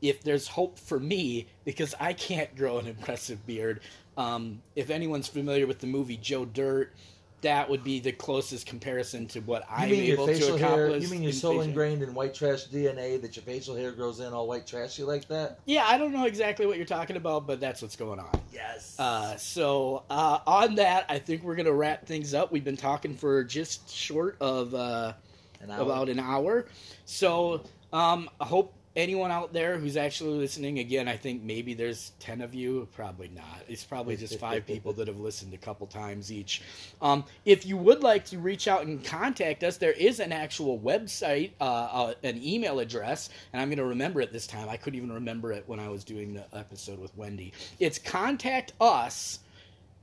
if 0.01 0.21
there's 0.23 0.47
hope 0.47 0.77
for 0.77 0.99
me 0.99 1.47
because 1.65 1.95
I 1.99 2.13
can't 2.13 2.55
grow 2.55 2.77
an 2.77 2.87
impressive 2.87 3.45
beard. 3.45 3.81
Um, 4.17 4.61
if 4.75 4.89
anyone's 4.89 5.27
familiar 5.27 5.67
with 5.67 5.79
the 5.79 5.87
movie 5.87 6.17
Joe 6.17 6.43
Dirt, 6.45 6.93
that 7.41 7.69
would 7.69 7.83
be 7.83 7.99
the 7.99 8.11
closest 8.11 8.65
comparison 8.65 9.27
to 9.27 9.41
what 9.41 9.63
I'm 9.69 9.89
able 9.91 10.25
to 10.25 10.33
facial 10.33 10.57
hair? 10.57 10.85
accomplish. 10.87 11.03
You 11.03 11.09
mean 11.09 11.21
you're 11.21 11.29
in 11.29 11.37
so 11.37 11.49
facial- 11.51 11.61
ingrained 11.61 12.01
in 12.01 12.15
white 12.15 12.33
trash 12.33 12.65
DNA 12.67 13.21
that 13.21 13.35
your 13.35 13.43
facial 13.43 13.75
hair 13.75 13.91
grows 13.91 14.19
in 14.19 14.33
all 14.33 14.47
white 14.47 14.65
trashy 14.65 15.03
like 15.03 15.27
that? 15.27 15.59
Yeah, 15.65 15.85
I 15.85 15.99
don't 15.99 16.11
know 16.11 16.25
exactly 16.25 16.65
what 16.65 16.77
you're 16.77 16.85
talking 16.87 17.15
about, 17.15 17.45
but 17.45 17.59
that's 17.59 17.83
what's 17.83 17.95
going 17.95 18.19
on. 18.19 18.41
Yes. 18.51 18.99
Uh, 18.99 19.37
so 19.37 20.03
uh, 20.09 20.39
on 20.47 20.75
that, 20.75 21.05
I 21.09 21.19
think 21.19 21.43
we're 21.43 21.55
gonna 21.55 21.71
wrap 21.71 22.07
things 22.07 22.33
up. 22.33 22.51
We've 22.51 22.63
been 22.65 22.75
talking 22.75 23.13
for 23.13 23.43
just 23.43 23.87
short 23.87 24.35
of 24.41 24.73
uh, 24.73 25.13
And 25.61 25.71
I 25.71 25.77
about 25.77 26.09
an 26.09 26.19
hour. 26.19 26.65
So 27.05 27.61
um, 27.93 28.29
I 28.41 28.45
hope 28.45 28.73
anyone 28.97 29.31
out 29.31 29.53
there 29.53 29.77
who's 29.77 29.95
actually 29.95 30.37
listening, 30.37 30.79
again, 30.79 31.07
I 31.07 31.15
think 31.15 31.43
maybe 31.43 31.75
there's 31.75 32.11
10 32.19 32.41
of 32.41 32.53
you. 32.53 32.87
Probably 32.95 33.29
not. 33.29 33.61
It's 33.69 33.83
probably 33.83 34.17
just 34.17 34.39
five 34.39 34.65
people 34.65 34.91
that 34.93 35.07
have 35.07 35.19
listened 35.19 35.53
a 35.53 35.57
couple 35.57 35.85
times 35.87 36.31
each. 36.31 36.63
Um, 37.01 37.23
if 37.45 37.65
you 37.65 37.77
would 37.77 38.01
like 38.01 38.25
to 38.25 38.39
reach 38.39 38.67
out 38.67 38.85
and 38.85 39.03
contact 39.05 39.63
us, 39.63 39.77
there 39.77 39.91
is 39.91 40.19
an 40.19 40.31
actual 40.31 40.79
website, 40.79 41.51
uh, 41.61 41.63
uh, 41.63 42.13
an 42.23 42.41
email 42.43 42.79
address, 42.79 43.29
and 43.53 43.61
I'm 43.61 43.69
going 43.69 43.77
to 43.77 43.85
remember 43.85 44.19
it 44.19 44.33
this 44.33 44.47
time. 44.47 44.67
I 44.67 44.77
couldn't 44.77 44.97
even 44.97 45.13
remember 45.13 45.53
it 45.53 45.63
when 45.67 45.79
I 45.79 45.89
was 45.89 46.03
doing 46.03 46.33
the 46.33 46.45
episode 46.57 46.99
with 46.99 47.15
Wendy. 47.15 47.53
It's 47.79 47.99
contact 47.99 48.73
us 48.81 49.39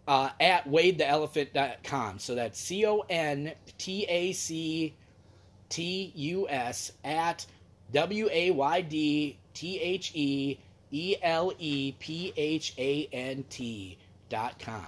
uh, 0.06 0.30
at 0.40 0.68
waydtheelephant.com. 0.68 2.20
So 2.20 2.34
that's 2.36 2.60
C 2.60 2.86
O 2.86 3.04
N 3.10 3.52
T 3.76 4.04
A 4.08 4.32
C 4.32 4.94
T 5.68 6.12
U 6.14 6.48
S 6.48 6.92
at 7.02 7.44
W 7.92 8.28
A 8.30 8.50
Y 8.50 8.80
D 8.82 9.38
T 9.54 9.78
H 9.80 10.12
E 10.14 10.58
E 10.90 11.16
L 11.22 11.52
E 11.58 11.92
P 11.98 12.32
H 12.36 12.74
A 12.78 13.08
N 13.12 13.44
T 13.50 13.98
dot 14.28 14.58
com. 14.58 14.86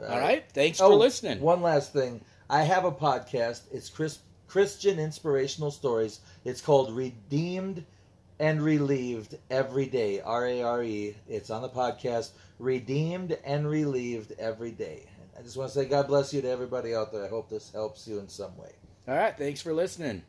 All 0.00 0.20
right. 0.20 0.44
Thanks 0.52 0.78
for 0.78 0.84
Oh, 0.84 0.96
listening. 0.96 1.40
One 1.40 1.60
last 1.62 1.92
thing. 1.92 2.20
I 2.48 2.62
have 2.62 2.84
a 2.84 2.92
podcast. 2.92 3.62
It's 3.72 3.88
Chris, 3.88 4.18
Christian 4.46 4.98
Inspirational 4.98 5.70
Stories. 5.70 6.20
It's 6.44 6.60
called 6.60 6.94
Redeemed 6.94 7.84
and 8.38 8.62
Relieved 8.62 9.36
Every 9.50 9.86
Day. 9.86 10.20
R 10.20 10.46
A 10.46 10.62
R 10.62 10.82
E. 10.84 11.16
It's 11.28 11.50
on 11.50 11.62
the 11.62 11.68
podcast. 11.68 12.30
Redeemed 12.60 13.36
and 13.44 13.68
Relieved 13.68 14.32
Every 14.38 14.70
Day. 14.70 15.06
I 15.38 15.42
just 15.42 15.56
want 15.56 15.70
to 15.72 15.78
say 15.78 15.84
God 15.86 16.06
bless 16.08 16.32
you 16.32 16.40
to 16.42 16.48
everybody 16.48 16.94
out 16.94 17.12
there. 17.12 17.24
I 17.24 17.28
hope 17.28 17.48
this 17.50 17.70
helps 17.72 18.06
you 18.08 18.18
in 18.18 18.28
some 18.28 18.56
way. 18.56 18.70
All 19.08 19.16
right. 19.16 19.36
Thanks 19.36 19.60
for 19.60 19.72
listening. 19.72 20.22